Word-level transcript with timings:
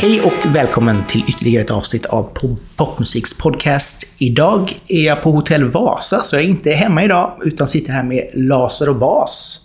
Hej 0.00 0.20
och 0.20 0.54
välkommen 0.54 1.04
till 1.04 1.24
ytterligare 1.28 1.64
ett 1.64 1.70
avsnitt 1.70 2.06
av 2.06 2.30
Popmusiks 2.76 3.38
podcast. 3.38 4.06
Idag 4.18 4.80
är 4.88 5.06
jag 5.06 5.22
på 5.22 5.30
Hotell 5.30 5.64
Vasa, 5.64 6.20
så 6.20 6.36
jag 6.36 6.42
är 6.42 6.48
inte 6.48 6.70
hemma 6.70 7.04
idag, 7.04 7.32
utan 7.44 7.68
sitter 7.68 7.92
här 7.92 8.04
med 8.04 8.30
Laser 8.34 8.88
och 8.88 8.96
Bas 8.96 9.64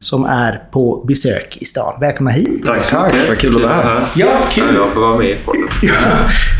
som 0.00 0.24
är 0.24 0.62
på 0.72 1.04
besök 1.08 1.56
i 1.60 1.64
stan. 1.64 1.92
Välkomna 2.00 2.30
hit! 2.30 2.66
Tack 2.66 2.84
så 2.84 3.00
mycket. 3.04 3.28
Vad 3.28 3.38
kul 3.38 3.56
att 3.56 3.62
vara 3.62 3.82
här. 3.82 4.06
Ja, 4.16 4.38
kul! 4.52 4.74
Jag 4.74 4.92
får 4.92 5.00
vara 5.00 5.18
med 5.18 5.30
i 5.30 5.38
podden. 5.44 5.68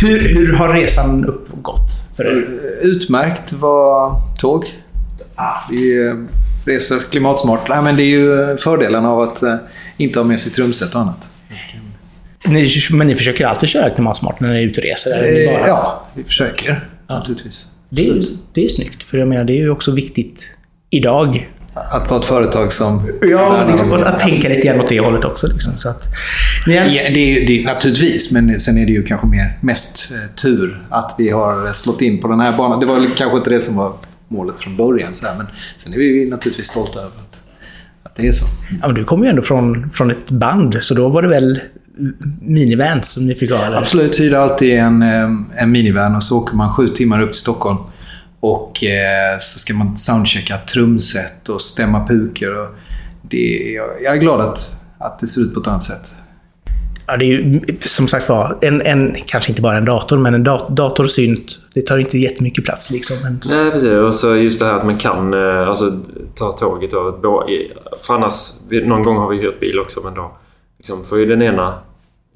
hur, 0.01 0.35
hur 0.35 0.53
har 0.53 0.75
resan 0.75 1.25
uppgått 1.25 1.91
för 2.17 2.25
er? 2.25 2.49
Utmärkt 2.83 3.53
var 3.53 4.21
tåg. 4.39 4.84
Vi 5.71 6.07
eh, 6.09 6.15
reser 6.67 6.99
klimatsmart. 7.11 7.69
Nej, 7.69 7.83
men 7.83 7.97
det 7.97 8.03
är 8.03 8.07
ju 8.07 8.57
fördelen 8.57 9.05
av 9.05 9.21
att 9.21 9.43
eh, 9.43 9.55
inte 9.97 10.19
ha 10.19 10.25
med 10.27 10.41
sig 10.41 10.53
trumset 10.53 10.95
och 10.95 11.01
annat. 11.01 11.31
Ni, 12.49 12.69
men 12.91 13.07
ni 13.07 13.15
försöker 13.17 13.47
alltid 13.47 13.69
köra 13.69 13.91
klimatsmart 13.91 14.41
när 14.41 14.49
ni 14.49 14.59
är 14.59 14.63
ute 14.63 14.81
och 14.81 14.87
reser? 14.87 15.11
Eller 15.19 15.53
Eh, 15.53 15.59
bara... 15.59 15.69
Ja, 15.69 16.07
vi 16.15 16.25
försöker 16.25 16.89
naturligtvis. 17.09 17.67
Det 17.91 18.09
är, 18.09 18.23
det 18.55 18.65
är 18.65 18.69
snyggt, 18.69 19.03
för 19.03 19.19
jag 19.19 19.29
menar, 19.29 19.45
det 19.45 19.53
är 19.53 19.57
ju 19.63 19.71
också 19.71 19.91
viktigt 19.93 20.59
idag. 20.91 21.49
Att 21.75 22.11
vara 22.11 22.21
ett 22.21 22.27
företag 22.27 22.73
som... 22.73 23.11
Ja, 23.23 23.67
liksom, 23.71 23.93
om- 23.93 24.01
och 24.01 24.07
att 24.09 24.21
tänka 24.21 24.49
lite 24.49 24.67
grann 24.67 24.81
åt 24.81 24.89
det 24.89 25.01
hållet 25.01 25.25
också. 25.25 25.47
Liksom, 25.49 25.73
så 25.73 25.89
att, 25.89 26.03
ni 26.67 26.75
Ja, 26.77 26.85
det 26.85 26.99
är, 27.43 27.47
det 27.47 27.61
är, 27.61 27.65
naturligtvis, 27.65 28.33
men 28.33 28.61
sen 28.61 28.79
är 28.79 28.87
det 28.87 28.93
ju 28.93 29.03
kanske 29.03 29.27
mer 29.27 29.59
mest 29.61 30.13
eh, 30.13 30.35
tur 30.35 30.87
att 30.91 31.15
vi 31.19 31.31
har 31.31 31.73
slått 31.73 32.03
in 32.03 32.21
på 32.21 32.29
den 32.29 32.41
här 32.41 32.57
banan. 32.57 32.81
Det 32.81 32.87
var 32.87 33.17
kanske 33.17 33.39
inte 33.39 33.51
det 33.51 33.61
som 33.61 33.77
var 33.77 33.93
målet 34.29 34.61
från 34.61 34.77
början, 34.77 35.15
så 35.15 35.27
här, 35.27 35.37
men 35.37 35.47
sen 35.79 35.93
är 35.93 35.99
vi 35.99 36.31
naturligtvis 36.31 36.69
stolta 36.69 36.99
över 36.99 37.09
att, 37.09 37.43
att 38.03 38.17
det 38.17 38.29
är 38.29 38.33
så. 38.33 38.47
ja, 38.81 38.87
men 38.87 38.95
du 38.95 39.05
kommer 39.05 39.25
ju 39.25 39.31
ändå 39.31 39.43
från, 39.43 39.89
från 39.89 40.11
ett 40.11 40.31
band, 40.31 40.77
så 40.81 40.95
då 40.95 41.09
var 41.09 41.23
det 41.23 41.29
väl 41.29 41.61
minivans 42.41 43.13
som 43.13 43.27
ni 43.27 43.35
fick 43.35 43.51
ha? 43.51 43.65
Eller? 43.65 43.77
Absolut, 43.77 44.21
hyrde 44.21 44.41
alltid 44.41 44.79
en, 44.79 45.03
eh, 45.03 45.31
en 45.57 45.71
minivan 45.71 46.17
och 46.17 46.23
så 46.23 46.39
åker 46.39 46.57
man 46.57 46.73
sju 46.73 46.89
timmar 46.89 47.23
upp 47.23 47.33
till 47.33 47.41
Stockholm. 47.41 47.79
Och 48.41 48.85
eh, 48.85 49.39
så 49.41 49.59
ska 49.59 49.75
man 49.75 49.97
soundchecka 49.97 50.59
trumset 50.59 51.49
och 51.49 51.61
stämma 51.61 52.07
pukor. 52.07 52.57
Och 52.57 52.69
det, 53.23 53.73
jag, 53.77 53.87
jag 54.05 54.17
är 54.17 54.21
glad 54.21 54.41
att, 54.41 54.83
att 54.99 55.19
det 55.19 55.27
ser 55.27 55.41
ut 55.41 55.55
på 55.55 55.61
ett 55.61 55.67
annat 55.67 55.85
sätt. 55.85 56.15
Ja, 57.07 57.17
det 57.17 57.25
är 57.25 57.29
ju 57.29 57.61
som 57.81 58.09
sagt 58.09 58.29
var, 58.29 58.59
en, 58.61 58.83
en, 58.83 59.17
kanske 59.27 59.51
inte 59.51 59.63
bara 59.63 59.77
en 59.77 59.85
dator, 59.85 60.19
men 60.19 60.35
en 60.35 60.45
dat 60.45 60.69
dator 60.69 61.05
och 61.05 61.11
synt, 61.11 61.59
det 61.75 61.83
tar 61.83 61.99
inte 61.99 62.19
jättemycket 62.19 62.65
plats. 62.65 62.91
Liksom. 62.91 63.17
Men, 63.23 63.41
Nej, 63.51 63.71
precis. 63.71 63.91
Och 63.91 64.15
så 64.15 64.37
just 64.37 64.61
det 64.61 64.67
här 64.67 64.75
att 64.75 64.87
man 64.87 64.99
kan 64.99 65.35
eh, 65.35 65.69
alltså, 65.69 66.01
ta 66.35 66.53
tåget. 66.53 66.93
Och, 66.93 67.15
för 68.07 68.15
annars, 68.15 68.53
någon 68.71 69.03
gång 69.03 69.17
har 69.17 69.29
vi 69.29 69.37
hyrt 69.37 69.61
bil 69.61 69.79
också, 69.79 70.01
men 70.05 70.15
då 70.15 70.37
liksom, 70.79 71.05
får 71.05 71.19
ju 71.19 71.27
den 71.27 71.43
ena... 71.43 71.79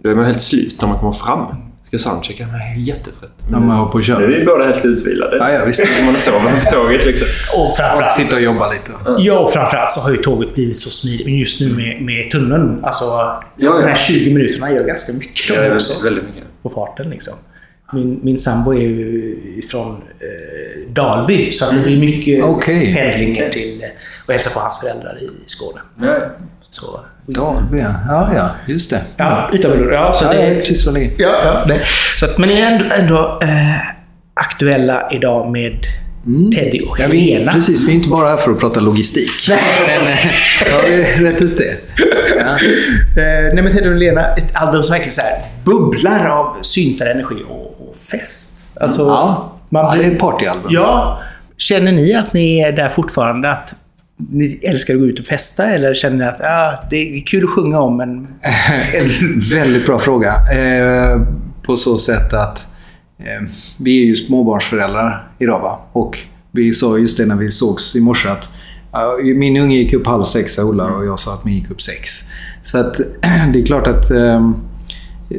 Då 0.02 0.10
är 0.10 0.14
man 0.14 0.24
helt 0.24 0.40
slut 0.40 0.80
när 0.80 0.88
man 0.88 0.98
kommer 0.98 1.12
fram. 1.12 1.46
Ska 1.88 1.98
soundchecka. 1.98 2.46
Man 2.46 2.54
är 2.54 2.74
jättetrött. 2.78 3.32
När 3.50 3.58
man 3.60 3.76
har 3.76 3.86
på 3.86 3.98
Nu 3.98 4.02
är 4.02 4.06
köret. 4.06 4.40
vi 4.40 4.44
båda 4.44 4.64
helt 4.64 4.84
utvilade. 4.84 5.36
Ja, 5.36 5.52
ja, 5.52 5.64
visst. 5.64 5.82
Man 6.06 6.14
sover 6.16 6.60
på 6.64 6.70
tåget 6.70 7.06
liksom. 7.06 7.26
och 7.54 7.76
framförallt, 7.76 8.14
Sitta 8.14 8.36
och 8.36 8.42
jobba 8.42 8.72
lite. 8.72 8.92
ja, 9.18 9.38
och 9.38 9.52
framförallt 9.52 9.90
så 9.92 10.00
har 10.00 10.10
ju 10.10 10.16
tåget 10.16 10.54
blivit 10.54 10.76
så 10.76 10.90
smidigt. 10.90 11.26
Men 11.26 11.34
just 11.36 11.60
nu 11.60 11.68
med, 11.72 12.02
med 12.02 12.30
tunneln, 12.30 12.84
alltså 12.84 13.04
ja. 13.04 13.42
de 13.56 13.82
här 13.88 13.96
20 13.96 14.34
minuterna 14.34 14.70
gör 14.72 14.84
ganska 14.84 15.12
mycket 15.12 15.48
Ja, 15.56 15.74
också. 15.74 16.00
är 16.00 16.04
väldigt 16.04 16.24
mycket. 16.24 16.44
på 16.62 16.68
farten. 16.68 17.10
Liksom. 17.10 17.34
Min, 17.92 18.20
min 18.22 18.38
sambo 18.38 18.74
är 18.74 18.80
ju 18.80 19.62
från 19.70 19.90
eh, 20.20 20.92
Dalby, 20.92 21.52
så 21.52 21.74
det 21.74 21.80
blir 21.80 22.00
mycket 22.00 22.44
Okej. 22.44 22.94
pendling 22.94 23.32
ner 23.32 23.50
till 23.50 23.82
eh, 23.82 23.88
och 24.26 24.32
hälsa 24.32 24.50
på 24.50 24.60
hans 24.60 24.80
föräldrar 24.80 25.18
i 25.22 25.28
Skåne. 25.44 25.80
Nej. 25.96 26.20
Så, 26.70 27.00
Dalby, 27.26 27.78
ja, 28.08 28.28
ja, 28.36 28.50
just 28.66 28.90
det. 28.90 29.02
ja, 29.16 29.50
utanför, 29.52 29.92
ja, 29.92 30.12
så 30.14 30.24
Ja, 30.24 30.32
det, 30.32 30.48
ja, 30.48 30.54
precis 30.60 30.86
vad 30.86 30.94
det 30.94 31.04
är. 31.04 31.10
ja, 31.18 31.28
ja, 31.44 31.64
det. 31.68 31.80
Så 32.20 32.24
att, 32.24 32.38
men 32.38 32.48
ni 32.48 32.60
är 32.60 32.72
ändå, 32.72 32.94
ändå 32.94 33.38
eh, 33.42 33.48
aktuella 34.34 35.08
idag 35.12 35.50
med 35.52 35.78
Teddy 36.54 36.80
och 36.80 37.00
Ja, 37.00 37.06
vi, 37.10 37.18
Helena. 37.32 37.52
precis, 37.52 37.88
vi 37.88 37.92
är 37.92 37.96
inte 37.96 38.08
bara 38.08 38.28
här 38.28 38.36
för 38.36 38.50
att 38.50 38.60
prata 38.60 38.80
logistik. 38.80 39.30
Men, 39.48 40.06
eh, 40.12 40.26
ja, 40.70 40.78
vi 40.86 41.02
har 41.02 41.32
rätt 41.32 41.42
ut 41.42 41.58
det. 41.58 41.76
Ja. 42.38 42.44
Eh, 43.22 43.54
nej 43.54 43.62
men 43.62 43.72
Teddy 43.74 43.88
och 43.88 43.92
Helena, 43.94 44.34
ett 44.34 44.56
album 44.56 44.82
som 44.82 44.92
verkligen 44.92 45.12
så 45.12 45.20
här 45.20 45.30
bubblar 45.64 46.26
av 46.28 46.56
syntar, 46.62 47.06
energi 47.06 47.34
och, 47.48 47.88
och 47.88 47.94
fest. 48.10 48.78
Alltså, 48.80 49.02
Ja. 49.02 49.52
man 49.68 49.84
ja, 49.84 49.94
det 50.02 50.04
är 50.08 50.12
ett 50.12 50.18
partyalbum. 50.18 50.72
Ja. 50.72 51.22
Känner 51.56 51.92
ni 51.92 52.14
att 52.14 52.32
ni 52.32 52.58
är 52.60 52.72
där 52.72 52.88
fortfarande? 52.88 53.50
Att 53.52 53.74
ni 54.18 54.60
älskar 54.62 54.94
att 54.94 55.00
gå 55.00 55.06
ut 55.06 55.20
och 55.20 55.26
festa? 55.26 55.66
Eller 55.66 55.94
känner 55.94 56.16
ni 56.16 56.24
att 56.24 56.40
ah, 56.40 56.86
det 56.90 57.18
är 57.18 57.20
kul 57.20 57.44
att 57.44 57.50
sjunga 57.50 57.80
om, 57.80 57.96
men... 57.96 58.28
Väldigt 59.52 59.86
bra 59.86 59.98
fråga. 59.98 60.34
Eh, 60.54 61.20
på 61.62 61.76
så 61.76 61.98
sätt 61.98 62.32
att 62.32 62.68
eh, 63.18 63.48
vi 63.78 64.02
är 64.02 64.06
ju 64.06 64.14
småbarnsföräldrar 64.14 65.28
idag. 65.38 65.60
Va? 65.60 65.78
Och 65.92 66.18
vi 66.50 66.74
sa 66.74 66.98
just 66.98 67.18
det 67.18 67.26
när 67.26 67.36
vi 67.36 67.50
sågs 67.50 67.96
i 67.96 68.00
morse 68.00 68.28
att 68.28 68.50
uh, 69.20 69.36
min 69.36 69.56
unge 69.56 69.76
gick 69.76 69.92
upp 69.92 70.06
halv 70.06 70.24
sex, 70.24 70.58
Ola, 70.58 70.84
och 70.84 71.06
jag 71.06 71.18
sa 71.18 71.34
att 71.34 71.44
min 71.44 71.54
gick 71.54 71.70
upp 71.70 71.82
sex. 71.82 72.10
Så 72.62 72.78
att 72.78 72.96
det 73.52 73.60
är 73.60 73.66
klart 73.66 73.86
att 73.86 74.10
ehm, 74.10 74.54
eh, 75.30 75.38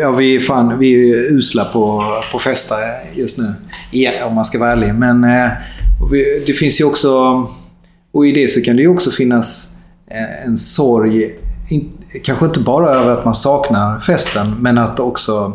ja, 0.00 0.10
vi, 0.10 0.36
är 0.36 0.40
fan, 0.40 0.78
vi 0.78 1.12
är 1.12 1.32
usla 1.32 1.64
på, 1.64 2.02
på 2.30 2.36
att 2.36 2.42
festa 2.42 2.74
just 3.14 3.38
nu. 3.38 3.54
Om 4.24 4.34
man 4.34 4.44
ska 4.44 4.58
vara 4.58 4.72
ärlig. 4.72 4.94
Men 4.94 5.24
eh, 5.24 5.50
vi, 6.10 6.42
det 6.46 6.52
finns 6.52 6.80
ju 6.80 6.84
också... 6.84 7.46
Och 8.12 8.26
i 8.26 8.32
det 8.32 8.48
så 8.48 8.62
kan 8.62 8.76
det 8.76 8.82
ju 8.82 8.88
också 8.88 9.10
finnas 9.10 9.78
eh, 10.10 10.44
en 10.44 10.56
sorg. 10.56 11.34
Kanske 12.24 12.46
inte 12.46 12.60
bara 12.60 12.94
över 12.94 13.12
att 13.12 13.24
man 13.24 13.34
saknar 13.34 14.00
festen, 14.00 14.56
men 14.60 14.78
att 14.78 15.00
också... 15.00 15.52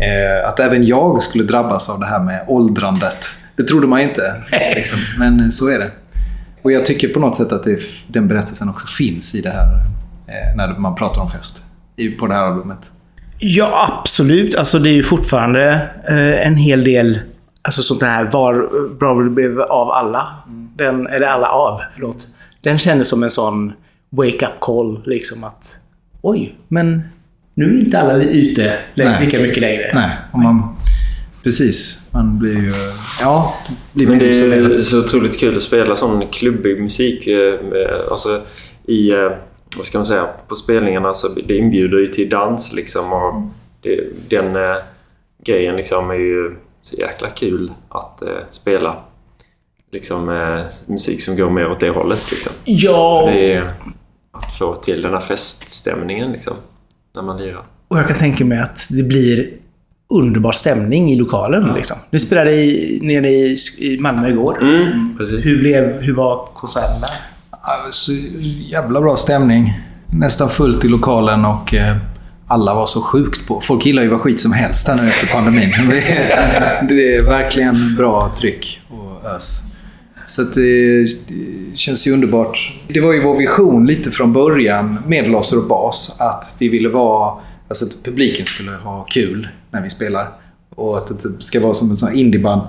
Eh, 0.00 0.48
att 0.48 0.60
även 0.60 0.86
jag 0.86 1.22
skulle 1.22 1.44
drabbas 1.44 1.90
av 1.90 2.00
det 2.00 2.06
här 2.06 2.22
med 2.22 2.44
åldrandet. 2.46 3.26
Det 3.56 3.62
trodde 3.62 3.86
man 3.86 4.00
ju 4.00 4.08
inte. 4.08 4.34
Liksom. 4.74 4.98
Men 5.18 5.50
så 5.50 5.68
är 5.68 5.78
det. 5.78 5.90
Och 6.62 6.72
jag 6.72 6.86
tycker 6.86 7.08
på 7.08 7.20
något 7.20 7.36
sätt 7.36 7.52
att 7.52 7.64
det, 7.64 7.80
den 8.06 8.28
berättelsen 8.28 8.68
också 8.68 8.86
finns 8.86 9.34
i 9.34 9.40
det 9.40 9.50
här. 9.50 9.66
Eh, 10.26 10.56
när 10.56 10.78
man 10.78 10.94
pratar 10.94 11.20
om 11.22 11.30
fest. 11.30 11.62
I, 11.96 12.08
på 12.08 12.26
det 12.26 12.34
här 12.34 12.42
albumet. 12.42 12.90
Ja, 13.38 14.00
absolut. 14.00 14.54
Alltså 14.54 14.78
det 14.78 14.88
är 14.88 14.92
ju 14.92 15.02
fortfarande 15.02 15.88
en 16.42 16.56
hel 16.56 16.84
del 16.84 17.20
alltså 17.66 17.82
sånt 17.82 18.02
här 18.02 18.30
var 18.32 18.68
bra 18.98 19.14
det 19.14 19.30
blev 19.30 19.60
av 19.60 19.90
alla. 19.90 20.28
Den, 20.76 21.06
eller 21.06 21.26
alla 21.26 21.48
av, 21.48 21.80
förlåt. 21.92 22.28
Den 22.60 22.78
kändes 22.78 23.08
som 23.08 23.22
en 23.22 23.30
sån 23.30 23.72
wake-up 24.10 24.60
call. 24.60 25.02
Liksom 25.06 25.44
att 25.44 25.78
oj, 26.22 26.58
men 26.68 27.02
nu 27.54 27.64
är 27.64 27.80
inte 27.84 27.98
alla 27.98 28.14
ute 28.22 28.78
Nej. 28.94 29.24
lika 29.24 29.38
mycket 29.38 29.60
längre. 29.60 29.90
Nej, 29.94 30.10
om 30.32 30.42
man, 30.42 30.76
precis. 31.44 32.08
Man 32.12 32.38
blir 32.38 32.54
ju... 32.54 32.72
Ja, 33.20 33.54
det 33.92 34.06
blir 34.06 34.06
Men 34.06 34.18
det 34.18 34.28
är 34.28 34.82
så 34.82 34.98
otroligt 34.98 35.40
kul 35.40 35.56
att 35.56 35.62
spela 35.62 35.96
sån 35.96 36.26
klubbig 36.28 36.82
musik. 36.82 37.26
eh, 37.26 37.60
Alltså 38.10 38.42
i, 38.84 39.10
eh, 39.10 39.32
vad 39.76 39.86
ska 39.86 39.98
man 39.98 40.06
säga, 40.06 40.28
på 40.48 40.56
spelningarna 40.56 41.14
så 41.14 41.28
det 41.28 41.56
inbjuder 41.56 41.98
ju 41.98 42.06
till 42.06 42.28
dans 42.30 42.72
liksom. 42.72 43.12
Och 43.12 43.42
det, 43.82 44.30
den 44.30 44.56
eh, 44.56 44.76
grejen 45.44 45.76
liksom 45.76 46.10
är 46.10 46.14
ju 46.14 46.56
så 46.82 46.96
jäkla 46.96 47.28
kul 47.28 47.72
att 47.88 48.22
spela. 48.50 48.96
Liksom 49.96 50.28
eh, 50.28 50.64
musik 50.86 51.22
som 51.22 51.36
går 51.36 51.50
mer 51.50 51.70
åt 51.70 51.80
det 51.80 51.88
hållet 51.90 52.30
liksom. 52.30 52.52
Ja, 52.64 53.30
Det 53.32 53.52
är 53.52 53.62
att 54.32 54.52
få 54.58 54.74
till 54.74 55.02
den 55.02 55.12
här 55.12 55.20
feststämningen 55.20 56.32
liksom. 56.32 56.52
När 57.14 57.22
man 57.22 57.36
lirar. 57.36 57.62
och 57.88 57.98
jag 57.98 58.08
kan 58.08 58.16
tänka 58.16 58.44
mig 58.44 58.58
att 58.58 58.86
det 58.90 59.02
blir 59.02 59.50
underbar 60.14 60.52
stämning 60.52 61.10
i 61.10 61.16
lokalen. 61.16 61.72
Liksom. 61.74 61.96
Ni 62.10 62.18
spelade 62.18 62.50
i, 62.52 62.98
nere 63.02 63.28
i, 63.30 63.56
i 63.78 63.98
Malmö 64.00 64.28
igår. 64.28 64.62
Mm, 64.62 65.16
precis. 65.18 65.46
Hur, 65.46 65.58
blev, 65.58 66.02
hur 66.02 66.14
var 66.14 66.48
konserten 66.54 67.00
där? 67.00 67.10
Ja, 67.50 67.86
Så 67.90 68.12
jävla 68.70 69.00
bra 69.00 69.16
stämning. 69.16 69.80
Nästan 70.12 70.48
fullt 70.48 70.84
i 70.84 70.88
lokalen 70.88 71.44
och 71.44 71.74
eh, 71.74 71.96
alla 72.48 72.74
var 72.74 72.86
så 72.86 73.02
sjukt 73.02 73.46
på. 73.46 73.60
Folk 73.60 73.86
gillar 73.86 74.02
ju 74.02 74.08
vad 74.08 74.20
skit 74.20 74.40
som 74.40 74.52
helst 74.52 74.88
här 74.88 74.96
nu 75.02 75.08
efter 75.08 75.26
pandemin. 75.26 75.70
Det 75.90 75.98
är, 76.32 76.82
det 76.88 77.14
är 77.16 77.22
verkligen 77.22 77.96
bra 77.96 78.32
tryck 78.38 78.80
och 78.88 79.30
ös. 79.30 79.75
Så 80.26 80.42
det, 80.42 81.04
det 81.04 81.76
känns 81.76 82.06
ju 82.06 82.12
underbart. 82.12 82.80
Det 82.88 83.00
var 83.00 83.12
ju 83.12 83.22
vår 83.22 83.36
vision 83.36 83.86
lite 83.86 84.10
från 84.10 84.32
början 84.32 84.98
med 85.06 85.30
Laser 85.30 85.58
och 85.58 85.68
Bas. 85.68 86.16
Att 86.20 86.56
vi 86.60 86.68
ville 86.68 86.88
vara... 86.88 87.40
Alltså 87.68 87.84
att 87.84 88.04
publiken 88.04 88.46
skulle 88.46 88.70
ha 88.70 89.04
kul 89.04 89.48
när 89.70 89.82
vi 89.82 89.90
spelar. 89.90 90.28
Och 90.76 90.98
att 90.98 91.08
det 91.08 91.42
ska 91.42 91.60
vara 91.60 91.74
som 91.74 91.90
en 91.90 91.96
sån 91.96 92.14
indieband. 92.14 92.62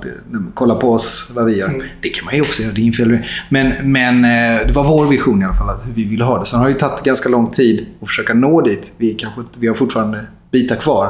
Kolla 0.53 0.75
på 0.75 0.93
oss, 0.93 1.31
vad 1.35 1.45
vi 1.45 1.57
gör. 1.57 1.91
Det 2.01 2.09
kan 2.09 2.25
man 2.25 2.35
ju 2.35 2.41
också 2.41 2.61
göra, 2.61 2.73
det 2.73 2.79
är 2.79 2.83
inget 2.83 2.97
fel. 2.97 3.17
Men, 3.49 3.91
men 3.91 4.25
eh, 4.25 4.67
det 4.67 4.73
var 4.73 4.83
vår 4.83 5.05
vision 5.05 5.41
i 5.41 5.45
alla 5.45 5.55
fall, 5.55 5.69
att 5.69 5.87
hur 5.87 5.93
vi 5.93 6.03
ville 6.03 6.23
ha 6.23 6.39
det. 6.39 6.45
Sen 6.45 6.59
har 6.59 6.65
det 6.65 6.71
ju 6.71 6.77
tagit 6.77 7.03
ganska 7.03 7.29
lång 7.29 7.49
tid 7.49 7.85
att 8.01 8.07
försöka 8.07 8.33
nå 8.33 8.61
dit. 8.61 8.91
Vi, 8.97 9.13
kanske, 9.13 9.41
vi 9.59 9.67
har 9.67 9.75
fortfarande 9.75 10.25
bitar 10.51 10.75
kvar. 10.75 11.09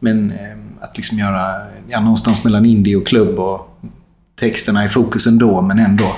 Men 0.00 0.30
eh, 0.30 0.36
att 0.80 0.96
liksom 0.96 1.18
göra 1.18 1.52
ja, 1.88 2.00
någonstans 2.00 2.44
mellan 2.44 2.66
indie 2.66 2.96
och 2.96 3.06
klubb 3.06 3.38
och 3.38 3.73
texterna 4.40 4.84
i 4.84 4.88
fokus 4.88 5.26
ändå, 5.26 5.62
men 5.62 5.78
ändå. 5.78 6.16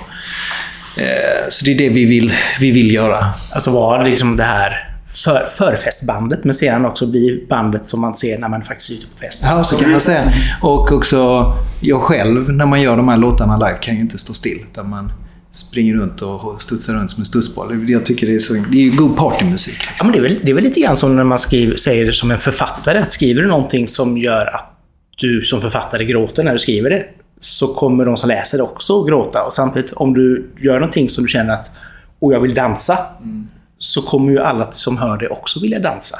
Eh, 0.98 1.48
så 1.50 1.64
det 1.64 1.74
är 1.74 1.78
det 1.78 1.88
vi 1.88 2.04
vill, 2.04 2.32
vi 2.60 2.70
vill 2.70 2.94
göra. 2.94 3.26
Alltså 3.52 3.70
vara 3.70 4.02
liksom 4.02 4.36
det 4.36 4.42
här 4.42 4.96
för, 5.24 5.44
förfestbandet, 5.44 6.44
men 6.44 6.54
sedan 6.54 6.84
också 6.84 7.06
bli 7.06 7.46
bandet 7.50 7.86
som 7.86 8.00
man 8.00 8.14
ser 8.14 8.38
när 8.38 8.48
man 8.48 8.62
faktiskt 8.62 8.90
är 8.90 8.94
ute 8.94 9.06
på 9.12 9.18
fest. 9.18 9.44
Ja, 9.46 9.64
så 9.64 9.76
kan 9.76 9.90
man 9.90 10.00
säga. 10.00 10.32
Och 10.62 10.92
också 10.92 11.52
jag 11.80 12.02
själv, 12.02 12.52
när 12.52 12.66
man 12.66 12.82
gör 12.82 12.96
de 12.96 13.08
här 13.08 13.16
låtarna 13.16 13.56
live, 13.56 13.78
kan 13.80 13.94
ju 13.94 14.00
inte 14.00 14.18
stå 14.18 14.32
still. 14.32 14.58
Utan 14.72 14.90
man 14.90 15.12
springer 15.52 15.94
runt 15.94 16.22
och 16.22 16.62
studsar 16.62 16.94
runt 16.94 17.10
som 17.10 17.20
en 17.20 17.24
studsboll. 17.24 17.90
Jag 17.90 18.04
tycker 18.04 18.26
det 18.26 18.34
är, 18.34 18.38
så, 18.38 18.54
det 18.54 18.86
är 18.86 18.90
god 18.90 19.16
partymusik. 19.16 19.78
Ja, 19.98 20.04
men 20.04 20.12
det, 20.12 20.18
är 20.18 20.22
väl, 20.22 20.40
det 20.44 20.50
är 20.50 20.54
väl 20.54 20.64
lite 20.64 20.80
grann 20.80 20.96
som 20.96 21.16
när 21.16 21.24
man 21.24 21.38
skriver, 21.38 21.76
säger 21.76 22.12
som 22.12 22.30
en 22.30 22.38
författare. 22.38 22.98
Att 22.98 23.12
skriver 23.12 23.42
du 23.42 23.48
någonting 23.48 23.88
som 23.88 24.18
gör 24.18 24.46
att 24.54 24.72
du 25.18 25.44
som 25.44 25.60
författare 25.60 26.04
gråter 26.04 26.44
när 26.44 26.52
du 26.52 26.58
skriver 26.58 26.90
det, 26.90 27.04
så 27.40 27.74
kommer 27.74 28.04
de 28.04 28.16
som 28.16 28.28
läser 28.28 28.60
också 28.60 29.00
att 29.00 29.08
gråta. 29.08 29.42
Och 29.42 29.52
samtidigt, 29.52 29.92
om 29.92 30.14
du 30.14 30.50
gör 30.60 30.74
någonting 30.74 31.08
som 31.08 31.24
du 31.24 31.28
känner 31.28 31.54
att 31.54 31.70
och 32.18 32.32
jag 32.32 32.40
vill 32.40 32.54
dansa, 32.54 32.98
mm. 33.22 33.46
så 33.78 34.02
kommer 34.02 34.32
ju 34.32 34.38
alla 34.38 34.72
som 34.72 34.98
hör 34.98 35.18
det 35.18 35.28
också 35.28 35.60
vilja 35.60 35.78
dansa. 35.78 36.18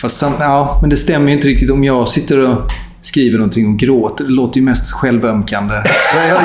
Fast 0.00 0.16
sam, 0.16 0.32
ja, 0.40 0.78
men 0.80 0.90
det 0.90 0.96
stämmer 0.96 1.28
ju 1.28 1.36
inte 1.36 1.48
riktigt. 1.48 1.70
Om 1.70 1.84
jag 1.84 2.08
sitter 2.08 2.38
och 2.38 2.58
skriver 3.00 3.38
någonting 3.38 3.72
och 3.72 3.78
gråter, 3.78 4.24
det 4.24 4.30
låter 4.30 4.60
ju 4.60 4.66
mest 4.66 4.92
självömkande. 4.92 5.74
Jag, 5.74 6.28
jag, 6.28 6.42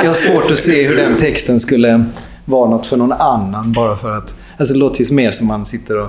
jag 0.00 0.06
har 0.06 0.12
svårt 0.12 0.50
att 0.50 0.58
se 0.58 0.88
hur 0.88 0.96
den 0.96 1.16
texten 1.16 1.60
skulle 1.60 2.04
vara 2.44 2.70
något 2.70 2.86
för 2.86 2.96
någon 2.96 3.12
annan 3.12 3.72
bara 3.72 3.96
för 3.96 4.10
att... 4.10 4.34
Alltså 4.58 4.74
det 4.74 4.80
låter 4.80 5.04
ju 5.04 5.14
mer 5.14 5.30
som 5.30 5.46
man 5.46 5.66
sitter 5.66 5.96
och... 5.96 6.08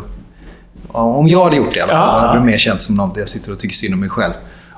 Om 0.93 1.27
jag 1.27 1.43
hade 1.43 1.55
gjort 1.55 1.73
det 1.73 1.79
i 1.79 1.81
alla 1.81 1.91
fall, 1.91 2.21
ja. 2.21 2.27
hade 2.27 2.39
det 2.39 2.45
mer 2.45 2.57
känts 2.57 2.85
som 2.85 2.95
något 2.95 3.17
jag 3.17 3.29
sitter 3.29 3.51
och 3.51 3.59
tycker 3.59 3.75
synd 3.75 3.93
om 3.93 3.99
mig 3.99 4.09
själv. 4.09 4.33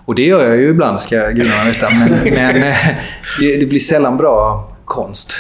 Och 0.06 0.16
det 0.16 0.26
gör 0.26 0.46
jag 0.46 0.58
ju 0.58 0.70
ibland, 0.70 1.02
ska 1.02 1.30
gudarna 1.30 1.64
veta. 1.66 1.90
Men, 1.90 2.10
men 2.34 2.64
eh, 2.64 2.78
det, 3.40 3.58
det, 3.58 3.66
blir 3.66 3.80
sällan 3.80 4.18
bra 4.18 4.70
konst. 4.86 5.34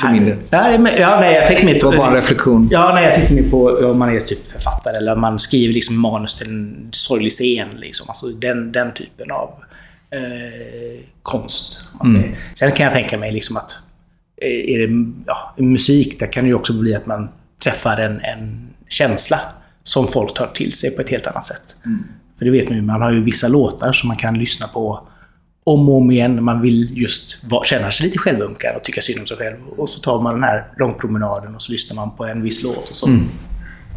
För 0.00 0.08
min 0.08 0.24
del. 0.24 0.38
Ja, 0.50 1.20
nej, 1.20 1.34
jag 1.34 1.46
tänkte 1.46 1.66
mer 1.66 1.80
på... 1.80 1.90
Det 1.90 1.96
var 1.96 2.04
bara 2.04 2.08
en 2.08 2.14
reflektion. 2.14 2.68
Ja, 2.70 2.94
nej, 2.94 3.04
jag 3.04 3.14
tänkte 3.14 3.34
mer 3.34 3.50
på 3.50 3.86
om 3.90 3.98
man 3.98 4.16
är 4.16 4.20
typ 4.20 4.46
författare 4.46 4.96
eller 4.96 5.12
om 5.12 5.20
man 5.20 5.38
skriver 5.38 5.74
liksom 5.74 6.00
manus 6.00 6.38
till 6.38 6.48
en 6.48 6.88
sorglig 6.92 7.32
scen. 7.32 7.68
Liksom. 7.76 8.08
Alltså 8.08 8.26
den, 8.26 8.72
den 8.72 8.94
typen 8.94 9.30
av 9.30 9.48
eh, 10.10 11.04
konst. 11.22 11.92
Mm. 12.04 12.34
Sen 12.54 12.72
kan 12.72 12.84
jag 12.84 12.92
tänka 12.92 13.18
mig 13.18 13.32
liksom 13.32 13.56
att 13.56 13.78
eh, 14.42 14.74
är 14.74 14.86
det 14.86 15.12
ja, 15.26 15.54
musik, 15.56 16.20
där 16.20 16.26
kan 16.26 16.44
det 16.44 16.48
ju 16.48 16.54
också 16.54 16.72
bli 16.72 16.94
att 16.94 17.06
man 17.06 17.28
träffar 17.62 17.96
en, 17.96 18.20
en 18.20 18.68
känsla 18.88 19.40
som 19.82 20.06
folk 20.06 20.34
tar 20.34 20.46
till 20.46 20.72
sig 20.72 20.90
på 20.90 21.02
ett 21.02 21.10
helt 21.10 21.26
annat 21.26 21.46
sätt. 21.46 21.76
Mm. 21.86 22.04
För 22.42 22.46
det 22.46 22.58
vet 22.58 22.68
man 22.68 22.76
ju, 22.78 22.82
man 22.82 23.02
har 23.02 23.12
ju 23.12 23.22
vissa 23.22 23.48
låtar 23.48 23.92
som 23.92 24.08
man 24.08 24.16
kan 24.16 24.38
lyssna 24.38 24.66
på 24.66 25.08
om 25.64 25.88
och 25.88 25.96
om 25.96 26.10
igen. 26.10 26.44
Man 26.44 26.62
vill 26.62 26.98
just 26.98 27.38
känna 27.64 27.92
sig 27.92 28.06
lite 28.06 28.18
självömkad 28.18 28.76
och 28.76 28.84
tycka 28.84 29.00
synd 29.00 29.20
om 29.20 29.26
sig 29.26 29.36
själv. 29.36 29.56
Och 29.76 29.88
så 29.88 30.00
tar 30.00 30.22
man 30.22 30.34
den 30.34 30.42
här 30.42 30.64
långpromenaden 30.78 31.54
och 31.54 31.62
så 31.62 31.72
lyssnar 31.72 31.96
man 31.96 32.16
på 32.16 32.24
en 32.24 32.42
viss 32.42 32.64
låt. 32.64 32.90
Och 32.90 32.96
så 32.96 33.06
mm. 33.06 33.24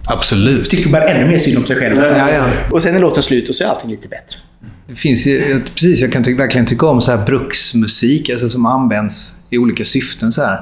Absolut. 0.08 0.70
Tycker 0.70 0.90
man 0.90 1.02
ännu 1.02 1.28
mer 1.28 1.38
synd 1.38 1.58
om 1.58 1.66
sig 1.66 1.76
själv. 1.76 1.98
Ja, 1.98 2.32
ja. 2.32 2.50
Och 2.72 2.84
sen 2.84 2.96
är 2.96 3.00
låten 3.00 3.24
slut 3.24 3.50
och 3.50 3.56
så 3.56 3.64
är 3.64 3.68
allting 3.68 3.90
lite 3.90 4.08
bättre. 4.08 4.38
Det 4.88 4.96
finns 4.96 5.28
ju, 5.28 5.62
precis, 5.74 6.02
jag 6.02 6.12
kan 6.12 6.24
ty 6.24 6.36
verkligen 6.36 6.66
tycka 6.66 6.86
om 6.86 7.02
så 7.02 7.12
här 7.12 7.26
bruksmusik 7.26 8.30
alltså 8.30 8.50
som 8.50 8.66
används 8.66 9.44
i 9.50 9.58
olika 9.58 9.86
syften. 9.86 10.32
Så 10.32 10.42
här. 10.42 10.60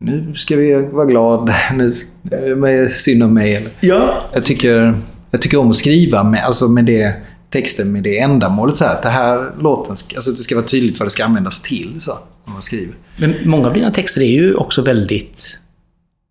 Nu 0.00 0.34
ska 0.36 0.56
vi 0.56 0.74
vara 0.74 1.06
glad, 1.06 1.54
nu 1.72 1.84
är 2.66 2.82
det 2.82 2.88
synd 2.88 3.22
om 3.22 3.34
mig. 3.34 3.68
Ja. 3.80 4.22
Jag 4.32 4.42
tycker 4.42 4.94
jag 5.32 5.42
tycker 5.42 5.58
om 5.58 5.70
att 5.70 5.76
skriva 5.76 6.22
med, 6.22 6.44
alltså 6.44 6.68
med 6.68 6.84
det 6.84 7.16
texten 7.50 7.92
med 7.92 8.02
det 8.02 8.18
ändamålet. 8.18 8.76
Så 8.76 8.84
här, 8.84 8.92
att 8.92 9.02
det 9.02 9.08
här 9.08 9.52
låten, 9.60 9.90
alltså 9.90 10.30
det 10.30 10.36
ska 10.36 10.54
vara 10.54 10.66
tydligt 10.66 11.00
vad 11.00 11.06
det 11.06 11.10
ska 11.10 11.24
användas 11.24 11.62
till. 11.62 12.00
Så, 12.00 12.18
när 12.44 12.52
man 12.52 12.62
skriver. 12.62 12.94
Men 13.16 13.34
många 13.44 13.66
av 13.66 13.74
dina 13.74 13.90
texter 13.90 14.20
är 14.20 14.30
ju 14.30 14.54
också 14.54 14.82
väldigt... 14.82 15.58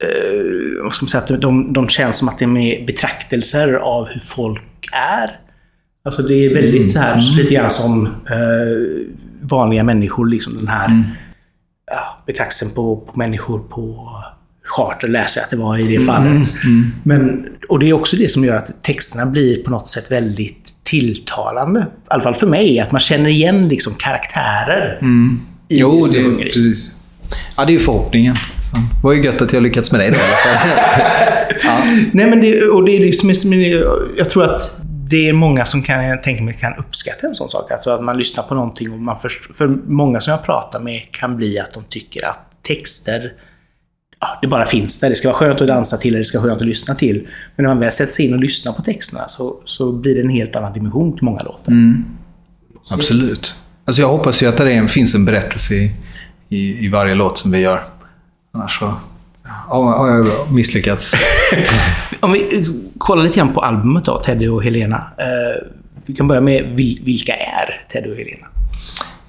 Eh, 0.03 0.83
vad 0.83 0.93
ska 0.93 1.03
man 1.03 1.09
säga? 1.09 1.37
de, 1.37 1.73
de 1.73 1.89
känns 1.89 2.17
som 2.17 2.29
att 2.29 2.39
det 2.39 2.45
är 2.45 2.47
med 2.47 2.85
betraktelser 2.85 3.73
av 3.73 4.07
hur 4.07 4.19
folk 4.19 4.89
är. 4.91 5.39
Alltså 6.05 6.21
det 6.21 6.45
är 6.45 6.53
väldigt 6.53 6.81
mm. 6.81 6.89
så 6.89 6.99
här, 6.99 7.13
mm. 7.13 7.37
lite 7.37 7.53
grann 7.53 7.69
som 7.69 8.05
eh, 8.05 9.11
vanliga 9.41 9.83
människor. 9.83 10.27
Liksom 10.27 10.57
den 10.57 10.67
här 10.67 10.87
mm. 10.87 11.03
ja, 11.91 12.23
betraktelsen 12.25 12.75
på, 12.75 12.97
på 12.97 13.19
människor 13.19 13.59
på 13.59 14.09
charter 14.71 15.07
läser 15.07 15.39
jag 15.39 15.43
att 15.43 15.51
det 15.51 15.57
var 15.57 15.77
i 15.77 15.83
det 15.83 15.95
mm, 15.95 16.07
fallet. 16.07 16.31
Mm, 16.31 16.47
mm. 16.63 16.91
Men, 17.03 17.47
och 17.69 17.79
det 17.79 17.89
är 17.89 17.93
också 17.93 18.17
det 18.17 18.31
som 18.31 18.45
gör 18.45 18.55
att 18.55 18.81
texterna 18.83 19.25
blir 19.25 19.63
på 19.63 19.71
något 19.71 19.87
sätt 19.87 20.11
väldigt 20.11 20.75
tilltalande. 20.83 21.79
I 21.79 21.83
alla 22.07 22.23
fall 22.23 22.35
för 22.35 22.47
mig, 22.47 22.79
att 22.79 22.91
man 22.91 23.01
känner 23.01 23.29
igen 23.29 23.67
liksom 23.67 23.93
karaktärer. 23.93 24.97
Mm. 25.01 25.39
I 25.67 25.79
jo, 25.79 26.07
det, 26.11 26.19
är, 26.19 26.37
precis. 26.37 26.95
Ja, 27.57 27.65
det 27.65 27.71
är 27.71 27.73
ju 27.73 27.79
förhoppningen. 27.79 28.35
Så. 28.35 28.77
Det 28.77 29.03
var 29.03 29.13
ju 29.13 29.23
gött 29.23 29.41
att 29.41 29.53
jag 29.53 29.63
lyckats 29.63 29.91
med 29.91 30.01
det 30.01 30.09
då, 30.09 30.17
ja. 31.63 31.83
Nej, 32.11 32.29
men 32.29 32.41
det, 32.41 32.63
och 32.63 32.85
det 32.85 32.91
är 32.91 32.99
liksom, 32.99 33.33
jag 34.17 34.29
tror 34.29 34.43
att 34.43 34.75
det 35.09 35.29
är 35.29 35.33
många 35.33 35.65
som 35.65 35.81
kan, 35.81 36.05
jag 36.05 36.23
tänker 36.23 36.43
mig 36.43 36.53
kan 36.53 36.73
uppskatta 36.77 37.27
en 37.27 37.35
sån 37.35 37.49
sak. 37.49 37.71
Alltså 37.71 37.89
att 37.89 38.03
man 38.03 38.17
lyssnar 38.17 38.43
på 38.43 38.55
någonting 38.55 38.93
och 38.93 38.99
man 38.99 39.17
först, 39.17 39.55
för 39.55 39.67
många 39.87 40.19
som 40.19 40.31
jag 40.31 40.45
pratar 40.45 40.79
med 40.79 41.11
kan 41.11 41.37
bli 41.37 41.59
att 41.59 41.73
de 41.73 41.83
tycker 41.89 42.25
att 42.25 42.39
texter 42.67 43.33
det 44.41 44.47
bara 44.47 44.65
finns 44.65 44.99
där. 44.99 45.09
Det 45.09 45.15
ska 45.15 45.27
vara 45.27 45.37
skönt 45.37 45.61
att 45.61 45.67
dansa 45.67 45.97
till, 45.97 46.11
eller 46.11 46.19
det 46.19 46.25
ska 46.25 46.39
vara 46.39 46.49
skönt 46.49 46.61
att 46.61 46.67
lyssna 46.67 46.95
till. 46.95 47.27
Men 47.55 47.63
när 47.63 47.69
man 47.69 47.79
väl 47.79 47.91
sätter 47.91 48.13
sig 48.13 48.25
in 48.25 48.33
och 48.33 48.39
lyssnar 48.39 48.73
på 48.73 48.81
texterna 48.81 49.27
så, 49.27 49.61
så 49.65 49.91
blir 49.91 50.15
det 50.15 50.21
en 50.21 50.29
helt 50.29 50.55
annan 50.55 50.73
dimension 50.73 51.13
till 51.13 51.23
många 51.23 51.39
låtar. 51.43 51.71
Mm. 51.71 52.05
Absolut. 52.89 53.55
Alltså 53.85 54.01
jag 54.01 54.09
hoppas 54.09 54.43
ju 54.43 54.47
att 54.47 54.57
det 54.57 54.87
finns 54.87 55.15
en 55.15 55.25
berättelse 55.25 55.75
i, 55.75 55.91
i, 56.49 56.85
i 56.85 56.89
varje 56.89 57.15
låt 57.15 57.37
som 57.37 57.51
vi 57.51 57.59
gör. 57.59 57.83
Annars 58.53 58.79
så 58.79 58.93
har 59.67 60.09
jag 60.09 60.51
misslyckats. 60.51 61.13
Om 62.19 62.31
vi 62.31 62.67
kollar 62.97 63.23
lite 63.23 63.37
grann 63.37 63.53
på 63.53 63.61
albumet 63.61 64.05
då, 64.05 64.17
Teddy 64.17 64.47
och 64.47 64.63
Helena. 64.63 65.03
Eh, 65.17 65.67
vi 66.05 66.13
kan 66.13 66.27
börja 66.27 66.41
med 66.41 66.65
vilka 67.03 67.33
är 67.33 67.85
Teddy 67.89 68.11
och 68.11 68.17
Helena? 68.17 68.47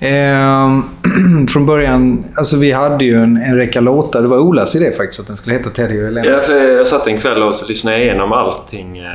Eh, 0.03 0.79
från 1.49 1.67
början, 1.67 2.25
alltså 2.37 2.57
vi 2.57 2.73
hade 2.73 3.05
ju 3.05 3.17
en, 3.17 3.37
en 3.37 3.57
räcka 3.57 3.81
låtar. 3.81 4.23
Det 4.23 4.29
var 4.29 4.39
Olas 4.39 4.77
idé 4.77 4.93
faktiskt 4.93 5.21
att 5.21 5.27
den 5.27 5.37
skulle 5.37 5.57
heta 5.57 5.71
Teddy 5.71 5.99
och 5.99 6.05
Helena. 6.05 6.27
Ja, 6.29 6.55
jag 6.55 6.87
satt 6.87 7.07
en 7.07 7.19
kväll 7.21 7.43
och 7.43 7.55
så 7.55 7.67
lyssnade 7.67 8.03
igenom 8.03 8.33
allting. 8.33 8.99
Eh, 8.99 9.13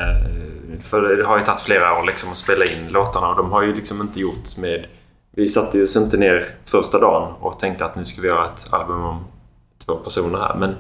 för 0.81 1.15
det 1.15 1.25
har 1.25 1.37
ju 1.37 1.43
tagit 1.43 1.61
flera 1.61 1.99
år 1.99 2.05
liksom 2.05 2.29
att 2.29 2.37
spela 2.37 2.65
in 2.65 2.91
låtarna 2.91 3.27
och 3.29 3.35
de 3.35 3.51
har 3.51 3.63
ju 3.63 3.75
liksom 3.75 4.01
inte 4.01 4.19
gjorts 4.19 4.57
med... 4.57 4.85
Vi 5.35 5.47
satte 5.47 5.77
ju 5.77 5.83
oss 5.83 5.95
inte 5.95 6.17
ner 6.17 6.49
första 6.65 6.99
dagen 6.99 7.33
och 7.39 7.59
tänkte 7.59 7.85
att 7.85 7.95
nu 7.95 8.05
ska 8.05 8.21
vi 8.21 8.27
göra 8.27 8.45
ett 8.45 8.67
album 8.73 9.03
om 9.03 9.25
två 9.85 9.95
personer 9.95 10.39
här. 10.39 10.55
Men 10.55 10.75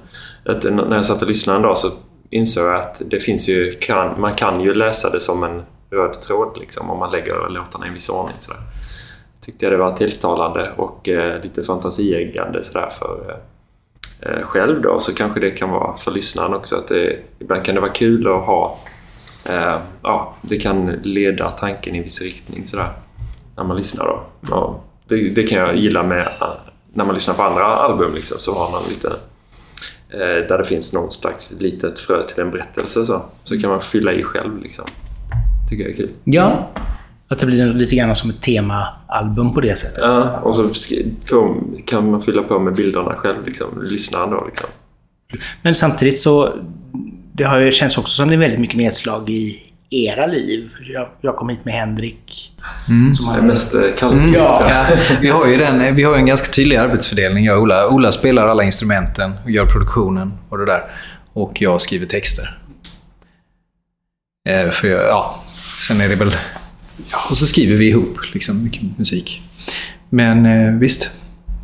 att, 0.45 0.63
när 0.63 0.95
jag 0.95 1.05
satt 1.05 1.21
och 1.21 1.27
lyssnade 1.27 1.57
en 1.57 1.63
dag 1.63 1.77
så 1.77 1.89
insåg 2.29 2.65
jag 2.65 2.75
att 2.75 3.01
det 3.05 3.19
finns 3.19 3.47
ju... 3.47 3.71
Kan, 3.71 4.21
man 4.21 4.35
kan 4.35 4.61
ju 4.61 4.73
läsa 4.73 5.09
det 5.09 5.19
som 5.19 5.43
en 5.43 5.61
röd 5.91 6.13
tråd 6.21 6.57
liksom 6.59 6.89
om 6.89 6.99
man 6.99 7.11
lägger 7.11 7.49
låtarna 7.49 7.85
i 7.85 7.87
en 7.87 7.93
viss 7.93 8.09
ordning. 8.09 8.35
Sådär 8.39 8.59
tyckte 9.47 9.65
jag 9.65 9.73
det 9.73 9.77
var 9.77 9.95
tilltalande 9.95 10.71
och 10.75 11.09
eh, 11.09 11.41
lite 11.41 11.63
fantasieggande 11.63 12.63
sådär 12.63 12.89
för 12.89 13.39
eh, 14.21 14.41
själv 14.41 14.81
då 14.81 14.99
så 14.99 15.13
kanske 15.13 15.39
det 15.39 15.51
kan 15.51 15.69
vara 15.69 15.97
för 15.97 16.11
lyssnaren 16.11 16.53
också 16.53 16.75
att 16.75 16.87
det, 16.87 17.19
ibland 17.39 17.63
kan 17.63 17.75
det 17.75 17.81
vara 17.81 17.91
kul 17.91 18.27
att 18.27 18.45
ha 18.45 18.77
eh, 19.49 19.77
ja, 20.01 20.35
det 20.41 20.57
kan 20.57 20.85
leda 20.87 21.51
tanken 21.51 21.95
i 21.95 22.01
viss 22.01 22.21
riktning 22.21 22.67
sådär 22.67 22.89
när 23.55 23.63
man 23.63 23.77
lyssnar 23.77 24.05
då. 24.05 24.23
Ja, 24.49 24.79
det, 25.07 25.29
det, 25.29 25.43
kan 25.43 25.57
jag 25.57 25.77
gilla 25.77 26.03
med 26.03 26.27
eh, 26.41 26.47
när 26.93 27.05
man 27.05 27.15
lyssnar 27.15 27.33
på 27.33 27.43
andra 27.43 27.65
album 27.65 28.13
liksom, 28.13 28.37
så 28.39 28.53
har 28.53 28.71
man 28.71 28.81
lite 28.89 29.07
eh, 30.09 30.47
där 30.47 30.57
det 30.57 30.63
finns 30.63 30.93
någon 30.93 31.09
slags 31.09 31.59
litet 31.59 31.99
frö 31.99 32.23
till 32.23 32.39
en 32.39 32.51
berättelse 32.51 33.05
så, 33.05 33.21
så 33.43 33.61
kan 33.61 33.69
man 33.69 33.81
fylla 33.81 34.13
i 34.13 34.23
själv 34.23 34.61
liksom. 34.61 34.85
Tycker 35.69 35.83
jag 35.83 35.91
är 35.91 35.95
kul. 35.95 36.09
Ja, 36.23 36.69
att 37.27 37.39
det 37.39 37.45
blir 37.45 37.73
lite 37.73 37.95
grann 37.95 38.15
som 38.15 38.29
ett 38.29 38.41
temaalbum 38.41 39.53
på 39.53 39.61
det 39.61 39.77
sättet. 39.77 39.99
Ja, 40.01 40.39
och 40.43 40.55
så 40.55 41.55
kan 41.85 42.11
man 42.11 42.21
fylla 42.21 42.43
på 42.43 42.59
med 42.59 42.75
bilderna 42.75 43.15
själv, 43.15 43.45
liksom, 43.45 43.67
lyssnaren 43.83 44.29
då. 44.29 44.45
Liksom. 44.45 44.69
Men 45.61 45.75
samtidigt 45.75 46.19
så 46.19 46.53
det 47.33 47.43
har 47.43 47.59
ju 47.59 47.71
känts 47.71 47.97
också 47.97 48.13
som 48.13 48.29
det 48.29 48.35
är 48.35 48.37
väldigt 48.37 48.59
mycket 48.59 48.77
nedslag 48.77 49.29
i 49.29 49.63
era 49.89 50.25
liv. 50.25 50.69
Jag, 50.93 51.07
jag 51.21 51.35
kom 51.35 51.49
hit 51.49 51.65
med 51.65 51.73
Henrik. 51.73 52.53
Mm. 52.89 53.15
Som 53.15 53.25
har... 53.25 53.33
Det 53.33 53.41
är 53.41 53.45
mest 53.45 53.75
eh, 53.75 53.81
kallt. 53.97 54.21
Mm. 54.21 54.33
Ja. 54.33 54.65
ja. 54.69 54.97
vi, 55.21 55.29
har 55.29 55.47
ju 55.47 55.57
den, 55.57 55.95
vi 55.95 56.03
har 56.03 56.15
en 56.15 56.25
ganska 56.25 56.53
tydlig 56.53 56.75
arbetsfördelning, 56.75 57.45
jag 57.45 57.57
och 57.57 57.63
Ola. 57.63 57.87
Ola 57.87 58.11
spelar 58.11 58.47
alla 58.47 58.63
instrumenten 58.63 59.35
och 59.43 59.51
gör 59.51 59.65
produktionen 59.65 60.33
och 60.49 60.57
det 60.57 60.65
där. 60.65 60.83
Och 61.33 61.61
jag 61.61 61.81
skriver 61.81 62.05
texter. 62.05 62.57
Eh, 64.49 64.69
för 64.69 64.87
jag, 64.87 65.01
ja, 65.03 65.35
sen 65.87 66.01
är 66.01 66.09
det 66.09 66.15
väl 66.15 66.35
Ja, 67.11 67.17
och 67.29 67.37
så 67.37 67.45
skriver 67.45 67.75
vi 67.75 67.89
ihop 67.89 68.17
liksom, 68.33 68.63
mycket 68.63 68.97
musik. 68.97 69.41
Men 70.09 70.45
eh, 70.45 70.73
visst. 70.73 71.11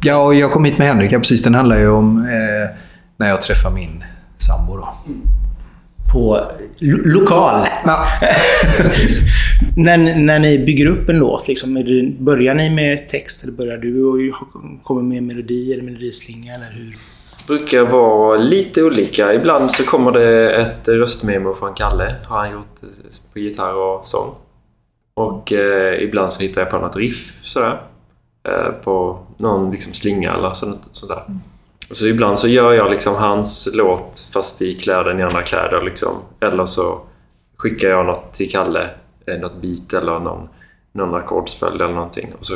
Ja, 0.04 0.18
och 0.18 0.36
jag 0.36 0.52
kom 0.52 0.66
hit 0.66 0.78
med 0.78 0.88
Henrik. 0.88 1.12
Ja, 1.12 1.20
precis. 1.20 1.44
Den 1.44 1.56
handlar 1.56 1.78
ju 1.78 1.90
om 1.90 2.18
eh, 2.18 2.76
när 3.18 3.30
jag 3.30 3.42
träffar 3.42 3.72
min 3.72 4.04
sambo. 4.38 4.78
Då. 4.78 4.94
på 6.14 6.52
lo 6.80 6.98
lokal. 7.04 7.68
Ja. 7.86 8.08
när, 9.78 9.98
när 10.16 10.40
ni 10.40 10.60
bygger 10.60 10.86
upp 10.86 11.10
en 11.10 11.18
låt, 11.18 11.48
liksom, 11.48 11.78
är 11.78 11.84
det, 11.84 12.24
börjar 12.24 12.54
ni 12.54 12.70
med 12.70 13.10
text 13.10 13.44
eller 13.44 13.54
börjar 13.54 13.78
du 13.78 14.04
och 14.04 14.18
kommer 14.84 15.02
med 15.02 15.24
melodi 15.24 15.74
eller 15.74 15.84
melodislinga? 15.84 16.54
Eller 16.54 16.72
hur? 16.72 16.96
brukar 17.48 17.84
vara 17.84 18.38
lite 18.38 18.84
olika. 18.84 19.34
Ibland 19.34 19.72
så 19.72 19.84
kommer 19.84 20.12
det 20.12 20.52
ett 20.62 20.88
röstmemo 20.88 21.54
från 21.54 21.74
Kalle. 21.74 22.16
Har 22.28 22.38
han 22.38 22.52
gjort 22.52 22.82
på 23.34 23.40
gitarr 23.40 23.76
och 23.76 24.06
sång. 24.06 24.30
Och 25.14 25.54
eh, 25.54 26.04
ibland 26.04 26.32
så 26.32 26.44
hittar 26.44 26.62
jag 26.62 26.70
på 26.70 26.78
något 26.78 26.96
riff 26.96 27.40
sådär. 27.44 27.82
Eh, 28.48 28.72
på 28.84 29.20
någon 29.38 29.72
liksom 29.72 29.94
slinga 29.94 30.34
eller 30.34 30.54
sånt, 30.54 30.90
sånt 30.92 31.12
där. 31.12 31.24
Och 31.90 31.98
så 31.98 32.08
ibland 32.08 32.40
så 32.40 32.48
gör 32.48 32.74
jag 32.74 32.92
liksom 32.92 33.16
hans 33.16 33.70
låt 33.74 34.30
fast 34.34 34.62
i 34.62 34.74
kläder 34.74 35.20
i 35.20 35.24
andra 35.24 35.42
kläder. 35.42 35.82
Liksom. 35.86 36.16
Eller 36.40 36.66
så 36.66 37.02
skickar 37.58 37.88
jag 37.90 38.06
något 38.06 38.34
till 38.34 38.52
Kalle. 38.52 38.90
Eh, 39.28 39.40
något 39.40 39.62
beat 39.62 39.94
eller 39.94 40.20
någon, 40.20 40.50
någon 40.92 41.16
ackordsföljd 41.16 41.82
eller 41.82 41.94
någonting. 41.94 42.30
Och 42.40 42.46
så 42.46 42.54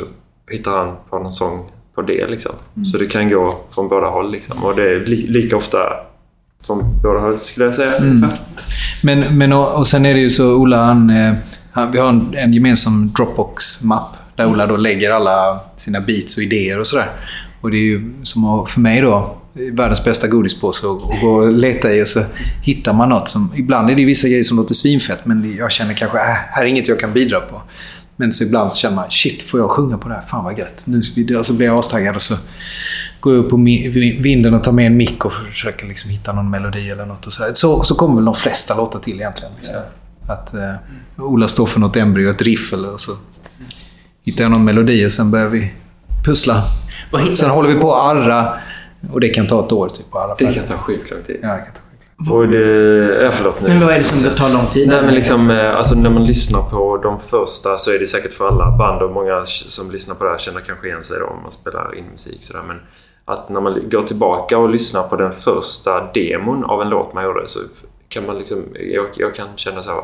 hittar 0.50 0.78
han 0.78 0.96
på 1.10 1.18
någon 1.18 1.32
sång 1.32 1.70
på 1.94 2.02
det. 2.02 2.26
Liksom. 2.26 2.52
Mm. 2.76 2.86
Så 2.86 2.98
det 2.98 3.06
kan 3.06 3.30
gå 3.30 3.58
från 3.70 3.88
båda 3.88 4.06
håll. 4.06 4.30
Liksom. 4.30 4.64
Och 4.64 4.76
det 4.76 4.82
är 4.82 5.00
li 5.00 5.26
lika 5.26 5.56
ofta 5.56 5.78
från 6.66 7.00
båda 7.02 7.18
håll 7.18 7.38
skulle 7.38 7.66
jag 7.66 7.74
säga. 7.74 7.96
Mm. 7.96 8.30
Men, 9.02 9.38
men 9.38 9.52
och, 9.52 9.78
och, 9.78 9.86
sen 9.86 10.06
är 10.06 10.14
det 10.14 10.20
ju 10.20 10.30
så, 10.30 10.54
Ola 10.54 10.84
han, 10.84 11.10
eh, 11.10 11.34
vi 11.86 11.98
har 11.98 12.08
en, 12.08 12.34
en 12.36 12.52
gemensam 12.52 13.12
Dropbox-mapp 13.16 14.16
där 14.36 14.46
Ola 14.46 14.66
då 14.66 14.76
lägger 14.76 15.10
alla 15.10 15.60
sina 15.76 16.00
beats 16.00 16.36
och 16.36 16.42
idéer 16.42 16.80
och 16.80 16.86
sådär. 16.86 17.10
Och 17.60 17.70
det 17.70 17.76
är 17.76 17.82
ju 17.82 18.14
som 18.22 18.66
för 18.66 18.80
mig 18.80 19.00
då, 19.00 19.38
världens 19.72 20.04
bästa 20.04 20.26
godispåse 20.26 20.86
och, 20.86 21.02
och 21.02 21.14
gå 21.22 21.28
och 21.28 21.52
leta 21.52 21.92
i 21.92 22.02
och 22.02 22.08
så 22.08 22.20
hittar 22.62 22.92
man 22.92 23.08
något 23.08 23.28
som... 23.28 23.52
Ibland 23.56 23.90
är 23.90 23.94
det 23.94 24.04
vissa 24.04 24.28
grejer 24.28 24.42
som 24.42 24.56
låter 24.56 24.74
svinfett 24.74 25.26
men 25.26 25.56
jag 25.56 25.72
känner 25.72 25.94
kanske, 25.94 26.18
äh, 26.18 26.24
här 26.24 26.62
är 26.62 26.66
inget 26.66 26.88
jag 26.88 27.00
kan 27.00 27.12
bidra 27.12 27.40
på. 27.40 27.62
Men 28.16 28.32
så 28.32 28.44
ibland 28.44 28.72
så 28.72 28.78
känner 28.78 28.96
man, 28.96 29.10
shit, 29.10 29.42
får 29.42 29.60
jag 29.60 29.70
sjunga 29.70 29.98
på 29.98 30.08
det 30.08 30.14
här? 30.14 30.22
Fan 30.22 30.44
vad 30.44 30.58
gött. 30.58 30.84
Nu 30.86 31.02
så 31.42 31.54
blir 31.54 31.66
jag 31.66 31.78
astaggad 31.78 32.16
och 32.16 32.22
så 32.22 32.34
går 33.20 33.34
jag 33.34 33.44
upp 33.44 33.50
på 33.50 33.56
vinden 34.22 34.54
och 34.54 34.64
tar 34.64 34.72
med 34.72 34.86
en 34.86 34.96
mick 34.96 35.24
och 35.24 35.32
försöker 35.32 35.86
liksom 35.86 36.10
hitta 36.10 36.32
någon 36.32 36.50
melodi 36.50 36.90
eller 36.90 37.06
något. 37.06 37.26
Och 37.26 37.32
så, 37.32 37.42
så, 37.54 37.84
så 37.84 37.94
kommer 37.94 38.14
väl 38.14 38.24
de 38.24 38.34
flesta 38.34 38.76
låtar 38.76 39.00
till 39.00 39.14
egentligen. 39.20 39.52
Liksom. 39.56 39.74
Att 40.28 40.54
eh, 40.54 40.74
Ola 41.16 41.48
står 41.48 41.66
för 41.66 41.80
något 41.80 41.96
embryo, 41.96 42.30
ett 42.30 42.42
riff 42.42 42.72
eller 42.72 42.96
så 42.96 43.12
hittar 44.24 44.44
jag 44.44 44.50
någon 44.50 44.64
melodi 44.64 45.06
och 45.06 45.12
sen 45.12 45.30
börjar 45.30 45.48
vi 45.48 45.72
pussla. 46.24 46.62
Sen 47.34 47.50
håller 47.50 47.68
vi 47.68 47.80
på 47.80 47.94
att 47.94 48.16
arra 48.16 48.54
och 49.12 49.20
det 49.20 49.28
kan 49.28 49.46
ta 49.46 49.64
ett 49.64 49.72
år. 49.72 49.88
Typ, 49.88 50.14
att 50.14 50.24
arra 50.24 50.34
det 50.38 50.54
kan 50.54 50.64
ta 50.64 50.76
sjukt 50.76 51.10
lång 51.10 51.22
tid. 51.22 51.38
Ja, 51.42 51.48
det 51.48 51.58
kan 51.58 51.72
ta 51.72 51.80
och 52.30 52.48
det, 52.48 52.58
ja, 53.22 53.30
förlåt 53.30 53.60
nu. 53.60 53.68
Men 53.68 53.80
vad 53.80 53.94
är 53.94 53.98
det 53.98 54.04
som 54.04 54.22
det 54.22 54.30
tar 54.30 54.52
lång 54.52 54.66
tid? 54.66 54.88
Nej, 54.88 55.02
men 55.02 55.14
liksom, 55.14 55.50
eh, 55.50 55.76
alltså, 55.76 55.94
när 55.94 56.10
man 56.10 56.26
lyssnar 56.26 56.62
på 56.62 56.96
de 56.96 57.18
första 57.18 57.78
så 57.78 57.90
är 57.90 57.98
det 57.98 58.06
säkert 58.06 58.32
för 58.32 58.48
alla 58.48 58.76
band 58.76 59.02
och 59.02 59.12
många 59.12 59.44
som 59.46 59.90
lyssnar 59.90 60.14
på 60.14 60.24
det 60.24 60.30
här 60.30 60.38
känner 60.38 60.60
kanske 60.60 60.86
igen 60.86 61.04
sig 61.04 61.18
då 61.20 61.26
om 61.26 61.42
man 61.42 61.52
spelar 61.52 61.94
in 61.94 62.04
musik. 62.12 62.38
Sådär. 62.40 62.62
Men 62.66 62.76
att 63.24 63.48
när 63.48 63.60
man 63.60 63.88
går 63.90 64.02
tillbaka 64.02 64.58
och 64.58 64.68
lyssnar 64.68 65.02
på 65.02 65.16
den 65.16 65.32
första 65.32 66.12
demon 66.12 66.64
av 66.64 66.82
en 66.82 66.88
låt 66.88 67.14
man 67.14 67.24
gjorde 67.24 67.48
så 67.48 67.58
kan 68.08 68.26
man 68.26 68.38
liksom... 68.38 68.64
Jag, 68.92 69.06
jag 69.16 69.34
kan 69.34 69.48
känna 69.56 69.82
så 69.82 69.90
här, 69.90 70.02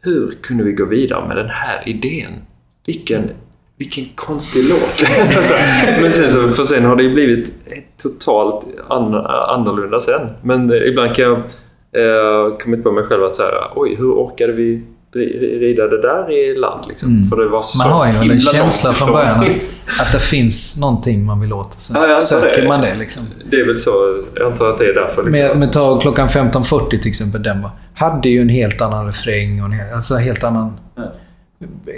Hur 0.00 0.32
kunde 0.40 0.64
vi 0.64 0.72
gå 0.72 0.84
vidare 0.84 1.28
med 1.28 1.36
den 1.36 1.48
här 1.48 1.88
idén? 1.88 2.32
Vilken 2.86 3.30
vilken 3.78 4.04
konstig 4.14 4.64
låt. 4.68 5.08
men 6.00 6.12
sen 6.12 6.30
så, 6.30 6.48
för 6.48 6.64
sen 6.64 6.84
har 6.84 6.96
det 6.96 7.02
ju 7.02 7.14
blivit 7.14 7.52
totalt 8.02 8.64
an, 8.88 9.14
annorlunda 9.48 10.00
sen. 10.00 10.28
Men 10.42 10.72
eh, 10.72 10.88
ibland 10.88 11.14
kan 11.14 11.24
jag 11.24 11.36
eh, 11.92 12.56
kommit 12.58 12.82
på 12.82 12.92
mig 12.92 13.04
själv 13.04 13.24
att 13.24 13.36
så 13.36 13.42
här, 13.42 13.52
oj, 13.74 13.94
hur 13.94 14.12
orkade 14.12 14.52
vi 14.52 14.82
rida 15.60 15.86
det 15.86 16.02
där 16.02 16.32
i 16.32 16.56
land? 16.56 16.84
Liksom? 16.88 17.10
Mm. 17.10 17.28
För 17.28 17.36
det 17.36 17.48
var 17.48 17.62
så 17.62 17.78
man 17.78 17.92
har 17.92 18.24
ju 18.24 18.32
en 18.32 18.40
känsla 18.40 18.92
från 18.92 19.12
början 19.12 19.38
att, 20.00 20.12
det 20.12 20.20
finns 20.20 20.80
någonting 20.80 21.24
man 21.24 21.40
vill 21.40 21.52
åt. 21.52 21.74
Sen 21.74 22.02
ja, 22.02 22.20
söker 22.20 22.62
det. 22.62 22.68
man 22.68 22.80
det. 22.80 22.94
Liksom. 22.94 23.22
Det 23.50 23.56
är 23.56 23.66
väl 23.66 23.78
så. 23.78 24.22
Jag 24.34 24.52
antar 24.52 24.70
att 24.70 24.78
det 24.78 24.84
är 24.84 24.94
därför. 24.94 25.22
Liksom. 25.22 25.30
Med, 25.30 25.56
med 25.58 25.72
ta 25.72 26.00
klockan 26.00 26.28
15.40 26.28 26.90
till 26.90 27.08
exempel. 27.08 27.42
Den 27.42 27.62
var, 27.62 27.70
hade 27.94 28.28
ju 28.28 28.40
en 28.40 28.48
helt 28.48 28.80
annan 28.80 29.06
refräng 29.06 29.60
och 29.60 29.66
en 29.66 29.72
helt, 29.72 29.94
alltså 29.94 30.14
helt 30.14 30.44
annan... 30.44 30.78
Ja 30.96 31.02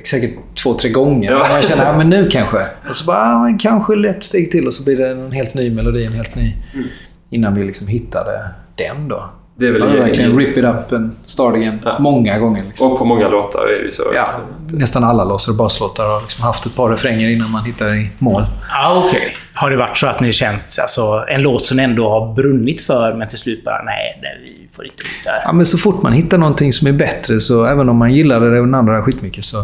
säkert 0.05 0.31
två, 0.63 0.75
tre 0.75 0.91
gånger. 0.91 1.33
Ja. 1.33 1.39
Man 1.39 1.63
känner, 1.63 1.85
ja 1.85 1.99
men 1.99 2.11
nu 2.11 2.29
kanske. 2.31 2.59
Och 2.89 2.97
så 2.97 3.05
bara, 3.05 3.19
ja, 3.19 3.43
men 3.43 3.59
kanske 3.59 4.09
ett 4.09 4.23
steg 4.23 4.51
till 4.51 4.67
och 4.67 4.75
så 4.75 4.85
blir 4.85 4.97
det 4.97 5.09
en 5.09 5.33
helt 5.33 5.55
ny 5.55 5.71
melodi, 5.71 6.05
en 6.05 6.13
helt 6.13 6.35
ny. 6.35 6.55
Mm. 6.75 6.87
Innan 7.31 7.55
vi 7.55 7.65
liksom 7.65 7.87
hittade 7.87 8.49
den 8.75 9.09
då. 9.09 9.31
Det 9.59 9.67
är 9.67 9.73
väl 9.73 9.81
ja, 9.81 10.03
verkligen 10.03 10.39
rip 10.39 10.57
it 10.57 10.65
up 10.65 10.93
and 10.93 11.11
start 11.25 11.55
again. 11.55 11.81
Ja. 11.85 11.99
Många 11.99 12.39
gånger. 12.39 12.63
Liksom. 12.69 12.93
Och 12.93 12.99
på 12.99 13.05
många 13.05 13.29
låtar 13.29 13.67
är 13.67 13.85
det 13.85 13.95
så. 13.95 14.03
Ja, 14.15 14.29
nästan 14.71 15.05
alla 15.05 15.25
låser 15.25 15.53
och 15.53 15.59
baslåtar 15.59 16.05
har 16.05 16.21
liksom 16.21 16.45
haft 16.45 16.67
ett 16.67 16.77
par 16.77 16.91
refränger 16.91 17.31
innan 17.31 17.51
man 17.51 17.65
hittar 17.65 17.95
i 17.95 18.11
mål. 18.19 18.43
Ja, 18.71 19.05
okej. 19.07 19.21
Okay. 19.21 19.31
Har 19.55 19.71
det 19.71 19.77
varit 19.77 19.97
så 19.97 20.07
att 20.07 20.21
ni 20.21 20.33
känt 20.33 20.79
alltså, 20.81 21.25
en 21.29 21.43
låt 21.43 21.67
som 21.67 21.79
ändå 21.79 22.09
har 22.09 22.35
brunnit 22.35 22.81
för, 22.81 23.15
men 23.15 23.29
till 23.29 23.39
slut 23.39 23.65
bara 23.65 23.83
nej, 23.83 24.19
nej 24.23 24.39
vi 24.43 24.69
får 24.77 24.85
inte 24.85 25.03
ut 25.03 25.25
det 25.25 25.43
Ja, 25.45 25.53
men 25.53 25.67
så 25.67 25.79
fort 25.79 26.03
man 26.03 26.13
hittar 26.13 26.39
någonting 26.39 26.73
som 26.73 26.89
är 26.89 26.93
bättre, 26.93 27.41
så 27.41 27.65
även 27.65 27.89
om 27.89 27.97
man 27.97 28.15
gillar 28.15 28.41
det 28.41 28.47
och 28.47 28.67
den 28.67 28.75
andra 28.75 29.03
skitmycket, 29.03 29.45
så 29.45 29.57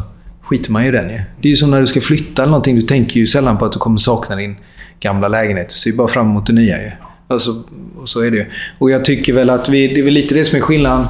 skiter 0.43 0.73
man 0.73 0.83
ju 0.83 0.89
i 0.89 0.93
den 0.93 1.11
ju. 1.11 1.21
Det 1.41 1.49
är 1.49 1.51
ju 1.51 1.57
som 1.57 1.71
när 1.71 1.81
du 1.81 1.87
ska 1.87 2.01
flytta 2.01 2.43
eller 2.43 2.51
någonting. 2.51 2.77
Du 2.77 2.83
tänker 2.83 3.21
ju 3.21 3.27
sällan 3.27 3.59
på 3.59 3.65
att 3.65 3.73
du 3.73 3.79
kommer 3.79 3.99
sakna 3.99 4.37
din 4.37 4.57
gamla 5.01 5.29
lägenhet. 5.29 5.69
Du 5.69 5.75
ser 5.75 5.91
ju 5.91 5.97
bara 5.97 6.09
fram 6.09 6.31
emot 6.31 6.47
det 6.47 6.53
nya 6.53 6.83
ju. 6.83 6.91
Alltså, 7.29 7.63
och 7.97 8.09
så 8.09 8.21
är 8.21 8.31
det 8.31 8.37
ju. 8.37 8.47
Och 8.79 8.91
jag 8.91 9.05
tycker 9.05 9.33
väl 9.33 9.51
att 9.51 9.69
vi, 9.69 9.89
det 9.89 10.01
är 10.01 10.05
väl 10.05 10.15
lite 10.15 10.35
det 10.35 10.45
som 10.45 10.57
är 10.57 10.63
skillnaden. 10.63 11.07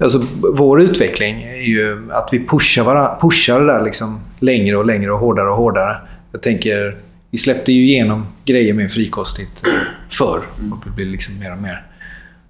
Alltså, 0.00 0.24
vår 0.54 0.82
utveckling 0.82 1.42
är 1.42 1.62
ju 1.62 2.12
att 2.12 2.28
vi 2.32 2.46
pushar, 2.46 2.84
varandra, 2.84 3.18
pushar 3.20 3.60
det 3.60 3.66
där 3.66 3.84
liksom 3.84 4.20
längre 4.38 4.76
och 4.76 4.86
längre 4.86 5.12
och 5.12 5.18
hårdare 5.18 5.48
och 5.48 5.56
hårdare. 5.56 5.96
Jag 6.32 6.42
tänker, 6.42 6.96
vi 7.30 7.38
släppte 7.38 7.72
ju 7.72 7.82
igenom 7.84 8.26
grejer 8.44 8.74
mer 8.74 8.88
frikostigt 8.88 9.62
förr. 10.10 10.42
Och 10.72 10.86
vi 10.86 10.90
blir 10.90 11.06
liksom 11.06 11.38
mer 11.38 11.52
och 11.52 11.62
mer 11.62 11.86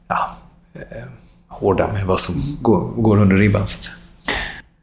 ja, 0.08 0.36
eh, 0.74 1.04
hårda 1.48 1.92
med 1.92 2.06
vad 2.06 2.20
som 2.20 2.34
går, 2.62 2.80
går 2.80 3.18
under 3.18 3.36
ribban. 3.36 3.68
Så 3.68 3.76
att 3.76 3.84
säga. 3.84 3.96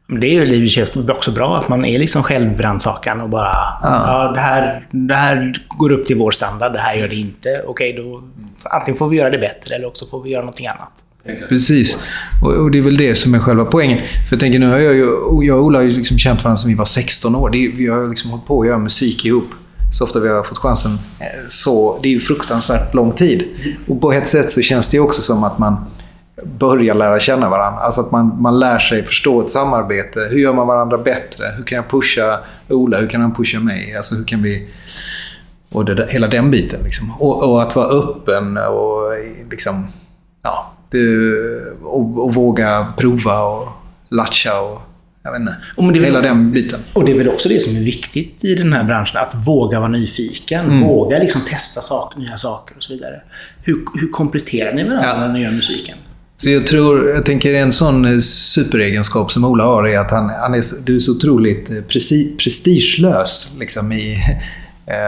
Det 0.06 0.26
är 0.26 0.44
ju 0.46 1.10
också 1.12 1.30
bra 1.30 1.56
att 1.56 1.68
man 1.68 1.84
är 1.84 1.98
liksom 1.98 2.22
självrannsakan 2.22 3.20
och 3.20 3.28
bara 3.28 3.54
ja. 3.82 4.04
ja. 4.06 4.32
det, 4.34 4.40
här, 4.40 4.86
det 4.90 5.14
här 5.14 5.54
går 5.68 5.92
upp 5.92 6.06
till 6.06 6.16
vår 6.16 6.30
standard, 6.30 6.72
det 6.72 6.78
här 6.78 6.94
gör 6.94 7.08
det 7.08 7.14
inte. 7.14 7.62
Okej, 7.66 7.92
då 7.92 8.22
antingen 8.70 8.98
får 8.98 9.08
vi 9.08 9.16
göra 9.16 9.30
det 9.30 9.38
bättre 9.38 9.74
eller 9.74 9.86
också 9.86 10.06
får 10.06 10.22
vi 10.22 10.30
göra 10.30 10.42
någonting 10.42 10.66
annat. 10.66 10.92
Precis. 11.48 11.98
Och, 12.42 12.52
och, 12.52 12.70
det 12.70 12.78
är 12.78 12.82
väl 12.82 12.96
det 12.96 13.14
som 13.14 13.34
är 13.34 13.38
själva 13.38 13.64
poängen. 13.64 13.98
För 13.98 14.36
jag 14.36 14.40
tänker, 14.40 14.58
nu 14.58 14.70
har 14.70 14.78
jag, 14.78 14.96
jag 15.44 15.58
och 15.58 15.64
Ola 15.64 15.78
har 15.78 15.84
ju 15.84 15.92
liksom 15.92 16.18
känt 16.18 16.44
varandra 16.44 16.56
sedan 16.56 16.70
vi 16.70 16.74
var 16.76 16.84
16 16.84 17.36
år. 17.36 17.50
Det, 17.50 17.68
vi 17.68 17.86
har 17.86 18.08
liksom 18.08 18.30
hållit 18.30 18.46
på 18.46 18.60
att 18.60 18.66
göra 18.66 18.78
musik 18.78 19.24
ihop. 19.24 19.50
Så 19.92 20.04
ofta 20.04 20.20
vi 20.20 20.28
har 20.28 20.42
fått 20.42 20.58
chansen. 20.58 20.92
Eh, 21.18 21.26
så 21.48 21.98
det 22.02 22.08
är 22.08 22.12
ju 22.12 22.20
fruktansvärt 22.20 22.94
lång 22.94 23.12
tid. 23.12 23.44
Och 23.86 24.00
på 24.00 24.12
ett 24.12 24.28
sätt 24.28 24.50
så 24.50 24.62
känns 24.62 24.88
det 24.88 25.00
också 25.00 25.22
som 25.22 25.44
att 25.44 25.58
man 25.58 25.84
börja 26.44 26.94
lära 26.94 27.20
känna 27.20 27.48
varandra. 27.48 27.80
Alltså 27.80 28.00
att 28.00 28.12
man, 28.12 28.42
man 28.42 28.58
lär 28.58 28.78
sig 28.78 29.04
förstå 29.04 29.40
ett 29.40 29.50
samarbete. 29.50 30.20
Hur 30.30 30.38
gör 30.38 30.52
man 30.52 30.66
varandra 30.66 30.98
bättre? 30.98 31.44
Hur 31.56 31.64
kan 31.64 31.76
jag 31.76 31.88
pusha 31.90 32.38
Ola? 32.68 32.98
Hur 32.98 33.06
kan 33.06 33.20
han 33.20 33.34
pusha 33.34 33.60
mig? 33.60 33.96
Alltså 33.96 34.14
hur 34.14 34.24
kan 34.24 34.42
vi... 34.42 34.68
Och 35.72 35.84
det, 35.84 36.06
hela 36.10 36.26
den 36.26 36.50
biten. 36.50 36.80
Liksom. 36.84 37.12
Och, 37.18 37.50
och, 37.50 37.62
att 37.62 37.76
vara 37.76 37.86
öppen 37.86 38.56
och 38.56 39.12
liksom... 39.50 39.86
Ja, 40.42 40.72
det, 40.90 40.98
och, 41.82 42.24
och, 42.24 42.34
våga 42.34 42.86
prova 42.96 43.42
och 43.42 43.68
latcha 44.08 44.60
och... 44.60 44.82
Jag 45.24 45.32
vet 45.32 45.40
inte. 45.40 45.56
Och 45.76 45.96
hela 45.96 46.20
den 46.20 46.52
biten. 46.52 46.80
Och 46.94 47.04
det 47.04 47.12
är 47.12 47.18
väl 47.18 47.28
också 47.28 47.48
det 47.48 47.60
som 47.60 47.76
är 47.76 47.80
viktigt 47.80 48.44
i 48.44 48.54
den 48.54 48.72
här 48.72 48.84
branschen. 48.84 49.20
Att 49.20 49.46
våga 49.46 49.78
vara 49.80 49.88
nyfiken. 49.88 50.64
Mm. 50.64 50.80
Våga 50.80 51.18
liksom 51.18 51.40
testa 51.40 51.80
saker, 51.80 52.18
nya 52.18 52.36
saker 52.36 52.76
och 52.76 52.82
så 52.82 52.92
vidare. 52.92 53.22
Hur, 53.62 53.84
hur 54.00 54.08
kompletterar 54.08 54.72
ni 54.72 54.84
varandra 54.84 55.08
ja. 55.08 55.20
när 55.20 55.28
ni 55.28 55.42
gör 55.42 55.50
musiken? 55.50 55.98
Så 56.36 56.50
jag 56.50 56.66
tror, 56.66 57.08
jag 57.08 57.24
tänker 57.24 57.54
en 57.54 57.72
sån 57.72 58.04
eh, 58.04 58.20
superegenskap 58.20 59.32
som 59.32 59.44
Ola 59.44 59.64
har 59.64 59.88
är 59.88 59.98
att 59.98 60.10
han, 60.10 60.28
han 60.28 60.54
är, 60.54 60.62
du 60.86 60.96
är 60.96 61.00
så 61.00 61.12
otroligt 61.12 61.70
eh, 61.70 61.80
prestigelös 62.38 63.56
liksom, 63.58 63.92
i, 63.92 64.18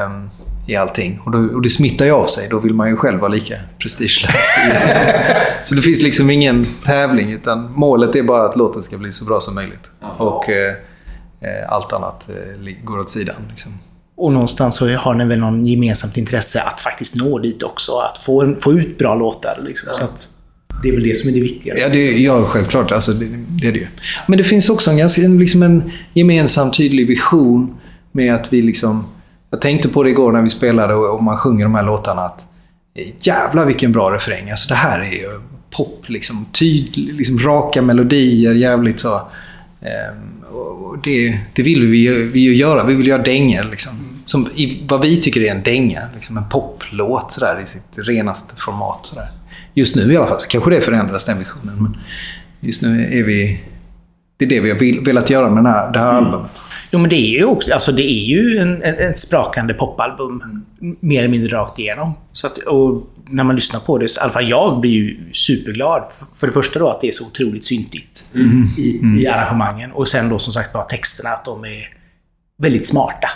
um, 0.07 0.31
i 0.67 0.77
allting. 0.77 1.21
Och, 1.25 1.31
då, 1.31 1.39
och 1.39 1.63
det 1.63 1.71
smittar 1.71 2.05
ju 2.05 2.11
av 2.11 2.27
sig. 2.27 2.49
Då 2.51 2.59
vill 2.59 2.75
man 2.75 2.89
ju 2.89 2.97
själv 2.97 3.21
vara 3.21 3.33
lika 3.33 3.61
prestigelös. 3.79 4.35
så 5.63 5.75
det 5.75 5.83
finns 5.83 6.03
liksom 6.03 6.31
ingen 6.31 6.67
tävling, 6.85 7.33
utan 7.33 7.73
målet 7.73 8.17
är 8.17 8.23
bara 8.23 8.49
att 8.49 8.57
låten 8.57 8.83
ska 8.83 8.99
bli 8.99 9.13
så 9.13 9.25
bra 9.25 9.41
som 9.41 9.55
möjligt. 9.55 9.91
Och 10.19 10.49
eh, 10.51 10.75
eh, 11.41 11.73
allt 11.73 11.93
annat 11.93 12.29
eh, 12.29 12.85
går 12.85 12.99
åt 12.99 13.11
sidan. 13.11 13.37
Liksom. 13.51 13.73
Och 14.17 14.33
någonstans 14.33 14.77
så 14.77 14.89
har 14.89 15.15
ni 15.15 15.25
väl 15.25 15.39
någon 15.39 15.67
gemensamt 15.67 16.17
intresse 16.17 16.61
att 16.63 16.81
faktiskt 16.81 17.15
nå 17.15 17.39
dit 17.39 17.63
också. 17.63 17.93
Att 17.93 18.19
få, 18.19 18.57
få 18.61 18.73
ut 18.73 18.99
bra 18.99 19.15
låtar. 19.15 19.61
Liksom, 19.65 19.89
ja. 19.93 19.99
så 19.99 20.05
att, 20.05 20.29
det 20.83 20.89
är 20.89 20.93
väl 20.93 21.03
det 21.03 21.15
som 21.17 21.31
är 21.31 21.35
det 21.35 21.41
viktigaste. 21.41 21.83
Ja, 21.83 21.89
det, 21.89 22.19
ja 22.19 22.45
självklart. 22.45 22.93
Alltså, 22.93 23.13
det, 23.13 23.27
det 23.49 23.69
är 23.69 23.73
det 23.73 23.79
ju. 23.79 23.87
Men 24.27 24.39
det 24.39 24.45
finns 24.45 24.71
också 24.71 24.91
en, 24.91 24.97
ganska, 24.97 25.23
liksom 25.23 25.63
en 25.63 25.91
gemensam 26.15 26.71
tydlig 26.71 27.07
vision 27.09 27.75
med 28.13 28.35
att 28.35 28.47
vi 28.53 28.63
liksom... 28.63 29.07
Jag 29.51 29.61
tänkte 29.61 29.89
på 29.89 30.03
det 30.03 30.11
igår 30.11 30.33
när 30.33 30.43
vi 30.43 30.51
spelade 30.51 30.95
och, 30.95 31.15
och 31.15 31.23
man 31.23 31.37
sjunger 31.39 31.65
de 31.65 31.75
här 31.75 31.83
låtarna. 31.83 32.23
att 32.23 32.41
eh, 32.95 33.07
Jävlar 33.21 33.65
vilken 33.67 33.93
bra 33.93 34.15
refräng. 34.15 34.51
Alltså 34.51 34.69
det 34.69 34.75
här 34.75 35.01
är 35.01 35.11
ju 35.13 35.41
pop. 35.77 36.05
Liksom, 36.09 36.47
tydlig, 36.53 37.15
liksom 37.15 37.39
raka 37.39 37.83
melodier, 37.83 38.55
jävligt 38.55 39.01
så. 39.01 39.15
Ehm, 39.83 40.45
och 40.55 40.99
det, 41.05 41.39
det 41.55 41.63
vill 41.63 41.87
vi, 41.87 41.99
ju- 41.99 42.29
vi 42.31 42.41
ju 42.41 42.55
göra. 42.55 42.85
Vi 42.85 42.95
vill 42.95 43.07
göra 43.07 43.23
dängor. 43.23 43.65
Liksom. 43.71 43.93
Som 44.25 44.49
i, 44.57 44.83
vad 44.89 45.01
vi 45.01 45.17
tycker 45.21 45.41
är 45.41 45.51
en 45.51 45.63
dänga. 45.63 46.03
Liksom 46.15 46.37
en 46.37 46.49
poplåt 46.49 47.33
sådär, 47.33 47.61
i 47.65 47.67
sitt 47.67 47.99
renaste 48.09 48.55
format. 48.61 49.07
Sådär. 49.07 49.29
Just 49.75 49.97
nu 49.97 50.13
i 50.13 50.17
alla 50.17 50.27
fall. 50.27 50.41
Så 50.41 50.49
kanske 50.49 50.71
det 50.71 50.81
förändras, 50.81 51.25
den 51.25 51.39
visionen. 51.39 51.77
Men 51.83 51.97
just 52.61 52.83
nu 52.83 53.19
är 53.19 53.23
vi... 53.23 53.61
Det 54.37 54.45
är 54.45 54.49
det 54.49 54.61
vi 54.61 54.71
har 54.71 55.05
velat 55.05 55.31
göra 55.31 55.51
med 55.51 55.73
här, 55.73 55.93
det 55.93 55.99
här 55.99 56.13
albumet. 56.13 56.51
Jo, 56.91 56.99
men 56.99 57.11
det 57.11 57.17
är 57.17 57.39
ju 57.39 57.45
också, 57.45 57.73
alltså 57.73 57.93
det 57.93 58.03
är 58.03 58.25
ju 58.25 58.59
en, 58.59 58.83
ett, 58.83 59.21
sprakande 59.21 59.75
popalbum. 59.75 60.65
Mer 61.01 61.19
eller 61.19 61.29
mindre 61.29 61.57
rakt 61.57 61.79
igenom. 61.79 62.13
Så 62.33 62.47
att, 62.47 62.59
och 62.59 63.11
när 63.29 63.45
man 63.45 63.57
lyssnar 63.57 63.81
på 63.81 63.99
det, 63.99 64.09
så, 64.09 64.21
i 64.21 64.23
alla 64.23 64.33
fall 64.33 64.49
jag 64.49 64.81
blir 64.81 64.91
ju 64.91 65.33
superglad. 65.33 66.03
För 66.35 66.47
det 66.47 66.53
första 66.53 66.79
då 66.79 66.89
att 66.89 67.01
det 67.01 67.09
är 67.09 67.13
så 67.13 67.27
otroligt 67.27 67.65
syntigt 67.65 68.35
i, 68.79 69.01
i 69.23 69.27
arrangemangen. 69.27 69.93
Och 69.93 70.09
sen 70.09 70.29
då 70.29 70.39
som 70.39 70.53
sagt 70.53 70.75
var 70.75 70.85
texterna, 70.85 71.31
att 71.31 71.45
de 71.45 71.65
är 71.65 71.89
väldigt 72.59 72.89
smarta. 72.89 73.29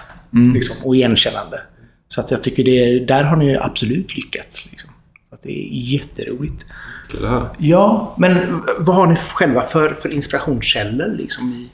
Liksom, 0.54 0.76
och 0.84 0.96
igenkännande. 0.96 1.60
Så 2.08 2.20
att 2.20 2.30
jag 2.30 2.42
tycker 2.42 2.64
det, 2.64 2.98
där 2.98 3.24
har 3.24 3.36
ni 3.36 3.50
ju 3.50 3.56
absolut 3.56 4.16
lyckats. 4.16 4.70
Liksom. 4.70 4.90
Att 5.30 5.42
det 5.42 5.50
är 5.50 5.68
jätteroligt. 5.72 6.64
Kul 7.10 7.24
att 7.24 7.30
höra. 7.30 7.50
Ja, 7.58 8.14
men 8.18 8.62
vad 8.78 8.96
har 8.96 9.06
ni 9.06 9.16
själva 9.16 9.60
för, 9.60 9.90
för 9.90 10.08
inspirationskällor? 10.08 11.16
Liksom, 11.16 11.48
i, 11.52 11.68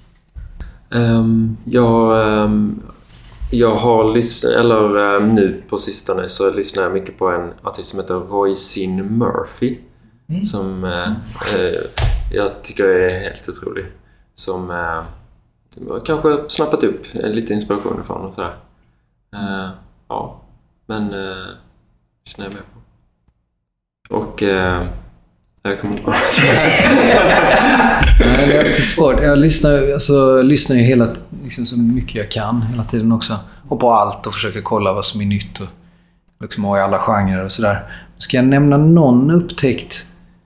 Ehm, 0.95 1.57
jag, 1.65 2.27
ehm, 2.45 2.83
jag 3.53 3.75
har 3.75 4.15
lyssnat, 4.15 4.53
eller 4.53 5.17
ehm, 5.17 5.29
nu 5.35 5.63
på 5.69 5.79
sistone 5.79 6.29
så 6.29 6.53
lyssnar 6.53 6.83
jag 6.83 6.93
mycket 6.93 7.19
på 7.19 7.29
en 7.29 7.53
artist 7.63 7.91
som 7.91 8.01
heter 8.01 8.15
Roisin 8.15 9.19
Murphy. 9.19 9.79
Som 10.51 10.85
eh, 10.85 11.09
eh, 11.55 11.81
jag 12.33 12.63
tycker 12.63 12.85
är 12.85 13.21
helt 13.21 13.49
otrolig. 13.49 13.85
Som 14.35 14.71
jag 15.89 16.07
kanske 16.07 16.39
snappat 16.49 16.83
upp 16.83 17.07
lite 17.15 17.55
inspiration 17.55 18.01
ifrån 18.01 18.27
och 18.27 18.35
sådär. 18.35 18.57
Eh, 19.35 19.71
ja, 20.09 20.41
men 20.87 21.03
eh, 21.03 21.47
lyssnar 22.25 22.45
jag 22.45 22.55
med. 22.55 22.63
Och 24.15 24.43
eh, 24.43 24.83
jag 25.63 25.81
kommer 25.81 26.01
Nej, 28.21 28.47
det 28.49 28.57
är 28.57 28.65
lite 28.65 28.83
svårt. 28.83 29.23
Jag 29.23 29.39
lyssnar, 29.39 29.93
alltså, 29.93 30.43
lyssnar 30.43 30.77
ju 30.77 30.83
hela, 30.83 31.09
liksom, 31.43 31.67
så 31.67 31.79
mycket 31.79 32.15
jag 32.15 32.31
kan 32.31 32.63
hela 32.63 32.85
tiden 32.85 33.13
också. 33.13 33.37
Och 33.69 33.81
på 33.81 33.93
allt 33.93 34.27
och 34.27 34.35
försöker 34.35 34.61
kolla 34.61 34.93
vad 34.93 35.05
som 35.05 35.21
är 35.21 35.25
nytt. 35.25 35.61
Och, 35.61 35.67
liksom, 36.43 36.65
och 36.65 36.77
i 36.77 36.81
alla 36.81 36.99
genrer 36.99 37.45
och 37.45 37.53
sådär. 37.53 37.83
Ska 38.19 38.37
jag 38.37 38.47
nämna 38.47 38.77
någon 38.77 39.31
upptäckt 39.31 40.05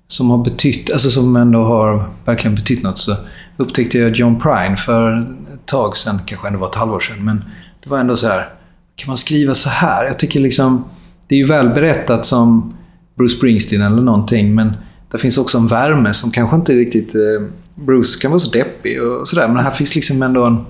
som 0.08 0.30
har 0.30 0.38
betytt, 0.38 0.92
alltså 0.92 1.10
som 1.10 1.36
ändå 1.36 1.64
har 1.64 2.10
verkligen 2.24 2.54
betytt 2.54 2.82
något 2.82 2.98
så 2.98 3.16
upptäckte 3.56 3.98
jag 3.98 4.16
John 4.16 4.38
Prine 4.38 4.76
för 4.76 5.20
ett 5.54 5.66
tag 5.66 5.96
sedan, 5.96 6.20
kanske 6.26 6.46
ändå 6.46 6.58
var 6.58 6.68
ett 6.68 6.74
halvår 6.74 7.00
sedan. 7.00 7.24
Men 7.24 7.44
det 7.84 7.90
var 7.90 7.98
ändå 7.98 8.16
så 8.16 8.28
här, 8.28 8.48
kan 8.96 9.08
man 9.08 9.18
skriva 9.18 9.54
så 9.54 9.68
här? 9.68 10.04
Jag 10.04 10.18
tycker 10.18 10.40
liksom, 10.40 10.84
det 11.26 11.34
är 11.34 11.38
ju 11.38 11.46
väl 11.46 11.68
berättat 11.68 12.26
som 12.26 12.77
Bruce 13.18 13.36
Springsteen 13.36 13.82
eller 13.82 14.02
någonting, 14.02 14.54
men 14.54 14.72
det 15.10 15.18
finns 15.18 15.38
också 15.38 15.58
en 15.58 15.66
värme 15.66 16.14
som 16.14 16.30
kanske 16.30 16.56
inte 16.56 16.72
riktigt... 16.72 17.14
Eh, 17.14 17.50
Bruce 17.74 18.20
kan 18.20 18.30
vara 18.30 18.40
så 18.40 18.50
deppig 18.50 19.02
och 19.02 19.28
sådär, 19.28 19.48
men 19.48 19.64
här 19.64 19.70
finns 19.70 19.94
liksom 19.94 20.22
ändå 20.22 20.44
en, 20.44 20.64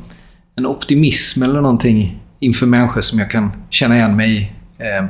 en 0.57 0.67
optimism 0.67 1.43
eller 1.43 1.61
någonting 1.61 2.23
inför 2.39 2.67
människor 2.67 3.01
som 3.01 3.19
jag 3.19 3.31
kan 3.31 3.51
känna 3.71 3.97
igen 3.97 4.17
mig 4.17 4.37
i. 4.37 4.43
Eh, 4.85 5.05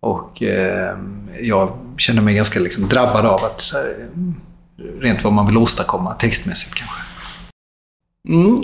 och 0.00 0.42
eh, 0.42 0.96
jag 1.40 1.78
känner 1.98 2.22
mig 2.22 2.34
ganska 2.34 2.60
liksom 2.60 2.88
drabbad 2.88 3.26
av 3.26 3.44
att 3.44 3.60
så 3.60 3.76
här, 3.76 3.94
rent 5.00 5.24
vad 5.24 5.32
man 5.32 5.46
vill 5.46 5.56
åstadkomma 5.56 6.14
textmässigt 6.14 6.74
kanske. 6.74 6.96
Mm. 8.28 8.56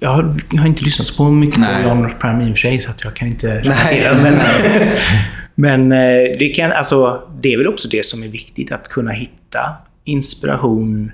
Jag, 0.00 0.10
har, 0.10 0.34
jag 0.50 0.60
har 0.60 0.66
inte 0.66 0.84
lyssnat 0.84 1.16
på 1.16 1.30
mycket 1.30 1.60
Nej. 1.60 1.82
på 1.82 1.88
John 1.88 2.10
Prime 2.20 2.48
i 2.48 2.52
och 2.52 2.56
för 2.56 2.60
sig, 2.60 2.80
så 2.80 2.90
att 2.90 3.04
jag 3.04 3.14
kan 3.14 3.28
inte 3.28 3.60
relatera. 3.60 4.14
Men, 4.22 4.40
men 5.60 5.92
eh, 5.92 6.38
det, 6.38 6.52
kan, 6.56 6.72
alltså, 6.72 7.22
det 7.40 7.52
är 7.52 7.58
väl 7.58 7.66
också 7.66 7.88
det 7.88 8.06
som 8.06 8.22
är 8.22 8.28
viktigt, 8.28 8.72
att 8.72 8.88
kunna 8.88 9.10
hitta 9.10 9.60
inspiration, 10.04 11.12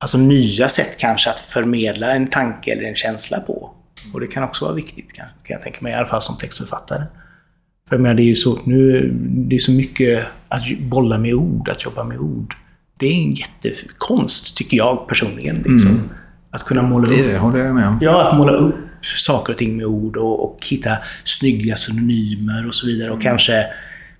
alltså 0.00 0.18
nya 0.18 0.68
sätt 0.68 0.96
kanske 0.98 1.30
att 1.30 1.40
förmedla 1.40 2.12
en 2.12 2.26
tanke 2.26 2.72
eller 2.72 2.82
en 2.82 2.94
känsla 2.94 3.40
på. 3.40 3.70
Och 4.14 4.20
det 4.20 4.26
kan 4.26 4.42
också 4.44 4.64
vara 4.64 4.74
viktigt, 4.74 5.12
kan, 5.12 5.26
kan 5.26 5.54
jag 5.54 5.62
tänka 5.62 5.78
mig, 5.80 5.92
i 5.92 5.96
alla 5.96 6.06
fall 6.06 6.22
som 6.22 6.36
textförfattare. 6.36 7.02
För 7.88 7.96
jag 7.96 8.00
menar, 8.00 8.14
det 8.14 8.22
är 8.22 8.24
ju 8.24 8.34
så, 8.34 8.58
nu, 8.64 9.10
det 9.22 9.56
är 9.56 9.60
så 9.60 9.72
mycket 9.72 10.26
att 10.48 10.62
bolla 10.80 11.18
med 11.18 11.34
ord, 11.34 11.68
att 11.68 11.84
jobba 11.84 12.04
med 12.04 12.18
ord. 12.18 12.54
Det 12.98 13.06
är 13.06 13.12
en 13.12 13.32
jättekonst, 13.32 14.56
tycker 14.56 14.76
jag 14.76 15.08
personligen. 15.08 15.56
Liksom. 15.56 16.10
Att 16.50 16.62
kunna 16.62 16.82
måla 16.82 17.08
upp 17.08 17.16
Det, 17.18 17.32
det 17.32 17.38
håller 17.38 17.58
jag 17.58 17.74
med 17.74 17.88
om. 17.88 17.98
Ja, 18.00 18.28
att 18.28 18.38
måla 18.38 18.52
upp 18.52 18.87
saker 19.02 19.52
och 19.52 19.58
ting 19.58 19.76
med 19.76 19.86
ord 19.86 20.16
och, 20.16 20.44
och 20.44 20.58
hitta 20.70 20.98
snygga 21.24 21.76
synonymer 21.76 22.68
och 22.68 22.74
så 22.74 22.86
vidare. 22.86 23.10
Och 23.10 23.22
kanske 23.22 23.66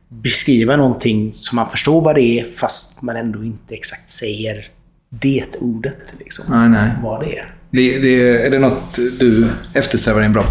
beskriva 0.09 0.77
någonting 0.77 1.33
som 1.35 1.57
man 1.57 1.67
förstår 1.67 2.01
vad 2.01 2.15
det 2.15 2.41
är 2.41 2.45
fast 2.45 3.03
man 3.03 3.17
ändå 3.17 3.45
inte 3.45 3.75
exakt 3.75 4.11
säger 4.11 4.67
det 5.09 5.57
ordet. 5.61 6.15
Liksom, 6.19 6.45
Nej, 6.49 6.69
nej. 6.69 6.91
Vad 7.03 7.21
det 7.21 7.39
är. 7.39 7.55
Det, 7.71 7.99
det, 7.99 8.47
är 8.47 8.51
det 8.51 8.59
något 8.59 8.95
du 8.95 9.49
eftersträvar 9.75 10.23
i 10.23 10.25
en 10.25 10.33
bra? 10.33 10.45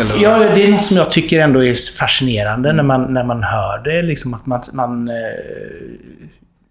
Eller? 0.00 0.22
Ja, 0.22 0.38
det 0.54 0.64
är 0.64 0.70
något 0.70 0.84
som 0.84 0.96
jag 0.96 1.12
tycker 1.12 1.40
ändå 1.40 1.64
är 1.64 1.98
fascinerande 1.98 2.72
när 2.72 2.82
man, 2.82 3.14
när 3.14 3.24
man 3.24 3.42
hör 3.42 3.84
det. 3.84 4.02
Liksom 4.02 4.34
att 4.34 4.46
man, 4.46 4.62
man, 4.72 5.08
eh, 5.08 5.14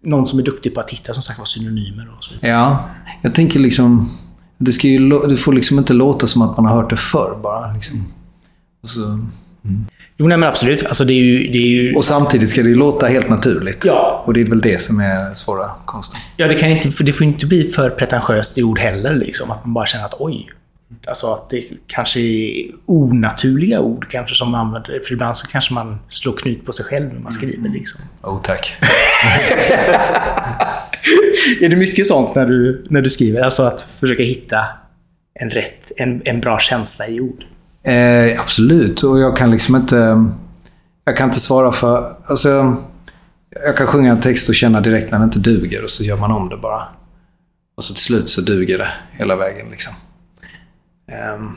någon 0.04 0.26
som 0.26 0.38
är 0.38 0.42
duktig 0.42 0.74
på 0.74 0.80
att 0.80 0.90
hitta 0.90 1.12
som 1.12 1.22
sagt 1.22 1.38
var 1.38 1.46
synonymer 1.46 2.08
och 2.16 2.24
så 2.24 2.34
vidare. 2.34 2.50
Ja, 2.50 2.90
jag 3.22 3.34
tänker 3.34 3.60
liksom... 3.60 4.10
Det, 4.64 4.72
ska 4.72 4.88
ju, 4.88 5.08
det 5.28 5.36
får 5.36 5.52
liksom 5.52 5.78
inte 5.78 5.92
låta 5.92 6.26
som 6.26 6.42
att 6.42 6.56
man 6.56 6.66
har 6.66 6.76
hört 6.76 6.90
det 6.90 6.96
förr 6.96 7.38
bara. 7.42 7.72
Liksom. 7.72 8.06
Så, 8.84 9.18
Jo, 10.16 10.28
nej, 10.28 10.38
men 10.38 10.48
absolut. 10.48 10.84
Alltså, 10.84 11.04
det 11.04 11.12
är 11.12 11.22
ju... 11.22 11.46
Det 11.46 11.58
är 11.58 11.66
ju 11.66 11.96
och 11.96 12.04
samtidigt 12.04 12.50
ska 12.50 12.62
det 12.62 12.68
ju 12.68 12.74
låta 12.74 13.06
helt 13.06 13.28
naturligt. 13.28 13.84
Ja. 13.84 14.22
Och 14.26 14.34
det 14.34 14.40
är 14.40 14.44
väl 14.44 14.60
det 14.60 14.82
som 14.82 15.00
är 15.00 15.34
svåra 15.34 15.70
konsten. 15.84 16.20
Ja, 16.36 16.48
det, 16.48 16.54
kan 16.54 16.70
inte, 16.70 16.90
för 16.90 17.04
det 17.04 17.12
får 17.12 17.26
inte 17.26 17.46
bli 17.46 17.64
för 17.64 17.90
pretentiöst 17.90 18.58
i 18.58 18.62
ord 18.62 18.78
heller. 18.78 19.14
Liksom, 19.14 19.50
att 19.50 19.64
man 19.64 19.74
bara 19.74 19.86
känner 19.86 20.04
att 20.04 20.14
oj. 20.18 20.50
Alltså 21.06 21.32
att 21.32 21.50
det 21.50 21.64
kanske 21.86 22.20
är 22.20 22.66
onaturliga 22.86 23.80
ord 23.80 24.06
kanske 24.10 24.34
som 24.34 24.50
man 24.50 24.60
använder. 24.60 25.00
För 25.06 25.12
ibland 25.12 25.36
så 25.36 25.46
kanske 25.46 25.74
man 25.74 25.98
slår 26.08 26.32
knut 26.32 26.66
på 26.66 26.72
sig 26.72 26.84
själv 26.84 27.14
när 27.14 27.20
man 27.20 27.32
skriver. 27.32 27.68
Liksom. 27.68 28.00
Oh, 28.22 28.42
tack. 28.42 28.76
Är 31.60 31.68
det 31.68 31.76
mycket 31.76 32.06
sånt 32.06 32.34
när 32.34 32.46
du, 32.46 32.84
när 32.90 33.02
du 33.02 33.10
skriver? 33.10 33.40
Alltså 33.40 33.62
att 33.62 33.80
försöka 33.80 34.22
hitta 34.22 34.66
en, 35.40 35.50
rätt, 35.50 35.92
en, 35.96 36.22
en 36.24 36.40
bra 36.40 36.58
känsla 36.58 37.08
i 37.08 37.20
ord? 37.20 37.44
Eh, 37.84 38.40
absolut, 38.40 39.02
och 39.02 39.18
jag 39.18 39.36
kan 39.36 39.50
liksom 39.50 39.76
inte... 39.76 40.26
Jag 41.04 41.16
kan 41.16 41.28
inte 41.28 41.40
svara 41.40 41.72
för... 41.72 42.16
Alltså, 42.24 42.76
jag 43.66 43.76
kan 43.76 43.86
sjunga 43.86 44.12
en 44.12 44.20
text 44.20 44.48
och 44.48 44.54
känna 44.54 44.80
direkt 44.80 45.10
när 45.10 45.18
den 45.18 45.28
inte 45.28 45.38
duger 45.38 45.84
och 45.84 45.90
så 45.90 46.04
gör 46.04 46.16
man 46.16 46.32
om 46.32 46.48
det 46.48 46.56
bara. 46.56 46.82
Och 47.76 47.84
så 47.84 47.94
till 47.94 48.02
slut 48.02 48.28
så 48.28 48.40
duger 48.40 48.78
det 48.78 48.88
hela 49.12 49.36
vägen. 49.36 49.66
Liksom. 49.70 49.92
Ehm, 51.12 51.48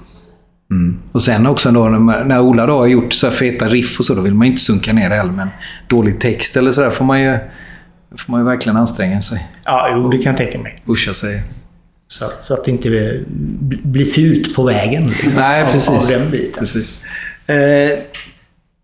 mm. 0.72 1.00
Och 1.12 1.24
sen 1.24 1.48
också 1.48 1.72
då, 1.72 1.90
när, 1.90 2.40
Ola 2.40 2.66
då 2.66 2.78
har 2.78 2.86
gjort 2.86 3.14
så 3.14 3.28
här 3.28 3.34
feta 3.34 3.70
riff 3.70 4.00
och 4.00 4.06
så, 4.06 4.14
då 4.16 4.22
vill 4.22 4.34
man 4.34 4.48
ju 4.48 4.52
inte 4.52 4.64
sunka 4.64 4.94
ner 4.94 5.10
det 5.10 5.16
heller. 5.16 5.32
Men 5.32 5.50
dålig 5.88 6.22
text 6.22 6.58
eller 6.58 6.72
sådär 6.72 6.90
får 6.90 7.06
man 7.06 7.22
ju, 7.22 7.38
får 8.18 8.32
man 8.32 8.42
ju 8.42 8.46
verkligen 8.46 8.78
anstränga 8.78 9.20
sig. 9.20 9.50
Ja, 9.66 9.90
jo, 9.96 10.10
det 10.10 10.18
kan 10.18 10.30
jag 10.32 10.38
tänka 10.38 10.60
mig. 10.60 10.82
Pusha 10.86 11.14
sig. 11.14 11.44
Så, 12.08 12.26
så 12.38 12.54
att 12.54 12.66
det 12.66 12.72
inte 12.72 12.90
blir- 12.90 13.24
blir 13.84 14.06
fult 14.06 14.56
på 14.56 14.64
vägen. 14.64 15.08
Liksom, 15.08 15.32
Nej, 15.36 15.64
av- 15.64 15.72
precis. 15.72 15.90
Av 15.90 16.20
den 16.20 16.32
biten. 16.32 16.60
Precis. 16.60 17.04
Eh, 17.48 18.00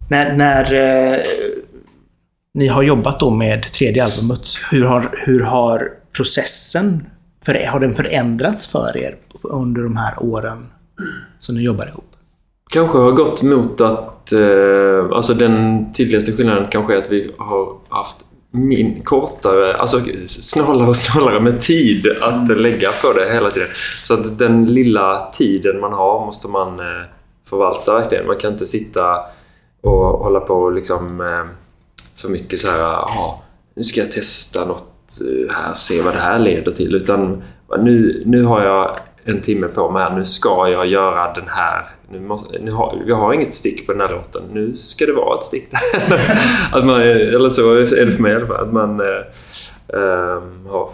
när 0.09 0.33
när 0.35 0.73
eh, 1.13 1.19
ni 2.53 2.67
har 2.67 2.83
jobbat 2.83 3.19
då 3.19 3.29
med 3.29 3.71
tredje 3.73 4.03
albumet, 4.03 4.41
hur 4.71 4.83
har, 4.83 5.09
hur 5.25 5.39
har 5.39 5.89
processen 6.15 7.05
för, 7.45 7.65
har 7.67 7.79
den 7.79 7.95
förändrats 7.95 8.67
för 8.67 8.97
er 8.97 9.15
under 9.43 9.81
de 9.81 9.97
här 9.97 10.13
åren 10.23 10.65
som 11.39 11.55
ni 11.55 11.61
jobbar 11.63 11.87
ihop? 11.87 12.05
kanske 12.73 12.97
har 12.97 13.11
gått 13.11 13.41
mot 13.41 13.81
att... 13.81 14.31
Eh, 14.31 15.11
alltså 15.17 15.33
den 15.33 15.85
tydligaste 15.93 16.31
skillnaden 16.31 16.67
kanske 16.71 16.93
är 16.93 16.97
att 16.97 17.11
vi 17.11 17.31
har 17.37 17.67
haft 17.89 18.15
min, 18.51 19.01
kortare, 19.03 19.77
alltså 19.77 19.99
snålare 20.27 20.87
och 20.87 20.97
snålare 20.97 21.39
med 21.39 21.61
tid 21.61 22.07
att 22.21 22.57
lägga 22.57 22.91
på 22.91 23.13
det 23.13 23.33
hela 23.33 23.51
tiden. 23.51 23.67
Så 24.03 24.13
att 24.13 24.37
den 24.37 24.65
lilla 24.73 25.29
tiden 25.33 25.79
man 25.79 25.93
har 25.93 26.25
måste 26.25 26.47
man 26.47 26.79
eh, 26.79 27.05
förvalta 27.49 27.93
verkligen. 27.93 28.27
Man 28.27 28.37
kan 28.37 28.51
inte 28.51 28.65
sitta 28.65 29.17
och 29.81 29.97
hålla 29.97 30.39
på 30.39 30.53
och 30.53 30.71
liksom 30.71 31.21
eh, 31.21 31.45
för 32.15 32.29
mycket 32.29 32.59
så 32.59 32.71
här, 32.71 32.79
ja, 32.79 33.43
nu 33.75 33.83
ska 33.83 34.01
jag 34.01 34.11
testa 34.11 34.65
något 34.65 35.19
eh, 35.21 35.55
här, 35.55 35.73
se 35.75 36.01
vad 36.01 36.13
det 36.13 36.19
här 36.19 36.39
leder 36.39 36.71
till. 36.71 36.95
Utan 36.95 37.43
nu, 37.79 38.23
nu 38.25 38.43
har 38.43 38.61
jag 38.61 38.97
en 39.23 39.41
timme 39.41 39.67
på 39.67 39.91
mig 39.91 40.03
här. 40.03 40.15
Nu 40.15 40.25
ska 40.25 40.67
jag 40.69 40.87
göra 40.87 41.33
den 41.33 41.47
här. 41.47 41.85
Nu 42.11 42.19
måste, 42.19 42.59
nu 42.59 42.71
har, 42.71 43.01
vi 43.05 43.11
har 43.11 43.33
inget 43.33 43.53
stick 43.53 43.87
på 43.87 43.91
den 43.91 44.01
här 44.01 44.09
låten. 44.09 44.41
Nu 44.51 44.73
ska 44.73 45.05
det 45.05 45.13
vara 45.13 45.37
ett 45.37 45.43
stick 45.43 45.71
där. 45.71 45.79
att 46.77 46.85
man, 46.85 47.01
eller 47.01 47.49
så 47.49 47.75
är 47.75 48.05
det 48.05 48.11
för 48.11 48.21
mig 48.21 48.31
i 48.31 48.35
alla 48.35 48.47
fall. 48.47 48.67
Att 48.67 48.73
man 48.73 48.99
eh, 48.99 50.41
har, 50.69 50.89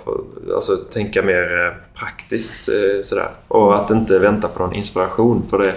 alltså, 0.55 0.75
tänka 0.75 1.21
mer 1.21 1.65
eh, 1.65 1.99
praktiskt 1.99 2.69
eh, 2.69 3.01
sådär. 3.03 3.29
Och 3.47 3.75
att 3.75 3.91
inte 3.91 4.19
vänta 4.19 4.47
på 4.47 4.59
någon 4.59 4.75
inspiration. 4.75 5.43
För 5.49 5.57
det, 5.57 5.73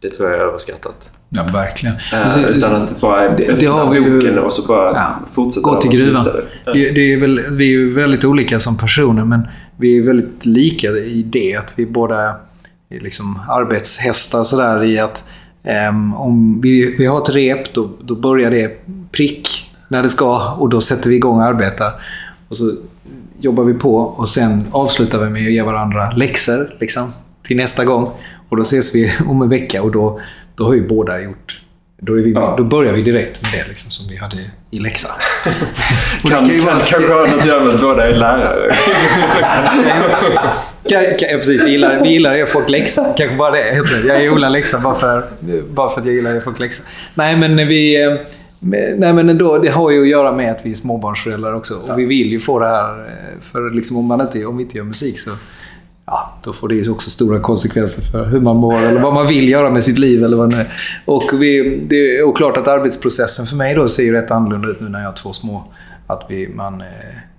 det 0.00 0.10
tror 0.10 0.30
jag 0.30 0.38
är 0.38 0.44
överskattat. 0.44 1.19
Ja, 1.32 1.42
verkligen. 1.52 1.94
Eh, 2.12 2.22
alltså, 2.22 2.40
utan 2.40 2.82
att 2.82 3.00
bara 3.00 3.36
det, 3.36 3.60
det 3.60 3.66
har 3.66 3.90
vi 3.90 4.00
boken 4.00 4.38
och 4.38 4.52
så 4.52 4.66
bara 4.66 4.92
ja, 4.92 5.20
fortsätta. 5.30 5.70
Gå 5.70 5.80
till 5.80 5.90
gruvan. 5.90 6.24
Det, 6.64 6.90
det, 6.90 7.12
är 7.12 7.20
väl, 7.20 7.40
vi 7.50 7.64
är 7.64 7.68
ju 7.68 7.92
väldigt 7.92 8.24
olika 8.24 8.60
som 8.60 8.78
personer 8.78 9.24
men 9.24 9.48
vi 9.76 9.98
är 9.98 10.02
väldigt 10.02 10.46
lika 10.46 10.88
i 10.88 11.22
det. 11.22 11.56
Att 11.56 11.72
vi 11.76 11.86
båda 11.86 12.36
är 12.88 13.00
liksom 13.00 13.40
arbetshästar 13.48 14.44
sådär 14.44 14.84
i 14.84 14.98
att 14.98 15.28
um, 15.90 16.14
om 16.14 16.60
vi, 16.60 16.96
vi 16.98 17.06
har 17.06 17.22
ett 17.22 17.30
rep, 17.30 17.74
då, 17.74 17.90
då 18.00 18.14
börjar 18.14 18.50
det 18.50 18.70
prick 19.12 19.70
när 19.88 20.02
det 20.02 20.08
ska 20.08 20.52
och 20.52 20.68
då 20.68 20.80
sätter 20.80 21.10
vi 21.10 21.16
igång 21.16 21.36
och 21.36 21.44
arbetar. 21.44 21.92
Och 22.48 22.56
så 22.56 22.72
jobbar 23.40 23.64
vi 23.64 23.74
på 23.74 23.96
och 23.96 24.28
sen 24.28 24.64
avslutar 24.70 25.24
vi 25.24 25.30
med 25.30 25.46
att 25.46 25.52
ge 25.52 25.62
varandra 25.62 26.10
läxor 26.10 26.76
liksom, 26.80 27.12
till 27.42 27.56
nästa 27.56 27.84
gång. 27.84 28.10
Och 28.48 28.56
då 28.56 28.62
ses 28.62 28.94
vi 28.94 29.12
om 29.26 29.42
en 29.42 29.48
vecka 29.48 29.82
och 29.82 29.90
då, 29.90 30.20
då 30.60 30.66
har 30.66 30.74
ju 30.74 30.88
båda 30.88 31.20
gjort 31.20 31.60
då, 32.02 32.12
vi, 32.12 32.32
ja. 32.32 32.54
då 32.58 32.64
börjar 32.64 32.92
vi 32.92 33.02
direkt 33.02 33.42
med 33.42 33.50
det 33.52 33.68
liksom, 33.68 33.90
som 33.90 34.10
vi 34.10 34.16
hade 34.16 34.36
i 34.70 34.78
läxan. 34.78 35.10
kan, 36.22 36.30
kan, 36.30 36.60
kan 36.60 36.80
kanske 36.80 37.12
ha 37.12 37.20
något 37.20 37.40
att 37.40 37.46
göra 37.46 37.64
med 37.64 37.74
att 37.74 37.80
båda 37.80 38.08
är 38.08 38.14
lärare. 38.14 38.70
kan, 40.88 41.38
precis. 41.38 41.64
Vi 41.64 41.70
gillar, 41.70 42.02
vi 42.02 42.08
gillar 42.08 42.32
att 42.32 42.38
ge 42.38 42.46
folk 42.46 42.68
läxa. 42.68 43.14
Kanske 43.16 43.36
bara 43.36 43.50
det. 43.50 43.82
Jag 44.06 44.32
Ola 44.32 44.48
läxa 44.48 44.78
bara 44.78 44.94
för, 44.94 45.22
bara 45.70 45.90
för 45.90 46.00
att 46.00 46.06
jag 46.06 46.14
gillar 46.14 46.30
att 46.30 46.36
ge 46.36 46.42
folk 46.42 46.58
läxa. 46.58 46.82
Nej, 47.14 47.36
men 47.36 47.68
vi... 47.68 48.02
Eh, 48.02 48.14
nej 48.96 49.12
men 49.12 49.28
ändå, 49.28 49.58
det 49.58 49.68
har 49.68 49.90
ju 49.90 50.02
att 50.02 50.08
göra 50.08 50.32
med 50.32 50.52
att 50.52 50.60
vi 50.62 50.70
är 50.70 50.74
småbarnsföräldrar 50.74 51.54
också. 51.54 51.74
Och 51.74 51.88
ja. 51.88 51.94
vi 51.94 52.04
vill 52.04 52.32
ju 52.32 52.40
få 52.40 52.58
det 52.58 52.66
här, 52.66 52.98
eh, 52.98 53.42
för 53.52 53.74
liksom 53.74 53.96
om, 53.96 54.06
man 54.06 54.20
inte, 54.20 54.44
om 54.44 54.56
vi 54.56 54.62
inte 54.62 54.76
gör 54.76 54.84
musik 54.84 55.18
så 55.18 55.30
ja, 56.10 56.34
då 56.44 56.52
får 56.52 56.68
det 56.68 56.74
ju 56.74 56.90
också 56.90 57.10
stora 57.10 57.40
konsekvenser 57.40 58.02
för 58.02 58.26
hur 58.26 58.40
man 58.40 58.56
mår 58.56 58.78
eller 58.78 59.00
vad 59.00 59.14
man 59.14 59.26
vill 59.26 59.48
göra 59.48 59.70
med 59.70 59.84
sitt 59.84 59.98
liv. 59.98 60.24
Eller 60.24 60.36
vad 60.36 60.50
det 60.50 60.56
är. 60.56 60.72
Och 61.04 61.30
vi, 61.32 61.80
det 61.88 61.96
är 61.96 62.36
klart 62.36 62.56
att 62.56 62.68
arbetsprocessen 62.68 63.46
för 63.46 63.56
mig 63.56 63.74
då 63.74 63.88
ser 63.88 64.02
ju 64.02 64.12
rätt 64.12 64.30
annorlunda 64.30 64.68
ut 64.68 64.80
nu 64.80 64.88
när 64.88 64.98
jag 64.98 65.06
har 65.06 65.12
två 65.12 65.32
små. 65.32 65.64
Att 66.06 66.26
vi, 66.28 66.48
man, 66.48 66.80
eh, 66.80 66.86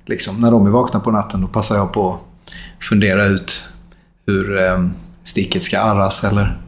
liksom, 0.06 0.42
när 0.42 0.52
de 0.52 0.68
är 0.68 0.70
vakna 0.70 1.00
på 1.00 1.12
natten, 1.12 1.42
då 1.42 1.48
passar 1.48 1.76
jag 1.76 1.94
på 1.94 2.14
att 2.14 2.54
fundera 2.84 3.26
ut 3.26 3.64
hur 4.26 4.60
ehm, 4.60 4.94
sticket 5.24 5.64
ska 5.64 5.80
arras 5.80 6.24
eller 6.24 6.62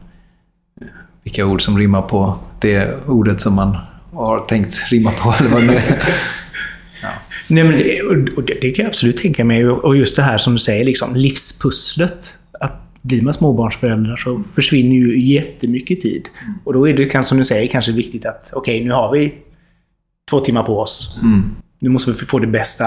vilka 1.22 1.46
ord 1.46 1.62
som 1.62 1.78
rimmar 1.78 2.02
på 2.02 2.38
det 2.60 3.06
ordet 3.06 3.40
som 3.40 3.54
man 3.54 3.76
har 4.12 4.40
tänkt 4.40 4.90
rimma 4.90 5.10
på. 5.10 5.34
Eller 5.38 5.50
vad 5.50 5.62
det 5.62 5.76
är. 5.76 6.14
Nej, 7.48 7.64
men 7.64 7.78
det, 7.78 8.02
och 8.36 8.42
det, 8.42 8.58
det, 8.60 8.70
kan 8.70 8.82
jag 8.82 8.90
absolut 8.90 9.16
tänka 9.16 9.44
mig. 9.44 9.68
Och 9.68 9.96
just 9.96 10.16
det 10.16 10.22
här 10.22 10.38
som 10.38 10.52
du 10.52 10.58
säger, 10.58 10.84
liksom, 10.84 11.16
livspusslet. 11.16 12.38
Att 12.60 12.84
blir 13.02 13.22
man 13.22 13.34
småbarnsförälder 13.34 14.16
så 14.16 14.42
försvinner 14.52 14.96
ju 14.96 15.32
jättemycket 15.34 16.00
tid. 16.00 16.28
Och 16.64 16.72
då 16.72 16.88
är 16.88 16.92
det, 16.92 17.24
som 17.24 17.38
du 17.38 17.44
säger, 17.44 17.68
kanske 17.68 17.92
viktigt 17.92 18.26
att 18.26 18.52
okej, 18.54 18.76
okay, 18.76 18.88
nu 18.88 18.94
har 18.94 19.12
vi 19.12 19.34
två 20.30 20.40
timmar 20.40 20.62
på 20.62 20.80
oss. 20.80 21.20
Mm. 21.22 21.42
Nu 21.78 21.90
måste 21.90 22.10
vi 22.10 22.16
få 22.16 22.38
det 22.38 22.46
bästa, 22.46 22.86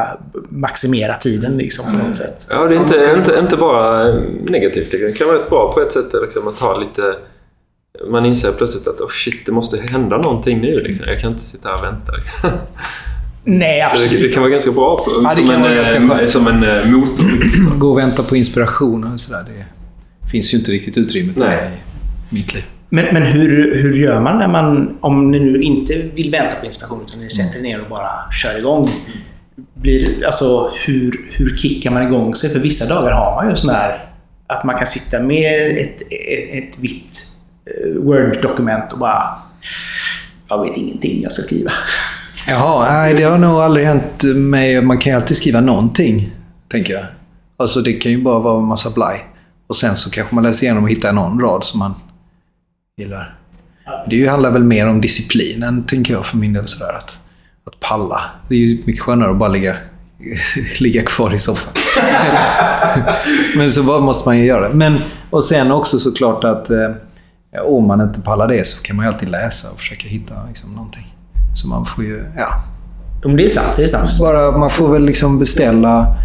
maximera 0.49 1.13
tiden 1.13 1.57
liksom, 1.57 1.91
på 1.91 2.05
något 2.05 2.15
sätt. 2.15 2.47
Ja, 2.49 2.63
det 2.63 2.75
är 2.75 2.79
inte, 2.79 3.13
inte, 3.17 3.39
inte 3.39 3.57
bara 3.57 4.13
negativt. 4.43 4.91
Det 4.91 5.17
kan 5.17 5.27
vara 5.27 5.49
bra 5.49 5.73
på 5.73 5.81
ett 5.81 5.91
sätt 5.91 6.13
liksom, 6.21 6.47
att 6.47 6.59
ha 6.59 6.77
lite... 6.77 7.15
Man 8.09 8.25
inser 8.25 8.51
plötsligt 8.51 8.87
att 8.87 9.01
oh 9.01 9.09
shit, 9.09 9.45
det 9.45 9.51
måste 9.51 9.77
hända 9.77 10.17
någonting 10.17 10.61
nu. 10.61 10.77
Liksom. 10.77 11.05
Jag 11.07 11.19
kan 11.19 11.31
inte 11.31 11.43
sitta 11.43 11.69
här 11.69 11.75
och 11.77 11.83
vänta. 11.83 12.11
Nej, 13.49 13.81
absolut. 13.81 14.12
Det, 14.12 14.27
det, 14.27 14.33
kan 14.33 14.43
vara 14.43 14.51
ganska 14.51 14.71
bra 14.71 14.95
på, 14.95 15.12
ja, 15.23 15.36
som, 15.36 15.49
en, 15.49 15.75
ganska 15.75 16.27
som 16.27 16.47
en 16.47 16.63
eh, 16.63 16.86
motor. 16.86 17.77
Gå 17.79 17.91
och 17.91 17.97
vänta 17.97 18.23
på 18.23 18.36
inspiration 18.36 19.13
och 19.13 19.19
sådär. 19.19 19.45
Det 20.21 20.29
finns 20.31 20.53
ju 20.53 20.57
inte 20.57 20.71
riktigt 20.71 20.97
utrymme 20.97 21.33
till 21.33 21.41
det 21.41 21.71
i 22.31 22.36
mitt 22.36 22.53
liv. 22.53 22.63
Men, 22.89 23.05
men 23.13 23.23
hur, 23.23 23.75
hur 23.81 23.93
gör 23.93 24.19
man 24.19 24.38
när 24.38 24.47
man, 24.47 24.97
om 25.01 25.31
ni 25.31 25.39
nu 25.39 25.62
inte 25.62 25.93
vill 25.97 26.31
vänta 26.31 26.55
på 26.55 26.65
inspiration 26.65 27.03
utan 27.07 27.19
ni 27.19 27.29
sätter 27.29 27.63
ner 27.63 27.81
och 27.81 27.89
bara 27.89 28.31
kör 28.31 28.60
igång? 28.60 28.89
Blir, 29.73 30.25
alltså, 30.25 30.71
hur, 30.86 31.29
hur 31.31 31.55
kickar 31.55 31.91
man 31.91 32.03
igång 32.03 32.36
sig? 32.36 32.49
För 32.49 32.60
vissa 32.60 32.95
dagar 32.95 33.12
har 33.12 33.36
man 33.36 33.49
ju 33.49 33.55
sån 33.55 33.69
här 33.69 34.10
att 34.47 34.63
man 34.63 34.77
kan 34.77 34.88
sitta 34.88 35.23
med 35.23 35.77
ett, 35.77 36.01
ett, 36.01 36.63
ett 36.63 36.79
vitt 36.79 37.27
eh, 37.65 38.01
Word-dokument 38.01 38.93
och 38.93 38.99
bara 38.99 39.23
jag 40.49 40.65
vet 40.65 40.77
ingenting 40.77 41.21
jag 41.21 41.31
ska 41.31 41.41
skriva. 41.41 41.71
Jaha, 42.49 42.91
nej 42.91 43.13
det 43.13 43.23
har 43.23 43.38
nog 43.38 43.60
aldrig 43.60 43.86
hänt 43.86 44.23
mig. 44.36 44.81
Man 44.81 44.97
kan 44.97 45.12
ju 45.12 45.17
alltid 45.17 45.38
skriva 45.38 45.62
någonting, 45.62 46.31
tänker 46.71 46.93
jag. 46.93 47.05
Alltså 47.57 47.81
det 47.81 47.93
kan 47.93 48.12
ju 48.12 48.23
bara 48.23 48.39
vara 48.39 48.60
en 48.60 48.65
massa 48.65 48.89
blaj. 48.89 49.25
Och 49.67 49.75
sen 49.75 49.95
så 49.95 50.10
kanske 50.10 50.36
man 50.36 50.43
läser 50.43 50.65
igenom 50.65 50.83
och 50.83 50.89
hittar 50.89 51.13
någon 51.13 51.39
rad 51.39 51.63
som 51.63 51.79
man 51.79 51.95
gillar. 52.97 53.36
Det 54.10 54.27
handlar 54.27 54.51
väl 54.51 54.63
mer 54.63 54.88
om 54.88 55.01
disciplinen, 55.01 55.83
tänker 55.83 56.13
jag 56.13 56.25
för 56.25 56.38
min 56.38 56.53
del. 56.53 56.67
Sådär, 56.67 56.93
att, 56.93 57.19
att 57.65 57.79
palla. 57.79 58.21
Det 58.47 58.55
är 58.55 58.60
ju 58.60 58.83
mycket 58.86 59.01
skönare 59.01 59.31
att 59.31 59.38
bara 59.38 59.49
ligga, 59.49 59.75
ligga 60.79 61.03
kvar 61.03 61.33
i 61.33 61.39
soffan. 61.39 61.73
Men 63.57 63.71
så 63.71 63.81
vad 63.81 64.03
måste 64.03 64.29
man 64.29 64.38
ju 64.38 64.45
göra 64.45 64.69
det. 64.69 64.75
Men, 64.75 64.99
och 65.29 65.43
sen 65.43 65.71
också 65.71 65.99
såklart 65.99 66.43
att 66.43 66.69
eh, 66.69 66.91
om 67.65 67.88
man 67.88 68.01
inte 68.01 68.21
pallar 68.21 68.47
det 68.47 68.67
så 68.67 68.83
kan 68.83 68.95
man 68.95 69.05
ju 69.05 69.12
alltid 69.12 69.29
läsa 69.29 69.71
och 69.71 69.77
försöka 69.77 70.07
hitta 70.07 70.33
liksom, 70.47 70.73
någonting. 70.73 71.16
Så 71.57 71.67
man 71.67 71.85
får 71.85 72.03
ju, 72.03 72.25
ja. 72.35 72.63
det 73.37 73.45
är 73.45 73.49
sant. 73.49 73.73
Det 73.77 73.83
är 73.83 73.87
sant. 73.87 74.19
Bara, 74.21 74.57
man 74.57 74.69
får 74.69 74.91
väl 74.91 75.05
liksom 75.05 75.39
beställa 75.39 76.17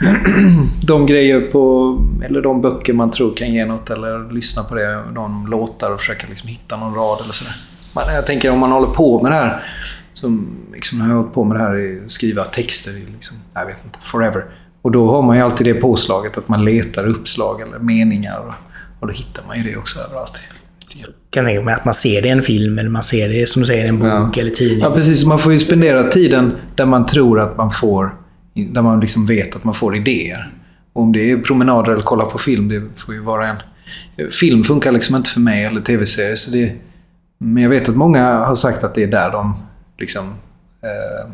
de 0.82 1.06
grejer 1.06 1.40
på, 1.40 1.96
eller 2.24 2.40
de 2.40 2.62
böcker 2.62 2.92
man 2.92 3.10
tror 3.10 3.34
kan 3.36 3.54
ge 3.54 3.64
något 3.64 3.90
eller 3.90 4.32
lyssna 4.32 4.62
på 4.62 4.74
det, 4.74 5.02
de 5.14 5.46
låtar 5.46 5.90
och 5.90 6.00
försöka 6.00 6.26
liksom 6.30 6.48
hitta 6.48 6.76
någon 6.76 6.94
rad 6.94 7.18
eller 7.22 7.32
sådär. 7.32 7.54
Man, 7.94 8.14
jag 8.14 8.26
tänker 8.26 8.50
om 8.50 8.58
man 8.58 8.72
håller 8.72 8.86
på 8.86 9.22
med 9.22 9.32
det 9.32 9.36
här, 9.36 9.64
som 10.12 10.56
liksom, 10.72 11.00
har 11.00 11.14
hållit 11.14 11.34
på 11.34 11.44
med 11.44 11.56
det 11.56 11.62
här, 11.62 12.02
skriva 12.06 12.44
texter 12.44 12.90
i, 12.90 13.06
liksom, 13.12 13.36
jag 13.54 13.66
vet 13.66 13.84
inte, 13.84 13.98
forever. 14.02 14.44
Och 14.82 14.90
då 14.90 15.10
har 15.10 15.22
man 15.22 15.36
ju 15.36 15.42
alltid 15.42 15.66
det 15.66 15.74
påslaget 15.74 16.38
att 16.38 16.48
man 16.48 16.64
letar 16.64 17.06
uppslag 17.06 17.60
eller 17.60 17.78
meningar 17.78 18.38
och, 18.38 18.54
och 19.00 19.06
då 19.06 19.12
hittar 19.12 19.42
man 19.46 19.56
ju 19.56 19.62
det 19.62 19.76
också 19.76 20.00
överallt 20.00 20.40
kan 21.30 21.44
tänka 21.44 21.62
mig 21.62 21.74
att 21.74 21.84
man 21.84 21.94
ser 21.94 22.22
det 22.22 22.28
i 22.28 22.30
en 22.30 22.42
film 22.42 22.78
eller 22.78 22.90
man 22.90 23.02
ser 23.02 23.28
det 23.28 23.48
som 23.48 23.60
du 23.60 23.66
säger 23.66 23.84
i 23.84 23.88
en 23.88 23.98
bok 23.98 24.36
ja. 24.36 24.40
eller 24.40 24.50
tidning. 24.50 24.80
Ja, 24.80 24.90
precis. 24.94 25.24
Man 25.24 25.38
får 25.38 25.52
ju 25.52 25.58
spendera 25.58 26.10
tiden 26.10 26.52
där 26.74 26.86
man 26.86 27.06
tror 27.06 27.40
att 27.40 27.56
man 27.56 27.72
får... 27.72 28.14
Där 28.54 28.82
man 28.82 29.00
liksom 29.00 29.26
vet 29.26 29.56
att 29.56 29.64
man 29.64 29.74
får 29.74 29.96
idéer. 29.96 30.52
Och 30.92 31.02
om 31.02 31.12
det 31.12 31.30
är 31.30 31.38
promenader 31.38 31.92
eller 31.92 32.02
kolla 32.02 32.24
på 32.24 32.38
film, 32.38 32.68
det 32.68 32.82
får 32.96 33.14
ju 33.14 33.20
vara 33.20 33.46
en... 33.46 33.56
Film 34.32 34.62
funkar 34.62 34.92
liksom 34.92 35.16
inte 35.16 35.30
för 35.30 35.40
mig, 35.40 35.64
eller 35.64 35.80
tv-serier. 35.80 36.36
Så 36.36 36.50
det, 36.50 36.72
men 37.38 37.62
jag 37.62 37.70
vet 37.70 37.88
att 37.88 37.96
många 37.96 38.38
har 38.38 38.54
sagt 38.54 38.84
att 38.84 38.94
det 38.94 39.02
är 39.02 39.06
där 39.06 39.30
de 39.30 39.54
liksom... 39.98 40.24
Eh, 40.82 41.30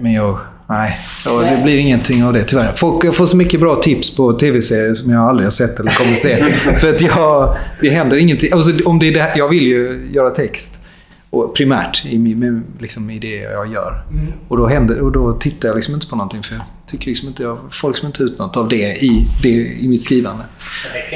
men 0.00 0.12
jag 0.12 0.38
Nej, 0.70 0.98
det 1.24 1.62
blir 1.62 1.76
ingenting 1.76 2.24
av 2.24 2.32
det 2.32 2.44
tyvärr. 2.44 2.72
Folk, 2.76 3.04
jag 3.04 3.14
får 3.14 3.26
så 3.26 3.36
mycket 3.36 3.60
bra 3.60 3.76
tips 3.76 4.16
på 4.16 4.32
tv-serier 4.32 4.94
som 4.94 5.12
jag 5.12 5.28
aldrig 5.28 5.46
har 5.46 5.50
sett 5.50 5.80
eller 5.80 5.90
kommer 5.90 6.14
se. 6.14 6.36
För 6.80 6.94
att 6.94 7.00
jag, 7.00 7.56
det 7.80 7.90
händer 7.90 8.16
ingenting. 8.16 8.52
Alltså, 8.52 8.72
om 8.84 8.98
det 8.98 9.08
är 9.08 9.12
det, 9.12 9.32
jag 9.36 9.48
vill 9.48 9.62
ju 9.62 10.08
göra 10.12 10.30
text. 10.30 10.86
Och 11.30 11.54
primärt 11.54 12.06
i, 12.06 12.18
med, 12.18 12.62
liksom, 12.78 13.10
i 13.10 13.18
det 13.18 13.36
jag 13.36 13.72
gör. 13.72 14.02
Mm. 14.10 14.32
Och, 14.48 14.56
då 14.56 14.66
händer, 14.66 15.00
och 15.00 15.12
då 15.12 15.32
tittar 15.32 15.68
jag 15.68 15.76
liksom 15.76 15.94
inte 15.94 16.06
på 16.06 16.16
någonting 16.16 16.42
för 16.42 16.54
jag 16.54 16.62
tycker 16.86 17.06
liksom 17.06 17.28
inte 17.28 17.42
jag 17.42 17.58
får 17.70 17.88
liksom 17.88 18.06
inte 18.06 18.22
ut 18.22 18.38
något 18.38 18.56
av 18.56 18.68
det 18.68 19.02
i, 19.04 19.26
det, 19.42 19.48
i 19.80 19.88
mitt 19.88 20.02
skrivande. 20.02 20.44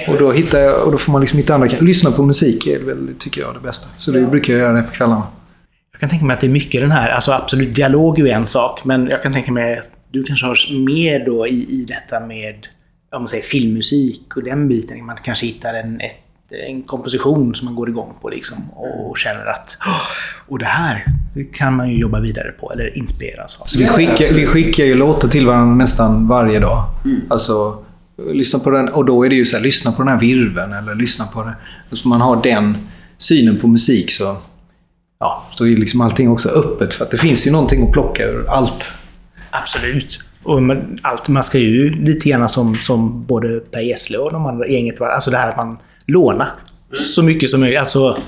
Och 0.09 0.19
då, 0.19 0.33
hittar 0.33 0.59
jag, 0.59 0.87
och 0.87 0.93
då 0.93 0.99
får 0.99 1.13
man 1.13 1.21
liksom 1.21 1.39
hitta 1.39 1.55
andra... 1.55 1.69
Lyssna 1.81 2.11
på 2.11 2.23
musik 2.23 2.67
är 2.67 2.85
väl, 2.85 3.09
tycker 3.19 3.41
jag, 3.41 3.55
det 3.55 3.61
bästa. 3.61 3.89
Så 3.97 4.11
det 4.11 4.27
brukar 4.27 4.53
jag 4.53 4.61
göra 4.61 4.73
det 4.73 4.83
på 4.83 4.93
kvällarna. 4.93 5.23
Jag 6.05 6.11
kan 6.11 6.19
tänka 6.19 6.27
mig 6.27 6.35
att 6.35 6.41
det 6.41 6.47
är 6.47 6.51
mycket 6.51 6.81
den 6.81 6.91
här, 6.91 7.11
alltså 7.11 7.33
absolut 7.33 7.75
dialog 7.75 8.19
är 8.19 8.25
ju 8.25 8.31
en 8.31 8.47
sak, 8.47 8.85
men 8.85 9.07
jag 9.07 9.23
kan 9.23 9.33
tänka 9.33 9.53
mig 9.53 9.79
att 9.79 9.91
du 10.11 10.25
kanske 10.25 10.47
har 10.47 10.85
mer 10.85 11.27
då 11.27 11.47
i, 11.47 11.67
i 11.71 11.85
detta 11.89 12.21
med 12.21 12.67
om 13.13 13.23
man 13.23 13.29
säger 13.29 13.43
filmmusik 13.43 14.37
och 14.37 14.43
den 14.43 14.69
biten. 14.69 15.07
Man 15.07 15.17
kanske 15.25 15.47
hittar 15.47 15.75
en, 15.75 16.01
ett, 16.01 16.53
en 16.69 16.83
komposition 16.83 17.55
som 17.55 17.65
man 17.65 17.75
går 17.75 17.89
igång 17.89 18.13
på 18.21 18.29
liksom 18.29 18.71
och 18.71 19.19
känner 19.19 19.47
att 19.47 19.77
och 20.49 20.59
det 20.59 20.65
här 20.65 21.05
det 21.35 21.45
kan 21.45 21.77
man 21.77 21.91
ju 21.91 22.01
jobba 22.01 22.21
vidare 22.21 22.51
på 22.61 22.73
eller 22.73 22.99
inspireras 22.99 23.61
av. 23.61 23.65
Så 23.65 23.79
vi, 23.79 23.87
skickar, 23.87 24.35
vi 24.35 24.47
skickar 24.47 24.85
ju 24.85 24.95
låtar 24.95 25.29
till 25.29 25.47
varandra 25.47 25.75
nästan 25.75 26.29
varje 26.29 26.59
dag. 26.59 26.85
Mm. 27.05 27.21
Alltså, 27.31 27.85
lyssna 28.33 28.59
på 28.59 28.71
den 28.71 28.89
och 28.89 29.05
då 29.05 29.27
är 29.27 29.31
det 29.31 29.37
ju 29.37 29.47
så 29.47 29.57
här, 29.57 29.65
lyssna 29.65 29.93
på 29.93 30.03
den 30.03 30.09
här 30.09 30.21
virven 30.21 30.73
eller 30.73 30.95
lyssna 30.95 31.25
på 31.25 31.43
det. 31.43 31.97
Så 31.97 32.09
man 32.09 32.21
har 32.21 32.43
den 32.43 32.77
synen 33.19 33.57
på 33.61 33.69
musik 33.69 34.11
så 34.11 34.37
då 35.59 35.69
är 35.69 35.77
liksom 35.77 36.01
allting 36.01 36.31
också 36.31 36.49
öppet. 36.49 36.95
För 36.95 37.05
att 37.05 37.11
det 37.11 37.17
finns 37.17 37.47
ju 37.47 37.51
någonting 37.51 37.87
att 37.87 37.93
plocka 37.93 38.25
ur 38.25 38.47
allt. 38.49 38.93
Absolut. 39.51 40.21
Och 40.43 40.63
man, 40.63 40.99
allt, 41.03 41.29
man 41.29 41.45
ska 41.45 41.59
ju 41.59 41.91
lite 42.05 42.29
grann 42.29 42.49
som, 42.49 42.75
som 42.75 43.27
både 43.27 43.61
Per 43.61 43.81
Gessle 43.81 44.19
och 44.19 44.33
de 44.33 44.47
andra 44.47 44.69
gänget 44.69 45.01
var, 45.01 45.09
alltså 45.09 45.31
det 45.31 45.37
här 45.37 45.49
att 45.51 45.57
man 45.57 45.79
lånar 46.07 46.49
så 46.93 47.23
mycket 47.23 47.51
som 47.51 47.61
möjligt. 47.61 47.81
Alltså, 47.81 48.19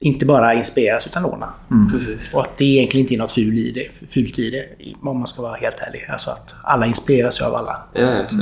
inte 0.00 0.26
bara 0.26 0.54
inspireras 0.54 1.06
utan 1.06 1.22
låna. 1.22 1.52
Precis. 1.92 2.34
Och 2.34 2.42
att 2.42 2.58
det 2.58 2.64
egentligen 2.64 3.04
inte 3.04 3.14
är 3.14 3.18
något 3.18 3.32
ful 3.32 3.58
i 3.58 3.70
det, 3.70 4.06
fult 4.08 4.38
i 4.38 4.50
det, 4.50 4.64
om 5.02 5.18
man 5.18 5.26
ska 5.26 5.42
vara 5.42 5.56
helt 5.56 5.76
ärlig. 5.88 6.06
Alltså 6.08 6.30
att 6.30 6.54
alla 6.62 6.86
inspireras 6.86 7.42
av 7.42 7.54
alla. 7.54 7.76
Ja, 7.92 8.28
så. 8.28 8.36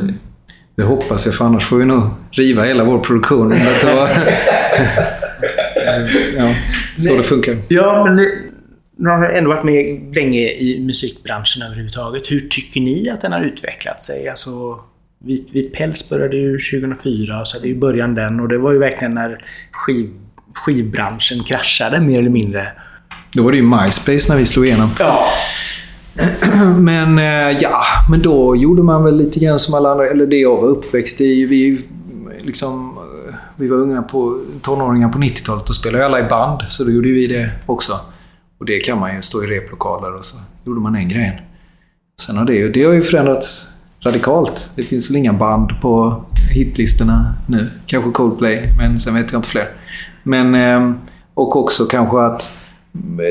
Det 0.76 0.82
hoppas 0.82 1.26
jag, 1.26 1.34
för 1.34 1.44
annars 1.44 1.66
får 1.66 1.76
vi 1.76 1.84
nog 1.84 2.02
riva 2.30 2.64
hela 2.64 2.84
vår 2.84 2.98
produktion. 2.98 3.54
Var... 6.00 6.36
ja, 6.36 6.54
så 6.96 7.16
det 7.16 7.22
funkar. 7.22 7.56
Ja, 7.68 8.04
men 8.04 8.16
nu, 8.96 9.10
har 9.10 9.24
ändå 9.24 9.50
varit 9.50 9.64
med 9.64 10.14
länge 10.14 10.40
i 10.40 10.82
musikbranschen 10.86 11.62
överhuvudtaget. 11.62 12.30
Hur 12.30 12.40
tycker 12.40 12.80
ni 12.80 13.10
att 13.10 13.20
den 13.20 13.32
har 13.32 13.40
utvecklat 13.40 14.02
sig? 14.02 14.28
Alltså, 14.28 14.80
Vit, 15.24 15.48
Vit 15.52 15.72
päls 15.72 16.08
började 16.08 16.36
ju 16.36 16.58
2004, 16.58 17.44
så 17.44 17.58
det 17.58 17.66
är 17.66 17.68
ju 17.68 17.78
början 17.78 18.14
den. 18.14 18.40
Och 18.40 18.48
det 18.48 18.58
var 18.58 18.72
ju 18.72 18.78
verkligen 18.78 19.14
när 19.14 19.44
skiv, 19.72 20.10
skivbranschen 20.54 21.44
kraschade, 21.44 22.00
mer 22.00 22.18
eller 22.18 22.30
mindre. 22.30 22.72
Då 23.32 23.42
var 23.42 23.50
det 23.50 23.56
ju 23.56 23.62
MySpace 23.62 24.32
när 24.32 24.36
vi 24.36 24.46
slog 24.46 24.66
igenom. 24.66 24.90
Ja. 24.98 25.28
Men 26.78 27.18
eh, 27.18 27.58
ja, 27.60 27.82
men 28.10 28.22
då 28.22 28.56
gjorde 28.56 28.82
man 28.82 29.04
väl 29.04 29.16
lite 29.16 29.40
grann 29.40 29.58
som 29.58 29.74
alla 29.74 29.90
andra. 29.90 30.06
Eller 30.06 30.26
det 30.26 30.36
jag 30.36 30.56
var 30.56 30.68
uppväxt 30.68 31.20
i. 31.20 31.44
Vi, 31.44 31.78
liksom, 32.44 32.90
eh, 32.90 32.91
vi 33.56 33.68
var 33.68 33.76
unga 33.76 34.02
på, 34.02 34.40
tonåringar 34.62 35.08
på 35.08 35.18
90-talet 35.18 35.68
och 35.68 35.74
spelade 35.76 36.06
alla 36.06 36.20
i 36.20 36.28
band. 36.28 36.60
Så 36.68 36.84
då 36.84 36.90
gjorde 36.90 37.08
vi 37.08 37.26
det 37.26 37.50
också. 37.66 37.92
Och 38.58 38.66
det 38.66 38.80
kan 38.80 38.98
man 39.00 39.16
ju 39.16 39.22
stå 39.22 39.44
i 39.44 39.46
replokaler 39.46 40.14
och 40.18 40.24
så 40.24 40.36
gjorde 40.64 40.80
man 40.80 40.92
den 40.92 41.08
grejen. 41.08 41.34
Sen 42.20 42.36
har 42.36 42.44
det, 42.44 42.54
ju- 42.54 42.72
det 42.72 42.84
har 42.84 42.92
ju 42.92 43.02
förändrats 43.02 43.68
radikalt. 44.00 44.70
Det 44.76 44.82
finns 44.82 45.10
väl 45.10 45.16
inga 45.16 45.32
band 45.32 45.70
på 45.82 46.24
hitlistorna 46.54 47.34
nu. 47.48 47.70
Kanske 47.86 48.10
Coldplay, 48.10 48.68
men 48.78 49.00
sen 49.00 49.14
vet 49.14 49.32
jag 49.32 49.38
inte 49.38 49.48
fler. 49.48 49.68
Men, 50.22 50.54
ehm, 50.54 50.94
och 51.34 51.56
också 51.56 51.84
kanske 51.84 52.18
att 52.20 52.58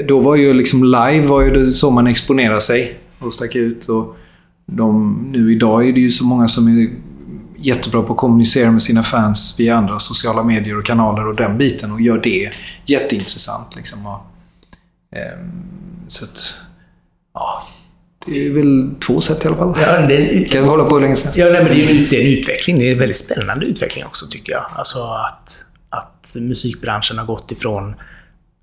då 0.08 0.20
var 0.20 0.36
ju 0.36 0.54
liksom 0.54 0.84
live 0.84 1.28
var 1.28 1.42
ju 1.42 1.52
det 1.52 1.72
så 1.74 1.92
man 1.92 2.08
exponerade 2.08 2.62
sig 2.62 3.00
och 3.20 3.34
stack 3.34 3.56
ut. 3.56 3.86
Och 3.86 4.16
de, 4.66 5.18
nu 5.32 5.54
idag 5.54 5.88
är 5.88 5.94
det 5.94 6.00
ju 6.00 6.12
så 6.12 6.26
många 6.26 6.48
som 6.48 6.68
är 6.68 6.88
jättebra 7.62 8.02
på 8.02 8.14
att 8.14 8.20
kommunicera 8.20 8.72
med 8.72 8.84
sina 8.84 9.04
fans 9.04 9.60
via 9.60 9.76
andra 9.76 10.00
sociala 10.00 10.44
medier 10.44 10.78
och 10.78 10.86
kanaler 10.86 11.28
och 11.28 11.36
den 11.36 11.58
biten 11.58 11.92
och 11.92 12.02
gör 12.02 12.18
det 12.18 12.52
jätteintressant. 12.86 13.76
Liksom. 13.76 14.06
Och, 14.06 14.20
ehm, 15.16 15.52
så 16.08 16.26
att, 16.26 16.54
ja, 17.34 17.68
det 18.26 18.46
är 18.46 18.54
väl 18.54 18.96
två 19.08 19.22
sätt 19.22 19.46
i 19.46 19.48
alla 19.48 19.58
fall. 19.58 19.78
Ja, 19.82 20.02
det, 20.02 20.50
Kan 20.52 20.62
vi 20.62 20.68
hålla 20.68 20.84
på 20.84 20.96
hur 20.96 21.02
länge 21.02 21.16
som 21.16 21.24
helst. 21.24 21.38
Ja, 21.38 21.46
nej, 21.46 21.64
men 21.64 21.74
det 21.74 21.84
är 21.84 21.94
ju 21.94 22.06
det 22.06 22.16
är 22.16 22.22
en 22.22 22.38
utveckling. 22.38 22.80
Det 22.80 22.88
är 22.88 22.92
en 22.92 23.00
väldigt 23.00 23.18
spännande 23.18 23.66
utveckling 23.66 24.06
också, 24.06 24.26
tycker 24.28 24.54
jag. 24.54 24.64
Alltså 24.76 25.00
att, 25.00 25.66
att 25.90 26.36
musikbranschen 26.36 27.18
har 27.18 27.26
gått 27.26 27.52
ifrån... 27.52 27.96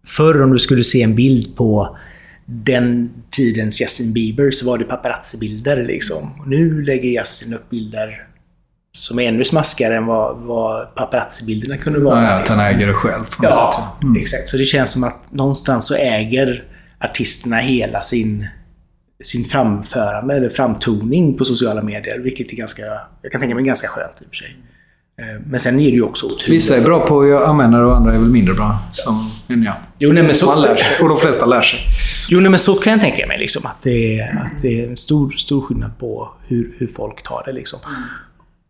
Förr 0.06 0.42
om 0.42 0.52
du 0.52 0.58
skulle 0.58 0.84
se 0.84 1.02
en 1.02 1.14
bild 1.14 1.56
på 1.56 1.98
den 2.46 3.10
tidens 3.30 3.80
Justin 3.80 4.12
Bieber 4.12 4.50
så 4.50 4.66
var 4.66 4.78
det 4.78 4.84
paparazzi-bilder. 4.84 5.84
Liksom. 5.84 6.42
Nu 6.46 6.82
lägger 6.82 7.08
Justin 7.08 7.54
upp 7.54 7.70
bilder 7.70 8.27
som 8.98 9.18
är 9.18 9.22
ännu 9.22 9.44
smaskigare 9.44 9.96
än 9.96 10.06
vad, 10.06 10.36
vad 10.36 10.94
paparazzi-bilderna 10.94 11.76
kunde 11.76 12.00
vara. 12.00 12.22
Ja, 12.22 12.28
att 12.30 12.48
han 12.48 12.60
äger 12.60 12.86
det 12.86 12.92
själv 12.94 13.24
på 13.36 13.42
något 13.42 13.52
Ja, 13.52 13.74
sätt. 13.98 14.02
Mm. 14.04 14.22
exakt. 14.22 14.48
Så 14.48 14.56
det 14.56 14.64
känns 14.64 14.90
som 14.90 15.04
att 15.04 15.32
någonstans 15.32 15.86
så 15.86 15.94
äger 15.94 16.64
artisterna 17.00 17.56
hela 17.56 18.02
sin, 18.02 18.46
sin 19.24 19.44
framförande 19.44 20.34
eller 20.36 20.48
framtoning 20.48 21.38
på 21.38 21.44
sociala 21.44 21.82
medier. 21.82 22.18
Vilket 22.18 22.52
är 22.52 22.56
ganska, 22.56 22.82
jag 23.22 23.32
kan 23.32 23.40
tänka 23.40 23.54
mig 23.54 23.64
ganska 23.64 23.88
skönt 23.88 24.22
i 24.22 24.24
och 24.24 24.28
för 24.28 24.36
sig. 24.36 24.56
Eh, 25.20 25.40
Men 25.46 25.60
sen 25.60 25.80
är 25.80 25.84
det 25.84 25.96
ju 25.96 26.02
också 26.02 26.26
otroligt. 26.26 26.48
Vissa 26.48 26.76
är 26.76 26.80
bra 26.80 27.06
på 27.06 27.22
att 27.22 27.48
använda 27.48 27.78
det 27.78 27.84
och 27.84 27.96
andra 27.96 28.14
är 28.14 28.18
väl 28.18 28.28
mindre 28.28 28.54
bra. 28.54 28.78
Som 28.92 29.30
än 29.48 29.62
jag. 29.62 29.74
Jo, 29.98 30.12
nej, 30.12 30.22
men 30.22 30.34
så, 30.34 30.46
Man 30.46 30.62
lär 30.62 30.76
sig. 30.76 30.86
Och 31.02 31.08
de 31.08 31.18
flesta 31.18 31.46
lär 31.46 31.60
sig. 31.60 31.80
jo, 32.30 32.40
nej, 32.40 32.50
men 32.50 32.60
så 32.60 32.74
kan 32.74 32.92
jag 32.92 33.00
tänka 33.02 33.26
mig. 33.26 33.38
Liksom, 33.38 33.66
att, 33.66 33.82
det 33.82 34.18
är, 34.20 34.36
att 34.44 34.62
det 34.62 34.84
är 34.84 34.88
en 34.90 34.96
stor, 34.96 35.30
stor 35.30 35.60
skillnad 35.60 35.98
på 35.98 36.28
hur, 36.46 36.72
hur 36.78 36.86
folk 36.86 37.22
tar 37.22 37.42
det. 37.46 37.52
Liksom. 37.52 37.78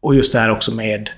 Och 0.09 0.15
just 0.15 0.33
det 0.33 0.39
här 0.41 0.51
också 0.51 0.75
med... 0.75 1.11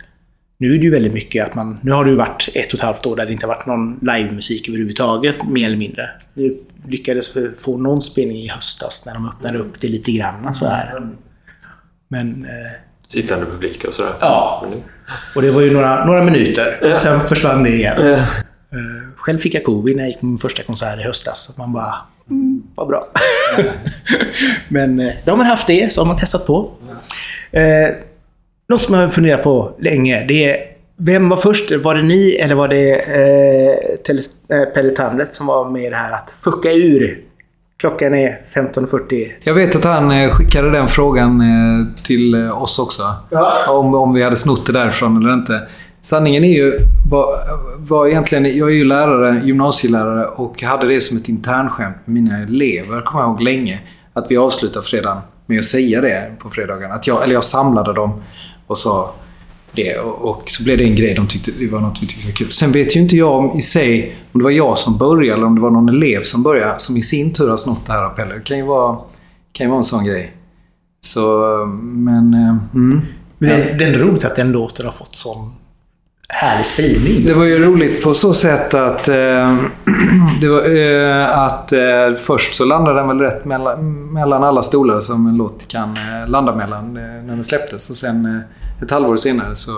Nu 0.59 0.75
är 0.75 0.79
det 0.79 0.85
ju 0.85 0.91
väldigt 0.91 1.13
mycket 1.13 1.47
att 1.47 1.55
man... 1.55 1.79
Nu 1.83 1.93
har 1.93 2.05
det 2.05 2.11
ju 2.11 2.17
varit 2.17 2.49
ett 2.55 2.73
och 2.73 2.79
ett 2.79 2.85
halvt 2.85 3.07
år 3.07 3.17
där 3.17 3.27
det 3.27 3.33
inte 3.33 3.47
har 3.47 3.55
varit 3.55 3.67
någon 3.67 3.99
livemusik 4.03 4.69
överhuvudtaget, 4.69 5.35
mer 5.49 5.67
eller 5.67 5.77
mindre. 5.77 6.11
Vi 6.35 6.53
lyckades 6.89 7.37
få 7.65 7.79
någon 7.79 8.03
spelning 8.03 8.37
i 8.37 8.49
höstas 8.49 9.07
när 9.07 9.15
de 9.15 9.29
öppnade 9.29 9.59
upp 9.59 9.81
det 9.81 9.89
lite 9.89 10.13
grann 10.13 10.55
så 10.55 10.67
här. 10.67 11.09
Men... 12.09 12.45
Eh, 12.45 12.51
Sittande 13.09 13.47
publik 13.47 13.85
och 13.85 13.95
sådär. 13.95 14.13
Ja. 14.21 14.61
Men 14.63 14.71
nu- 14.79 14.83
och 15.35 15.43
det 15.43 15.51
var 15.51 15.61
ju 15.61 15.71
några, 15.73 16.05
några 16.05 16.25
minuter. 16.25 16.79
Ja. 16.83 16.95
Sen 16.97 17.21
försvann 17.21 17.63
det 17.63 17.71
igen. 17.71 17.95
Ja. 17.99 18.13
Eh, 18.17 18.27
Själv 19.17 19.39
fick 19.39 19.55
jag 19.55 19.65
covid 19.65 19.97
när 19.97 20.03
jag 20.03 20.09
gick 20.11 20.21
på 20.21 20.27
min 20.27 20.37
första 20.39 20.63
konsert 20.63 20.99
i 20.99 21.03
höstas. 21.03 21.51
Att 21.51 21.59
man 21.59 21.73
bara, 21.73 21.95
mm, 22.31 22.63
vad 22.75 22.89
bra. 22.89 23.09
Men 24.69 25.01
eh, 25.01 25.13
då 25.25 25.33
har 25.33 25.37
man 25.37 25.47
haft 25.47 25.67
det, 25.67 25.93
så 25.93 26.01
har 26.01 26.07
man 26.07 26.17
testat 26.17 26.47
på. 26.47 26.71
Eh, 27.53 27.89
något 28.71 28.83
som 28.83 28.95
jag 28.95 29.03
har 29.03 29.09
funderat 29.09 29.43
på 29.43 29.73
länge, 29.79 30.25
det 30.29 30.45
är 30.45 30.57
vem 30.97 31.29
var 31.29 31.37
först? 31.37 31.73
Var 31.73 31.95
det 31.95 32.03
ni 32.03 32.35
eller 32.35 32.55
var 32.55 32.69
det 32.69 32.93
eh, 32.95 33.97
tele, 34.07 34.23
eh, 34.49 34.69
Pelle 34.75 34.91
Tamlet 34.91 35.35
som 35.35 35.47
var 35.47 35.71
med 35.71 35.85
i 35.85 35.89
det 35.91 35.97
här 35.97 36.13
att 36.13 36.31
fucka 36.31 36.73
ur? 36.73 37.21
Klockan 37.77 38.15
är 38.15 38.41
15.40. 38.55 39.29
Jag 39.43 39.55
vet 39.55 39.77
att 39.77 39.85
han 39.85 40.11
eh, 40.11 40.31
skickade 40.31 40.71
den 40.71 40.89
frågan 40.89 41.41
eh, 41.41 42.03
till 42.05 42.35
eh, 42.35 42.63
oss 42.63 42.79
också. 42.79 43.03
Ja. 43.31 43.53
Om, 43.69 43.95
om 43.95 44.15
vi 44.15 44.23
hade 44.23 44.37
snott 44.37 44.67
det 44.67 44.73
därifrån 44.73 45.17
eller 45.17 45.35
inte. 45.35 45.61
Sanningen 46.01 46.45
är 46.45 46.57
ju, 46.57 46.79
var, 47.11 47.27
var 47.79 48.07
egentligen, 48.07 48.57
jag 48.57 48.69
är 48.69 48.75
ju 48.75 48.85
lärare, 48.85 49.41
gymnasielärare 49.45 50.27
och 50.27 50.63
hade 50.63 50.87
det 50.87 51.01
som 51.01 51.17
ett 51.17 51.29
internskämt 51.29 51.97
med 52.05 52.23
mina 52.23 52.43
elever, 52.43 53.03
kommer 53.03 53.25
jag 53.25 53.31
ihåg 53.31 53.43
länge. 53.43 53.81
Att 54.13 54.27
vi 54.29 54.37
avslutar 54.37 54.81
fredagen 54.81 55.19
med 55.47 55.59
att 55.59 55.65
säga 55.65 56.01
det 56.01 56.31
på 56.39 56.51
fredagen. 56.51 56.93
Att 56.93 57.07
jag, 57.07 57.25
eller 57.25 57.35
jag 57.35 57.45
samlade 57.45 57.93
dem 57.93 58.23
och 58.71 58.79
sa 58.79 59.15
det. 59.73 59.99
Och, 59.99 60.43
så 60.47 60.65
blev 60.65 60.79
det 60.79 60.85
en 60.85 60.97
grej 60.97 61.15
de 61.15 61.27
tyckte 61.27 61.51
det 61.59 61.67
var 61.67 61.81
något 61.81 61.99
vi 62.03 62.07
tyckte 62.07 62.27
var 62.27 62.33
kul. 62.35 62.53
Sen 62.53 62.73
vet 62.73 62.97
ju 62.97 63.01
inte 63.01 63.17
jag 63.17 63.33
om, 63.33 63.59
i 63.59 63.61
sig 63.61 64.17
om 64.33 64.41
det 64.41 64.45
var 64.45 64.51
jag 64.51 64.79
som 64.79 64.99
började 64.99 65.33
eller 65.37 65.47
om 65.47 65.55
det 65.55 65.61
var 65.61 65.71
någon 65.71 65.89
elev 65.89 66.23
som 66.23 66.43
började 66.43 66.75
som 66.79 66.97
i 66.97 67.03
sin 67.03 67.33
tur 67.33 67.49
har 67.51 67.57
snott 67.57 67.87
det 67.87 67.93
här 67.93 68.03
av 68.03 68.11
Pelle. 68.11 68.35
Det 68.35 68.41
kan 68.41 68.57
ju 68.57 68.65
vara, 68.65 68.99
kan 69.53 69.67
ju 69.67 69.69
vara 69.71 69.79
en 69.79 69.85
sån 69.85 70.05
grej. 70.05 70.37
Så, 71.05 71.21
men... 71.83 72.35
eh, 72.35 72.57
Mm. 72.75 73.01
Men 73.39 73.51
det, 73.51 73.75
det 73.79 73.85
är 73.85 73.99
roligt 73.99 74.25
att 74.25 74.37
den 74.37 74.53
låten 74.53 74.85
har 74.87 74.93
fått 74.93 75.15
sån 75.15 75.53
härlig 76.29 76.67
spridning. 76.67 77.25
Det 77.27 77.35
var 77.35 77.45
ju 77.45 77.59
roligt 77.59 78.03
på 78.03 78.15
så 78.15 78.35
sätt 78.35 78.75
att, 78.75 79.09
eh, 79.09 79.15
det 80.41 80.49
var, 80.49 80.77
eh, 80.77 81.39
att 81.39 81.73
eh, 81.73 82.15
först 82.19 82.55
så 82.55 82.65
landade 82.65 82.99
den 82.99 83.09
väl 83.09 83.19
rätt 83.19 83.45
mellan, 83.45 84.13
mellan 84.13 84.45
alla 84.45 84.63
stolar 84.63 85.01
som 85.01 85.27
en 85.27 85.37
låt 85.37 85.69
kan 85.69 85.89
eh, 85.97 86.29
landa 86.29 86.55
mellan 86.55 86.97
eh, 86.97 87.03
när 87.03 87.35
den 87.35 87.45
släpptes. 87.45 87.91
Och 87.91 87.97
sen 87.97 88.43
ett 88.83 88.91
halvår 88.91 89.17
senare 89.17 89.55
så 89.55 89.73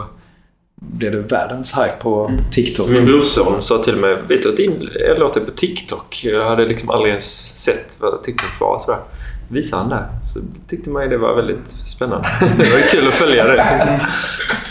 blev 0.75 1.13
det 1.13 1.19
världens 1.19 1.79
hype 1.79 1.97
på 2.01 2.33
TikTok. 2.51 2.89
Min 2.89 3.05
brorson 3.05 3.63
sa 3.63 3.79
till 3.79 3.97
mig, 3.97 4.23
vet 4.29 4.43
du 4.43 4.49
att 4.49 4.57
din 4.57 4.89
låt 5.17 5.37
är 5.37 5.41
på 5.41 5.51
TikTok? 5.51 6.25
Jag 6.25 6.49
hade 6.49 6.67
liksom 6.67 6.91
aldrig 6.91 7.11
ens 7.11 7.59
sett 7.65 7.97
vad 8.01 8.23
TikTok 8.23 8.61
var. 8.61 8.79
Sådär. 8.79 9.01
Visade 9.49 9.83
han 9.83 9.91
där. 9.91 10.09
Så 10.27 10.41
tyckte 10.69 10.91
man 10.91 11.03
ju 11.03 11.09
det 11.09 11.19
var 11.19 11.37
väldigt 11.37 11.71
spännande. 11.71 12.29
Det 12.41 12.71
var 12.71 12.79
ju 12.79 12.83
kul 12.91 13.09
att 13.09 13.15
följa 13.15 13.45
det. 13.45 14.01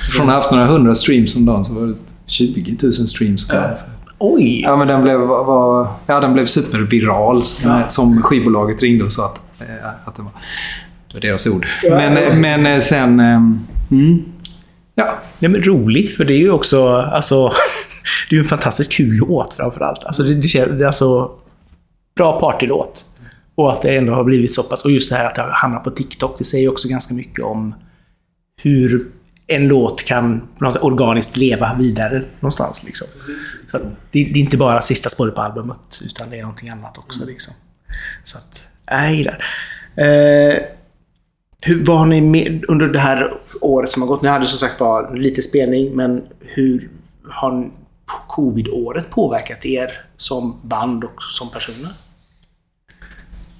Så 0.02 0.12
från 0.12 0.30
att 0.30 0.36
ha 0.36 0.42
haft 0.42 0.52
några 0.52 0.66
hundra 0.66 0.96
streams 0.96 1.36
om 1.36 1.46
dagen 1.46 1.66
så 1.66 1.74
var 1.74 1.88
det 1.88 1.96
20 2.26 2.78
000 2.84 2.94
streams. 2.94 3.50
Ja. 3.50 3.76
Oj! 4.20 4.62
Ja, 4.62 4.76
men 4.76 4.88
den 4.88 5.02
blev, 5.02 5.20
var, 5.20 5.88
ja, 6.08 6.20
den 6.20 6.34
blev 6.34 6.46
superviral 6.46 7.44
som, 7.44 7.82
som 7.88 8.24
skivbolaget 8.24 8.84
ringde 8.84 9.04
och 9.04 9.12
sa 9.12 9.26
att, 9.26 9.42
eh, 9.60 9.88
att 10.06 10.16
det, 10.16 10.22
var, 10.22 10.32
det 11.08 11.14
var 11.14 11.22
deras 11.22 11.48
ord. 11.48 11.68
Men, 11.90 12.42
men 12.42 12.66
eh, 12.66 12.80
sen... 12.80 13.22
Mm, 13.92 14.24
ja, 14.96 15.22
Ja, 15.44 15.50
men 15.50 15.64
roligt, 15.64 16.16
för 16.18 16.26
det 16.26 16.34
är 16.34 16.38
ju 16.38 16.52
också... 16.52 16.88
Alltså, 16.88 17.48
det 18.30 18.36
är 18.36 18.38
ju 18.38 18.40
en 18.40 18.46
fantastiskt 18.46 18.92
kul 18.92 19.16
låt 19.16 19.54
framförallt. 19.54 20.04
Alltså, 20.04 20.24
det, 20.24 20.34
det, 20.34 20.66
det 20.66 20.84
är 20.84 20.88
alltså 20.88 21.32
bra 22.16 22.40
partylåt. 22.40 23.06
Och 23.56 23.72
att 23.72 23.82
det 23.82 23.98
ändå 23.98 24.14
har 24.14 24.24
blivit 24.24 24.54
så 24.54 24.64
pass... 24.64 24.86
Och 24.86 24.92
just 24.92 25.10
det 25.10 25.16
här 25.16 25.26
att 25.26 25.36
det 25.36 25.42
har 25.42 25.50
hamnat 25.50 25.84
på 25.84 25.92
TikTok, 25.92 26.38
det 26.38 26.44
säger 26.44 26.62
ju 26.62 26.70
också 26.70 26.88
ganska 26.88 27.14
mycket 27.14 27.46
om 27.46 27.76
hur 28.58 29.12
en 29.48 29.68
låt 29.68 30.04
kan 30.04 30.48
organiskt 30.82 31.38
leva 31.38 31.76
vidare 31.80 32.22
någonstans. 32.40 32.84
Liksom. 32.84 33.08
Så 33.72 33.78
att 33.78 33.84
det, 33.84 34.24
det 34.24 34.40
är 34.40 34.42
inte 34.42 34.58
bara 34.58 34.82
sista 34.82 35.10
spåret 35.10 35.36
på 35.36 35.42
albumet, 35.42 36.02
utan 36.06 36.30
det 36.30 36.38
är 36.38 36.42
någonting 36.42 36.70
annat 36.70 36.98
också. 36.98 37.26
Liksom. 37.26 37.54
Så 38.24 38.38
att, 38.38 38.70
jag 38.86 39.16
gillar 39.16 39.46
eh, 39.96 40.58
hur, 41.62 41.86
Vad 41.86 42.00
har 42.00 42.06
ni 42.06 42.22
med 42.22 42.64
under 42.68 42.88
det 42.88 43.00
här 43.00 43.34
året 43.62 43.92
som 43.92 44.02
har 44.02 44.10
gått? 44.10 44.22
Ni 44.22 44.30
hade 44.30 44.46
som 44.46 44.60
sagt 44.60 44.80
var 44.80 45.16
lite 45.16 45.42
spelning, 45.42 45.96
men 45.96 46.22
hur 46.40 46.90
har 47.30 47.72
covid-året 48.28 49.10
påverkat 49.10 49.66
er 49.66 49.90
som 50.18 50.56
band 50.64 51.04
och 51.04 51.24
som 51.24 51.50
personer? 51.50 51.92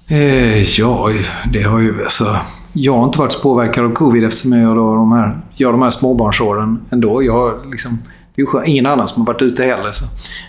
Eh, 0.08 0.62
ja, 0.62 1.10
det 1.52 1.62
har 1.62 1.80
ju... 1.80 2.02
Alltså, 2.02 2.36
jag 2.72 2.96
har 2.96 3.04
inte 3.04 3.18
varit 3.18 3.32
så 3.32 3.40
påverkad 3.40 3.84
av 3.84 3.92
covid 3.92 4.24
eftersom 4.24 4.52
jag 4.52 4.68
har 4.68 4.96
de 4.96 5.12
här, 5.12 5.40
gör 5.54 5.72
de 5.72 5.82
här 5.82 5.90
småbarnsåren 5.90 6.78
ändå. 6.90 7.22
Jag 7.22 7.32
har 7.32 7.70
liksom, 7.70 7.98
det 8.34 8.42
är 8.42 8.46
ju 8.46 8.64
ingen 8.66 8.86
annan 8.86 9.08
som 9.08 9.26
har 9.26 9.32
varit 9.32 9.42
ute 9.42 9.64
heller. 9.64 9.92
Så. 9.92 10.04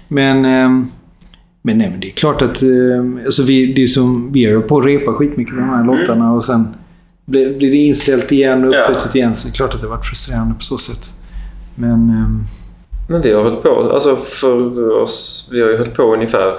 Men, 0.07 0.45
eh, 0.45 0.87
men, 1.61 1.77
nej, 1.77 1.89
men 1.89 1.99
det 1.99 2.07
är 2.07 2.11
klart 2.11 2.41
att 2.41 2.63
eh, 2.63 3.25
alltså 3.25 3.43
vi, 3.43 3.73
det 3.73 3.83
är 3.83 3.87
som, 3.87 4.31
vi 4.31 4.45
är 4.45 4.49
ju 4.49 4.61
på 4.61 4.79
att 4.79 4.85
repa 4.85 5.13
skitmycket 5.13 5.53
med 5.53 5.63
de 5.63 5.69
här 5.69 5.83
låtarna 5.83 6.33
och 6.33 6.45
sen 6.45 6.67
blir, 7.25 7.57
blir 7.57 7.71
det 7.71 7.77
inställt 7.77 8.31
igen 8.31 8.63
och 8.63 8.69
uppskjutet 8.69 9.15
igen. 9.15 9.35
Så 9.35 9.47
det 9.47 9.51
är 9.51 9.55
klart 9.55 9.75
att 9.75 9.81
det 9.81 9.87
varit 9.87 10.05
frustrerande 10.05 10.53
på 10.55 10.61
så 10.61 10.77
sätt. 10.77 11.09
Men... 11.75 12.09
Eh, 12.09 12.47
Men 13.09 13.21
vi 13.21 13.33
har 13.33 13.43
hållit 13.43 13.63
på, 13.63 13.91
alltså 13.93 14.15
för 14.15 14.89
oss, 14.91 15.49
vi 15.51 15.61
har 15.61 15.69
ju 15.69 15.77
hållit 15.77 15.93
på 15.93 16.13
ungefär 16.13 16.57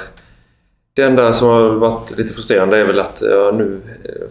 det 0.96 1.02
enda 1.02 1.32
som 1.32 1.48
har 1.48 1.70
varit 1.70 2.18
lite 2.18 2.34
frustrerande 2.34 2.78
är 2.78 2.84
väl 2.84 3.00
att 3.00 3.22
ja, 3.30 3.54
nu 3.58 3.80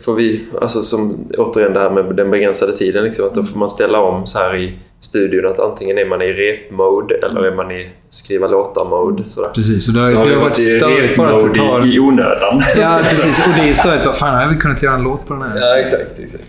får 0.02 0.14
vi, 0.16 0.44
alltså 0.62 0.82
som 0.84 1.28
återigen 1.38 1.74
det 1.74 1.80
här 1.80 1.90
med 1.90 2.16
den 2.16 2.32
begränsade 2.32 2.78
tiden, 2.78 3.04
liksom, 3.04 3.26
att 3.26 3.36
då 3.36 3.44
får 3.44 3.60
man 3.60 3.70
ställa 3.70 4.00
om 4.00 4.28
så 4.28 4.38
här 4.40 4.56
i 4.56 4.80
studion 5.00 5.52
att 5.52 5.60
antingen 5.60 5.98
är 5.98 6.06
man 6.06 6.22
i 6.22 6.26
rep-mode 6.34 7.16
eller 7.26 7.44
är 7.48 7.56
man 7.56 7.72
i 7.72 7.90
skriva 8.10 8.48
låtar-mode. 8.48 9.24
Precis, 9.56 9.88
och 9.88 9.94
det 9.94 10.00
har, 10.00 10.08
Så 10.08 10.14
det 10.14 10.20
har 10.20 10.26
varit 10.30 10.38
varit 10.42 10.58
störigt 10.58 11.18
bara 11.18 11.38
att 11.38 11.54
det 11.54 11.60
tar... 11.60 11.94
i, 11.96 12.00
onödan. 12.00 12.62
Ja, 12.78 13.00
precis. 13.04 13.48
Och 13.48 13.54
det 13.64 13.70
är 13.70 13.74
störigt 13.74 14.06
bara, 14.06 14.14
fan, 14.16 14.36
hade 14.36 14.54
vi 14.54 14.60
kunnat 14.60 14.84
göra 14.84 14.96
en 14.96 15.04
låt 15.04 15.26
på 15.28 15.34
den 15.34 15.42
här? 15.44 15.60
Ja, 15.62 15.78
exakt. 15.80 16.20
exakt. 16.20 16.44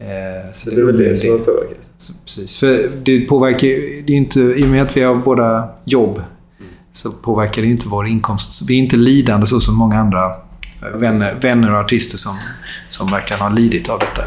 Eh, 0.00 0.52
Så 0.52 0.70
det 0.70 0.80
är 0.80 0.84
väl 0.86 0.96
det 0.96 1.14
som 1.14 1.30
har 1.30 1.38
påverkat. 1.38 1.76
Så, 1.96 2.12
precis, 2.24 2.60
för 2.60 2.78
det 3.02 3.20
påverkar 3.20 3.66
ju- 3.68 4.02
det 4.06 4.12
är 4.12 4.16
inte, 4.16 4.40
I 4.40 4.64
och 4.64 4.68
med 4.68 4.82
att 4.82 4.96
vi 4.96 5.00
har 5.02 5.14
båda 5.14 5.68
jobb 5.84 6.22
så 6.96 7.12
påverkar 7.12 7.62
det 7.62 7.68
inte 7.68 7.88
vår 7.88 8.06
inkomst. 8.06 8.70
Vi 8.70 8.74
är 8.74 8.78
inte 8.78 8.96
lidande 8.96 9.46
så 9.46 9.60
som 9.60 9.74
många 9.74 10.00
andra 10.00 10.26
eh, 10.82 10.88
vänner, 10.94 11.34
vänner 11.40 11.72
och 11.72 11.78
artister 11.78 12.18
som, 12.18 12.36
som 12.88 13.06
verkar 13.06 13.38
ha 13.38 13.48
lidit 13.48 13.88
av 13.88 13.98
detta. 13.98 14.22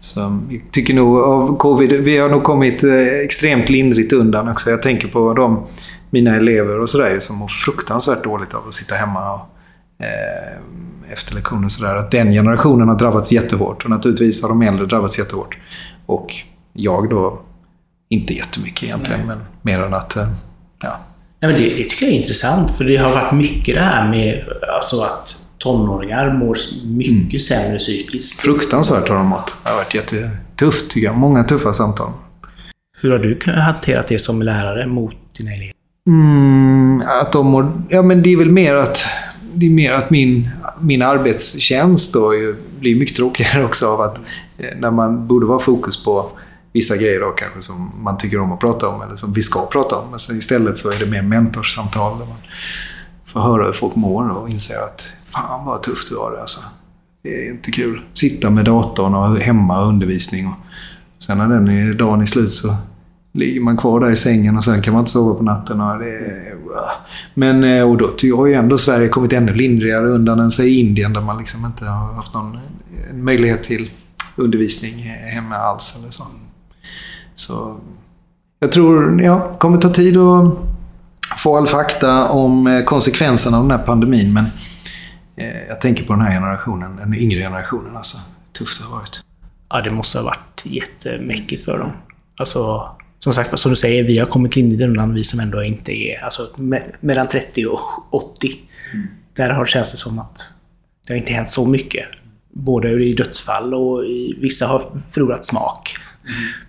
Så 0.00 0.20
jag 0.20 0.60
tycker 0.70 0.94
nog 0.94 1.18
av 1.18 1.56
covid, 1.56 1.92
vi 1.92 2.18
har 2.18 2.28
nog 2.28 2.44
kommit 2.44 2.84
eh, 2.84 2.92
extremt 3.24 3.68
lindrigt 3.68 4.12
undan 4.12 4.48
också. 4.48 4.70
Jag 4.70 4.82
tänker 4.82 5.08
på 5.08 5.34
de, 5.34 5.66
mina 6.10 6.36
elever 6.36 6.80
och 6.80 6.90
sådär 6.90 7.20
som 7.20 7.36
mår 7.36 7.48
fruktansvärt 7.48 8.24
dåligt 8.24 8.54
av 8.54 8.68
att 8.68 8.74
sitta 8.74 8.94
hemma 8.94 9.34
och, 9.34 9.40
eh, 10.04 11.12
efter 11.12 11.34
lektioner 11.34 11.64
och 11.64 11.72
sådär. 11.72 11.96
Att 11.96 12.10
den 12.10 12.32
generationen 12.32 12.88
har 12.88 12.98
drabbats 12.98 13.32
jättehårt 13.32 13.84
och 13.84 13.90
naturligtvis 13.90 14.42
har 14.42 14.48
de 14.48 14.62
äldre 14.62 14.86
drabbats 14.86 15.18
jättehårt. 15.18 15.56
Och 16.06 16.34
jag 16.72 17.10
då, 17.10 17.40
inte 18.08 18.34
jättemycket 18.34 18.82
egentligen, 18.82 19.26
men 19.26 19.38
mer 19.62 19.82
än 19.82 19.94
att, 19.94 20.16
eh, 20.16 20.28
ja. 20.82 21.00
Nej, 21.42 21.52
men 21.52 21.62
det, 21.62 21.68
det 21.68 21.84
tycker 21.84 22.06
jag 22.06 22.14
är 22.14 22.18
intressant, 22.18 22.70
för 22.70 22.84
det 22.84 22.96
har 22.96 23.10
varit 23.10 23.32
mycket 23.32 23.74
det 23.74 23.80
här 23.80 24.10
med 24.10 24.44
alltså 24.74 25.02
att 25.02 25.36
tonåringar 25.58 26.34
mår 26.34 26.58
mycket 26.84 27.42
sämre 27.42 27.78
psykiskt. 27.78 28.40
Fruktansvärt 28.40 29.08
har 29.08 29.16
de 29.16 29.26
mått. 29.26 29.54
Det 29.62 29.68
har 29.68 29.76
varit 29.76 29.94
jättetufft 29.94 30.90
tycker 30.90 31.06
jag. 31.06 31.16
Många 31.16 31.44
tuffa 31.44 31.72
samtal. 31.72 32.12
Hur 33.00 33.10
har 33.10 33.18
du 33.18 33.38
kunnat 33.38 33.64
hantera 33.64 34.04
det 34.08 34.18
som 34.18 34.42
lärare 34.42 34.86
mot 34.86 35.14
dina 35.38 35.54
elever? 35.54 35.72
Mm, 36.06 37.02
att 37.22 37.32
de 37.32 37.46
mår, 37.46 37.82
ja, 37.88 38.02
men 38.02 38.22
det 38.22 38.32
är 38.32 38.36
väl 38.36 38.50
mer 38.50 38.74
att, 38.74 39.02
det 39.54 39.66
är 39.66 39.70
mer 39.70 39.92
att 39.92 40.10
min, 40.10 40.48
min 40.80 41.02
arbetstjänst 41.02 42.14
då 42.14 42.34
ju 42.34 42.56
blir 42.80 42.96
mycket 42.96 43.16
tråkigare 43.16 43.64
också 43.64 43.86
av 43.86 44.00
att 44.00 44.18
eh, 44.58 44.78
när 44.78 44.90
man 44.90 45.26
borde 45.26 45.46
vara 45.46 45.58
fokus 45.58 46.04
på 46.04 46.30
vissa 46.72 46.96
grejer 46.96 47.20
då 47.20 47.30
kanske 47.30 47.62
som 47.62 47.92
man 48.02 48.18
tycker 48.18 48.40
om 48.40 48.52
att 48.52 48.60
prata 48.60 48.88
om 48.88 49.02
eller 49.02 49.16
som 49.16 49.32
vi 49.32 49.42
ska 49.42 49.66
prata 49.66 49.96
om. 49.96 50.10
Men 50.10 50.18
sen 50.18 50.38
istället 50.38 50.78
så 50.78 50.90
är 50.90 50.98
det 50.98 51.06
mer 51.06 51.22
mentorssamtal 51.22 52.18
där 52.18 52.26
man 52.26 52.36
får 53.26 53.40
höra 53.40 53.66
hur 53.66 53.72
folk 53.72 53.96
mår 53.96 54.30
och 54.30 54.48
inser 54.48 54.78
att 54.78 55.06
fan 55.24 55.66
vad 55.66 55.82
tufft 55.82 56.08
du 56.08 56.16
har 56.16 56.32
det 56.32 56.40
alltså. 56.40 56.60
Det 57.22 57.46
är 57.46 57.50
inte 57.50 57.70
kul. 57.70 58.00
Sitta 58.14 58.50
med 58.50 58.64
datorn 58.64 59.14
och 59.14 59.38
hemma 59.38 59.80
och 59.80 59.88
undervisning. 59.88 60.46
Och 60.46 60.54
sen 61.18 61.38
när 61.38 61.48
den 61.48 61.68
är, 61.68 61.94
dagen 61.94 62.20
är 62.20 62.26
slut 62.26 62.52
så 62.52 62.76
ligger 63.32 63.60
man 63.60 63.76
kvar 63.76 64.00
där 64.00 64.10
i 64.10 64.16
sängen 64.16 64.56
och 64.56 64.64
sen 64.64 64.82
kan 64.82 64.92
man 64.92 65.00
inte 65.00 65.10
sova 65.10 65.34
på 65.34 65.44
natten. 65.44 65.80
Och 65.80 65.98
det 65.98 66.10
är, 66.10 66.54
men 67.34 67.64
eh, 67.64 67.90
och 67.90 67.96
då 67.96 68.36
har 68.36 68.46
ju 68.46 68.54
ändå 68.54 68.78
Sverige 68.78 69.08
kommit 69.08 69.32
ännu 69.32 69.54
lindrigare 69.54 70.08
undan 70.08 70.40
än 70.40 70.50
säg 70.50 70.80
Indien 70.80 71.12
där 71.12 71.20
man 71.20 71.38
liksom 71.38 71.66
inte 71.66 71.84
har 71.84 72.14
haft 72.14 72.34
någon 72.34 72.58
möjlighet 73.12 73.62
till 73.62 73.90
undervisning 74.36 75.02
hemma 75.32 75.56
alls. 75.56 75.96
Eller 76.00 76.10
så 76.10 76.24
så 77.34 77.80
jag 78.60 78.72
tror 78.72 79.22
ja, 79.22 79.54
kommer 79.58 79.78
ta 79.78 79.88
tid 79.88 80.16
att 80.16 80.54
få 81.38 81.56
all 81.56 81.66
fakta 81.66 82.28
om 82.28 82.66
eh, 82.66 82.84
konsekvenserna 82.84 83.56
av 83.56 83.68
den 83.68 83.78
här 83.78 83.86
pandemin. 83.86 84.32
Men 84.32 84.44
eh, 85.36 85.68
jag 85.68 85.80
tänker 85.80 86.04
på 86.04 86.12
den 86.12 86.22
här 86.22 86.30
generationen, 86.32 86.96
den 86.96 87.14
yngre 87.14 87.38
generationen. 87.40 87.96
Alltså, 87.96 88.18
tufft 88.58 88.80
det 88.80 88.86
har 88.86 88.96
varit. 88.96 89.20
Ja, 89.70 89.80
det 89.80 89.90
måste 89.90 90.18
ha 90.18 90.24
varit 90.24 90.62
jättemäckigt 90.64 91.64
för 91.64 91.78
dem. 91.78 91.92
Alltså, 92.38 92.90
som 93.18 93.32
sagt, 93.32 93.58
som 93.58 93.70
du 93.70 93.76
säger, 93.76 94.04
vi 94.04 94.18
har 94.18 94.26
kommit 94.26 94.56
lindrigt 94.56 94.82
undan, 94.82 95.14
vi 95.14 95.24
som 95.24 95.40
ändå 95.40 95.62
inte 95.62 95.92
är... 95.92 96.24
Alltså, 96.24 96.48
me- 96.56 96.94
mellan 97.00 97.28
30 97.28 97.66
och 97.66 98.14
80. 98.14 98.56
Där 99.36 99.50
har 99.50 99.64
det 99.64 99.70
känts 99.70 100.00
som 100.00 100.18
att 100.18 100.52
det 101.06 101.12
har 101.12 101.18
inte 101.18 101.32
hänt 101.32 101.50
så 101.50 101.66
mycket. 101.66 102.04
Både 102.52 103.04
i 103.04 103.14
dödsfall 103.14 103.74
och 103.74 104.04
i, 104.04 104.38
vissa 104.40 104.66
har 104.66 104.82
förlorat 105.14 105.46
smak. 105.46 105.94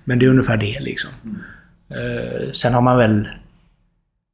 Men 0.03 0.19
det 0.19 0.25
är 0.25 0.29
ungefär 0.29 0.57
det 0.57 0.79
liksom. 0.79 1.09
Eh, 1.89 2.51
sen 2.51 2.73
har 2.73 2.81
man 2.81 2.97
väl... 2.97 3.27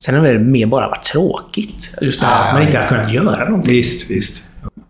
Sen 0.06 0.16
har 0.16 0.28
det 0.28 0.40
mer 0.40 0.66
bara 0.66 0.90
varit 0.90 1.06
tråkigt. 1.06 1.98
Just 2.02 2.22
det 2.22 2.28
här 2.28 2.48
att 2.48 2.54
man 2.54 2.64
inte 2.64 2.78
har 2.78 2.88
kunnat 2.88 3.14
göra 3.14 3.46
någonting. 3.46 3.74
Visst, 3.74 4.12
visst. 4.12 4.50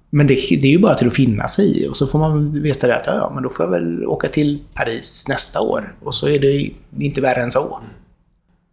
Men 0.09 0.27
det, 0.27 0.33
det 0.33 0.67
är 0.67 0.71
ju 0.71 0.79
bara 0.79 0.95
till 0.95 1.07
att 1.07 1.13
finna 1.13 1.47
sig 1.47 1.83
i. 1.83 1.87
Och 1.87 1.97
så 1.97 2.07
får 2.07 2.19
man 2.19 2.61
veta 2.61 2.87
det 2.87 2.95
att 2.95 3.07
ja, 3.07 3.15
ja, 3.15 3.31
men 3.33 3.43
då 3.43 3.49
får 3.49 3.65
jag 3.65 3.71
väl 3.71 4.05
åka 4.05 4.27
till 4.27 4.59
Paris 4.73 5.25
nästa 5.29 5.61
år. 5.61 5.95
Och 6.03 6.15
så 6.15 6.27
är 6.27 6.39
det 6.39 6.71
inte 7.05 7.21
värre 7.21 7.41
än 7.41 7.51
så. 7.51 7.79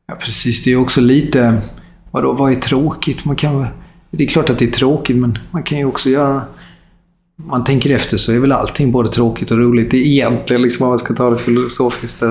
Ja, 0.07 0.15
precis. 0.15 0.65
Det 0.65 0.73
är 0.73 0.77
också 0.77 1.01
lite... 1.01 1.63
Vadå, 2.11 2.33
vad 2.33 2.53
är 2.53 2.57
tråkigt? 2.57 3.25
Man 3.25 3.37
kan, 3.37 3.67
det 4.11 4.25
är 4.25 4.29
klart 4.29 4.51
att 4.51 4.59
det 4.59 4.65
är 4.65 4.71
tråkigt, 4.71 5.17
men 5.17 5.39
man 5.51 5.63
kan 5.63 5.79
ju 5.79 5.85
också 5.85 6.11
göra... 6.11 6.43
Man 7.37 7.65
tänker 7.65 7.91
efter 7.91 8.17
så 8.17 8.33
är 8.33 8.39
väl 8.39 8.53
allting 8.53 8.93
både 8.93 9.09
tråkigt 9.09 9.51
och 9.51 9.59
roligt. 9.59 9.95
Egentligen, 9.95 10.63
liksom, 10.63 10.85
om 10.85 10.89
man 10.89 10.99
ska 10.99 11.15
ta 11.15 11.31
det 11.31 11.39
filosofiskt. 11.39 12.23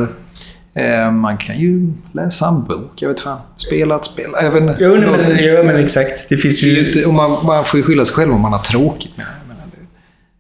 Eh, 0.76 1.12
man 1.12 1.38
kan 1.38 1.60
ju 1.60 1.94
läsa 2.14 2.48
en 2.48 2.64
bok, 2.64 2.92
jag 3.02 3.10
vet 3.10 3.20
fan. 3.22 3.40
Spela 3.58 3.96
ett 3.96 4.06
spel. 4.06 4.32
Även, 4.42 4.76
Jo, 4.80 4.96
nej, 4.96 5.08
men, 5.10 5.44
ja, 5.44 5.64
men 5.64 5.76
exakt. 5.76 6.30
Det 6.30 6.38
finns 6.38 6.64
ju 6.64 6.88
inte, 6.88 7.06
och 7.06 7.14
man, 7.14 7.46
man 7.46 7.66
får 7.66 7.78
ju 7.78 7.84
skylla 7.84 8.06
sig 8.06 8.16
själv 8.16 8.34
om 8.34 8.42
man 8.42 8.52
har 8.52 8.60
tråkigt. 8.60 9.12
Men, 9.16 9.26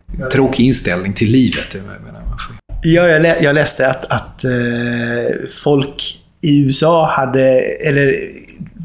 jag 0.07 0.17
menar, 0.17 0.31
tråkig 0.31 0.65
inställning 0.65 1.13
till 1.13 1.31
livet. 1.31 1.67
Jag 1.73 1.83
menar, 1.83 2.19
man 2.29 2.37
får, 2.39 2.55
Ja, 2.83 3.07
jag, 3.07 3.21
lä, 3.21 3.43
jag 3.43 3.55
läste 3.55 3.89
att, 3.89 4.05
att 4.05 4.43
eh, 4.43 4.51
folk 5.63 6.19
i 6.41 6.65
USA 6.65 7.05
hade, 7.05 7.59
eller 7.61 8.29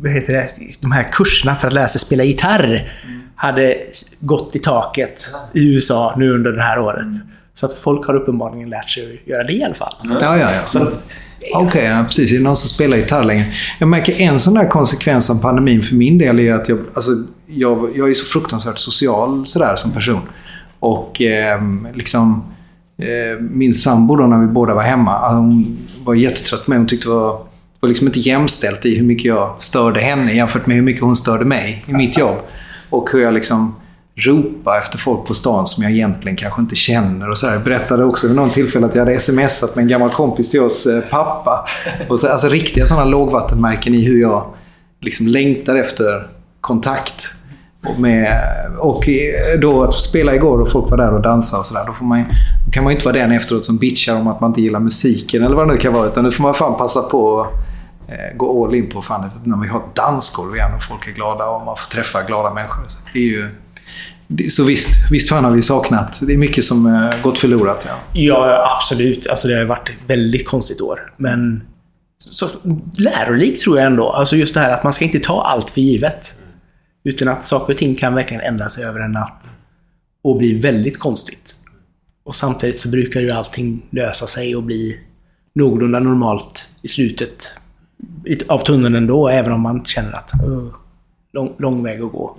vad 0.02 0.12
heter 0.12 0.32
det, 0.32 0.48
de 0.80 0.92
här 0.92 1.08
kurserna 1.12 1.56
för 1.56 1.66
att 1.68 1.74
lära 1.74 1.88
sig 1.88 2.00
spela 2.00 2.24
gitarr 2.24 2.92
hade 3.38 3.76
gått 4.20 4.56
i 4.56 4.58
taket 4.58 5.34
i 5.54 5.74
USA 5.74 6.14
nu 6.16 6.34
under 6.34 6.52
det 6.52 6.62
här 6.62 6.80
året. 6.80 7.06
Så 7.54 7.66
att 7.66 7.72
folk 7.72 8.06
har 8.06 8.16
uppenbarligen 8.16 8.70
lärt 8.70 8.90
sig 8.90 9.02
att 9.02 9.28
göra 9.28 9.44
det 9.44 9.52
i 9.52 9.64
alla 9.64 9.74
fall. 9.74 9.92
ja, 10.20 10.36
ja, 10.36 10.50
ja. 10.52 10.80
Att, 10.80 11.06
Okej, 11.54 11.84
ja, 11.84 12.04
precis. 12.06 12.32
Är 12.32 12.36
det 12.36 12.42
någon 12.42 12.56
som 12.56 12.68
spelar 12.68 12.96
gitarr 12.96 13.24
längre? 13.24 13.54
Jag 13.78 13.88
märker 13.88 14.20
en 14.20 14.40
sån 14.40 14.54
där 14.54 14.68
konsekvens 14.68 15.30
av 15.30 15.42
pandemin 15.42 15.82
för 15.82 15.94
min 15.94 16.18
del 16.18 16.38
är 16.38 16.52
att 16.52 16.68
jag, 16.68 16.78
alltså, 16.94 17.10
jag, 17.46 17.90
jag 17.96 18.10
är 18.10 18.14
så 18.14 18.24
fruktansvärt 18.24 18.78
social 18.78 19.46
sådär 19.46 19.76
som 19.76 19.90
person. 19.90 20.20
Och 20.78 21.22
eh, 21.22 21.60
liksom... 21.94 22.44
Eh, 22.98 23.40
min 23.40 23.74
sambo 23.74 24.16
då 24.16 24.26
när 24.26 24.38
vi 24.38 24.46
båda 24.46 24.74
var 24.74 24.82
hemma, 24.82 25.12
alltså, 25.12 25.36
hon 25.36 25.78
var 26.04 26.14
jättetrött 26.14 26.64
på 26.64 26.70
mig. 26.70 26.78
Hon 26.78 26.86
tyckte 26.86 27.08
det 27.08 27.14
var, 27.14 27.46
var 27.80 27.88
liksom 27.88 28.06
inte 28.06 28.20
jämställt 28.20 28.86
i 28.86 28.96
hur 28.96 29.04
mycket 29.04 29.24
jag 29.24 29.62
störde 29.62 30.00
henne 30.00 30.32
jämfört 30.32 30.66
med 30.66 30.76
hur 30.76 30.82
mycket 30.82 31.02
hon 31.02 31.16
störde 31.16 31.44
mig 31.44 31.84
i 31.88 31.92
mitt 31.92 32.18
jobb. 32.18 32.36
Och 32.90 33.10
hur 33.12 33.20
jag 33.20 33.34
liksom 33.34 33.74
ropa 34.18 34.78
efter 34.78 34.98
folk 34.98 35.26
på 35.26 35.34
stan 35.34 35.66
som 35.66 35.82
jag 35.82 35.92
egentligen 35.92 36.36
kanske 36.36 36.60
inte 36.60 36.76
känner. 36.76 37.30
Och 37.30 37.38
så 37.38 37.46
här. 37.46 37.54
Jag 37.54 37.62
berättade 37.62 38.04
också 38.04 38.26
vid 38.26 38.36
någon 38.36 38.50
tillfälle 38.50 38.86
att 38.86 38.94
jag 38.94 39.04
hade 39.04 39.18
smsat 39.18 39.76
med 39.76 39.82
en 39.82 39.88
gammal 39.88 40.10
kompis 40.10 40.50
till 40.50 40.60
oss 40.60 40.86
eh, 40.86 41.00
pappa. 41.00 41.68
Och 42.08 42.20
så, 42.20 42.28
alltså 42.28 42.48
riktiga 42.48 42.86
sådana 42.86 43.04
lågvattenmärken 43.04 43.94
i 43.94 44.04
hur 44.04 44.20
jag 44.20 44.44
liksom 45.00 45.26
längtar 45.26 45.76
efter 45.76 46.28
kontakt. 46.60 47.34
Och, 47.86 48.00
med, 48.00 48.40
och 48.78 49.08
då 49.60 49.82
att 49.82 49.94
spela 49.94 50.34
igår 50.34 50.60
och 50.60 50.68
folk 50.70 50.90
var 50.90 50.96
där 50.96 51.14
och 51.14 51.22
dansade 51.22 51.60
och 51.60 51.66
sådär. 51.66 51.82
Då, 51.86 51.92
får 51.92 52.04
man, 52.04 52.24
då 52.66 52.72
kan 52.72 52.84
man 52.84 52.92
ju 52.92 52.96
inte 52.96 53.06
vara 53.06 53.18
den 53.18 53.32
efteråt 53.32 53.64
som 53.64 53.78
bitchar 53.78 54.16
om 54.16 54.26
att 54.26 54.40
man 54.40 54.50
inte 54.50 54.60
gillar 54.60 54.80
musiken 54.80 55.44
eller 55.44 55.56
vad 55.56 55.68
det 55.68 55.72
nu 55.72 55.78
kan 55.78 55.92
vara. 55.92 56.06
Utan 56.06 56.24
nu 56.24 56.30
får 56.32 56.42
man 56.42 56.54
fan 56.54 56.78
passa 56.78 57.02
på 57.02 57.40
att 57.40 57.67
Eh, 58.08 58.36
gå 58.36 58.64
all 58.64 58.74
in 58.74 58.90
på 58.90 59.02
fan, 59.02 59.30
när 59.44 59.56
vi 59.56 59.68
har 59.68 59.78
ett 59.78 59.94
dansgolv 59.94 60.54
igen 60.56 60.74
och 60.76 60.82
folk 60.82 61.08
är 61.08 61.12
glada 61.12 61.44
och 61.44 61.66
man 61.66 61.76
får 61.76 61.90
träffa 61.90 62.22
glada 62.22 62.54
människor. 62.54 62.84
Så 62.88 62.98
det 63.12 63.18
är 63.18 63.22
ju, 63.22 63.50
så 64.50 64.64
visst, 64.64 65.10
visst 65.10 65.28
fan 65.28 65.44
har 65.44 65.50
vi 65.50 65.62
saknat. 65.62 66.20
Det 66.26 66.32
är 66.32 66.38
mycket 66.38 66.64
som 66.64 66.86
eh, 66.86 67.22
gått 67.22 67.38
förlorat. 67.38 67.84
Ja. 67.88 67.94
Ja, 68.12 68.76
absolut. 68.76 69.26
Alltså 69.26 69.48
det 69.48 69.54
har 69.54 69.64
varit 69.64 69.88
ett 69.88 69.96
väldigt 70.06 70.48
konstigt 70.48 70.80
år. 70.80 71.14
Men 71.16 71.62
så, 72.18 72.48
lärorikt 72.98 73.60
tror 73.60 73.78
jag 73.78 73.86
ändå. 73.86 74.10
Alltså 74.10 74.36
just 74.36 74.54
det 74.54 74.60
här 74.60 74.72
att 74.72 74.84
man 74.84 74.92
ska 74.92 75.04
inte 75.04 75.18
ta 75.18 75.42
allt 75.42 75.70
för 75.70 75.80
givet. 75.80 76.34
Utan 77.04 77.28
att 77.28 77.44
saker 77.44 77.72
och 77.72 77.78
ting 77.78 77.94
kan 77.94 78.14
verkligen 78.14 78.42
ändra 78.42 78.68
sig 78.68 78.84
över 78.84 79.00
en 79.00 79.12
natt. 79.12 79.44
och 80.24 80.36
bli 80.36 80.58
väldigt 80.58 80.98
konstigt. 80.98 81.54
Och 82.24 82.34
samtidigt 82.34 82.78
så 82.78 82.88
brukar 82.88 83.20
ju 83.20 83.30
allting 83.30 83.82
lösa 83.90 84.26
sig 84.26 84.56
och 84.56 84.62
bli 84.62 85.00
någorlunda 85.54 86.00
normalt 86.00 86.68
i 86.82 86.88
slutet 86.88 87.58
av 88.46 88.58
tunneln 88.58 88.94
ändå, 88.94 89.28
även 89.28 89.52
om 89.52 89.60
man 89.60 89.84
känner 89.84 90.12
att 90.12 90.30
uh, 90.46 90.68
lång, 91.32 91.54
lång 91.58 91.84
väg 91.84 92.02
att 92.02 92.12
gå. 92.12 92.38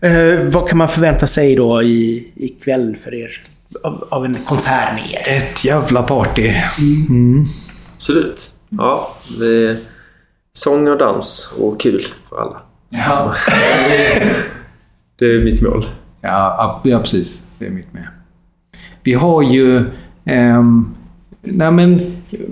Eh, 0.00 0.52
vad 0.52 0.68
kan 0.68 0.78
man 0.78 0.88
förvänta 0.88 1.26
sig 1.26 1.56
då 1.56 1.82
i, 1.82 2.32
ikväll 2.36 2.96
för 2.96 3.14
er? 3.14 3.30
Av, 3.82 4.08
av 4.10 4.24
en 4.24 4.38
konsert 4.46 4.94
med 4.94 5.02
er? 5.12 5.36
Ett 5.36 5.64
jävla 5.64 6.02
party. 6.02 6.52
Absolut. 7.96 8.50
Ja, 8.68 9.12
det 9.38 9.46
är 9.46 9.76
sång 10.52 10.88
och 10.88 10.98
dans 10.98 11.54
och 11.58 11.80
kul 11.80 12.06
för 12.28 12.36
alla. 12.36 12.62
Ja. 12.88 13.34
Det 15.18 15.24
är 15.24 15.44
mitt 15.44 15.62
mål. 15.62 15.86
Ja, 16.20 16.80
ja, 16.84 16.98
precis. 16.98 17.50
Det 17.58 17.66
är 17.66 17.70
mitt 17.70 17.92
med. 17.92 18.08
Vi 19.02 19.14
har 19.14 19.42
ju... 19.42 19.90
ehm, 20.24 20.94
nej 21.42 21.72
men, 21.72 22.00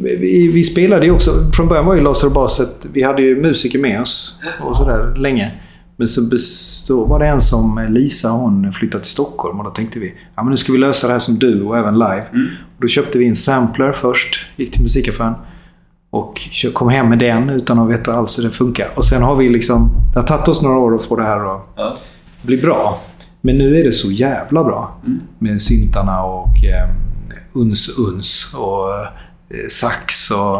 vi, 0.02 0.50
vi 0.54 0.64
spelade 0.64 1.06
ju 1.06 1.12
också... 1.12 1.30
Från 1.56 1.68
början 1.68 1.86
var 1.86 1.94
ju 1.94 2.00
Laser 2.00 2.26
och 2.26 2.32
Baset... 2.32 2.86
Vi 2.92 3.02
hade 3.02 3.22
ju 3.22 3.40
musiker 3.42 3.78
med 3.78 4.00
oss 4.00 4.40
och 4.60 4.76
sådär 4.76 5.14
länge. 5.16 5.52
Men 5.96 6.08
så 6.08 6.22
bestod, 6.22 7.08
var 7.08 7.18
det 7.18 7.26
en 7.26 7.40
som 7.40 7.86
Lisa, 7.90 8.28
hon 8.28 8.72
flyttade 8.72 9.04
till 9.04 9.12
Stockholm 9.12 9.58
och 9.58 9.64
då 9.64 9.70
tänkte 9.70 9.98
vi 9.98 10.14
ja, 10.36 10.42
men 10.42 10.50
nu 10.50 10.56
ska 10.56 10.72
vi 10.72 10.78
lösa 10.78 11.06
det 11.06 11.12
här 11.12 11.20
som 11.20 11.38
du 11.38 11.62
och 11.62 11.78
även 11.78 11.94
live. 11.94 12.24
Och 12.76 12.82
då 12.82 12.88
köpte 12.88 13.18
vi 13.18 13.28
en 13.28 13.36
sampler 13.36 13.92
först, 13.92 14.46
gick 14.56 14.70
till 14.72 14.82
musikaffären 14.82 15.34
och 16.10 16.40
kom 16.72 16.88
hem 16.88 17.08
med 17.08 17.18
den 17.18 17.50
utan 17.50 17.78
att 17.78 17.90
veta 17.90 18.14
alls 18.14 18.38
hur 18.38 18.42
det 18.42 18.50
funkar. 18.50 18.88
Och 18.94 19.04
sen 19.04 19.22
har 19.22 19.36
vi 19.36 19.48
liksom... 19.48 19.90
Det 20.14 20.20
har 20.20 20.26
tagit 20.26 20.48
oss 20.48 20.62
några 20.62 20.78
år 20.78 20.94
att 20.94 21.04
få 21.04 21.16
det 21.16 21.22
här 21.22 21.54
att 21.54 21.62
Ja. 21.76 21.96
bli 22.42 22.56
bra. 22.56 23.00
Men 23.40 23.58
nu 23.58 23.76
är 23.80 23.84
det 23.84 23.92
så 23.92 24.10
jävla 24.10 24.64
bra. 24.64 25.00
Med 25.38 25.62
syntarna 25.62 26.22
och 26.22 26.64
eh, 26.64 26.88
uns-uns 27.52 28.54
och 28.54 28.94
eh, 28.98 29.68
sax 29.68 30.30
och... 30.30 30.56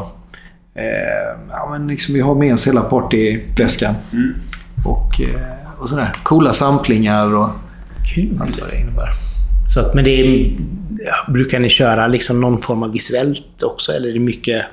Eh, 0.74 1.38
ja, 1.50 1.68
men 1.70 1.88
liksom, 1.88 2.14
vi 2.14 2.20
har 2.20 2.34
med 2.34 2.54
oss 2.54 2.66
hela 2.66 2.82
partyväskan. 2.82 3.94
Och, 4.84 5.20
eh, 5.20 5.78
och 5.78 5.88
sådär. 5.88 6.12
Coola 6.22 6.52
samplingar 6.52 7.34
och 7.34 7.50
Kul! 8.14 8.38
allt 8.40 8.60
vad 8.60 8.70
det 8.70 8.80
innebär. 8.80 9.08
Så 9.74 9.80
att, 9.80 9.94
men 9.94 10.04
det 10.04 10.10
är, 10.10 10.56
ja, 10.98 11.32
brukar 11.32 11.60
ni 11.60 11.68
köra 11.68 12.06
liksom 12.06 12.40
någon 12.40 12.58
form 12.58 12.82
av 12.82 12.92
visuellt 12.92 13.62
också, 13.62 13.92
eller 13.92 14.08
är 14.08 14.12
det 14.12 14.20
mycket 14.20 14.64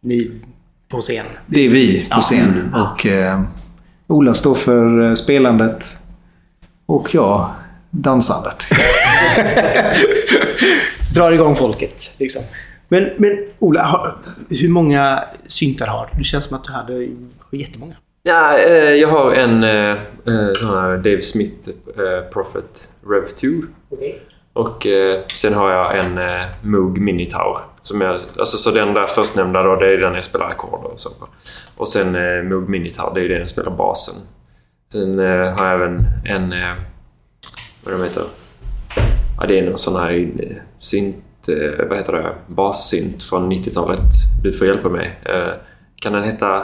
ni 0.00 0.30
på 0.88 1.00
scen? 1.00 1.26
Det 1.46 1.60
är 1.60 1.68
vi 1.68 2.06
på 2.10 2.20
scen. 2.20 2.74
Och 2.74 3.06
eh, 3.06 3.42
Ola 4.06 4.34
står 4.34 4.54
för 4.54 5.08
eh, 5.08 5.14
spelandet. 5.14 5.84
Och 6.86 7.14
jag 7.14 7.50
dansandet. 7.90 8.64
Drar 11.14 11.32
igång 11.32 11.56
folket, 11.56 12.16
liksom. 12.18 12.42
Men, 12.88 13.10
men 13.16 13.46
Ola, 13.58 13.82
har, 13.82 14.16
hur 14.50 14.68
många 14.68 15.24
syntar 15.46 15.86
har 15.86 16.10
du? 16.12 16.18
Det 16.18 16.24
känns 16.24 16.44
som 16.44 16.56
att 16.56 16.64
du 16.64 16.72
hade 16.72 17.08
jättemånga. 17.50 17.94
Ja, 18.22 18.58
eh, 18.58 18.94
jag 18.94 19.08
har 19.08 19.32
en 19.32 19.64
eh, 19.64 19.90
eh, 20.26 20.54
sån 20.56 20.68
här 20.68 20.96
Dave 20.96 21.22
Smith 21.22 21.70
Prophet 22.32 22.88
Rev 23.06 23.26
2. 23.26 23.46
Okej. 23.90 24.22
Och 24.52 24.86
sen 25.34 25.54
har 25.54 25.70
jag 25.70 25.98
en 25.98 26.20
Moog 26.62 27.00
Minitar. 27.00 27.58
Som 27.82 28.00
jag, 28.00 28.20
alltså, 28.38 28.56
så 28.56 28.70
den 28.70 28.94
där 28.94 29.06
förstnämnda 29.06 29.62
då, 29.62 29.76
det 29.76 29.92
är 29.92 29.98
den 29.98 30.14
jag 30.14 30.24
spelar 30.24 30.46
ackord 30.46 30.84
och 30.84 31.00
så 31.00 31.10
på. 31.10 31.26
Och 31.76 31.88
sen 31.88 32.12
Moog 32.48 32.68
Minitar, 32.68 33.12
det 33.14 33.20
är 33.20 33.28
den 33.28 33.40
jag 33.40 33.50
spelar 33.50 33.70
basen. 33.70 34.14
Sen 34.92 35.18
har 35.18 35.66
jag 35.66 35.74
även 35.74 36.06
en... 36.24 36.50
Vad 37.84 37.94
de 37.94 38.02
heter? 38.02 38.22
Ja, 39.40 39.46
det 39.46 39.58
är 39.58 39.66
någon 39.66 39.78
sån 39.78 39.96
här 39.96 40.10
synt... 40.80 41.48
Eh, 41.48 41.86
vad 41.88 41.98
heter 41.98 42.12
det? 42.12 42.34
Bassynt 42.46 43.22
från 43.22 43.52
90-talet. 43.52 44.00
Du 44.42 44.52
får 44.52 44.66
hjälpa 44.66 44.88
mig. 44.88 45.18
Eh, 45.24 45.52
kan 45.96 46.12
den 46.12 46.24
heta 46.24 46.58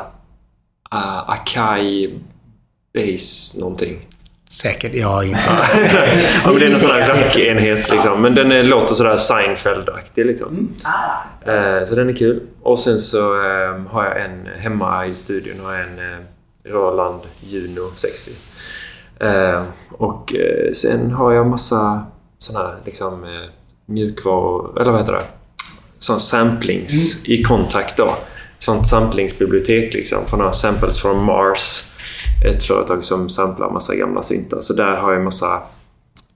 uh, 0.94 1.30
Akai 1.30 2.18
Base 2.94 3.60
någonting? 3.60 4.06
Säkert. 4.54 4.94
Jag 4.94 5.08
har 5.08 5.22
inte... 5.22 5.40
ja, 6.44 6.50
men 6.50 6.58
det 6.58 6.66
är 6.66 6.70
en 6.70 6.76
sån 6.76 6.90
här 6.90 7.08
rackenhet 7.08 7.90
liksom. 7.90 8.22
Men 8.22 8.34
den 8.34 8.52
är, 8.52 8.64
låter 8.64 8.94
sådär 8.94 9.16
Seinfeld-aktig 9.16 10.24
liksom. 10.24 10.74
Eh, 11.40 11.84
så 11.84 11.94
den 11.94 12.08
är 12.08 12.12
kul. 12.12 12.42
Och 12.62 12.78
sen 12.78 13.00
så 13.00 13.34
eh, 13.34 13.80
har 13.90 14.04
jag 14.04 14.24
en 14.24 14.46
hemma 14.46 15.06
i 15.06 15.14
studion 15.14 15.66
har 15.66 15.74
en 15.74 16.24
Roland 16.72 17.20
Juno 17.40 17.88
60. 17.94 18.30
Eh, 19.20 19.62
och 19.90 20.34
sen 20.74 21.10
har 21.10 21.32
jag 21.32 21.46
massa 21.46 22.06
såna 22.38 22.58
här 22.58 22.74
liksom 22.84 23.24
mjukvaror, 23.86 24.80
eller 24.80 24.90
vad 24.90 25.00
heter 25.00 25.12
det? 25.12 25.24
Sån 25.98 26.20
samplings 26.20 27.28
i 27.28 27.42
kontakt 27.42 27.96
då. 27.96 28.16
Sånt 28.58 28.86
samplingsbibliotek 28.86 29.94
liksom. 29.94 30.18
Från 30.26 30.38
några 30.38 30.52
samples 30.52 30.98
från 30.98 31.24
Mars. 31.24 31.92
Ett 32.44 32.64
företag 32.64 33.04
som 33.04 33.28
samplar 33.28 33.70
massa 33.70 33.94
gamla 33.94 34.22
syntar. 34.22 34.60
Så 34.60 34.74
där 34.74 34.96
har 34.96 35.12
jag 35.12 35.24
massa... 35.24 35.62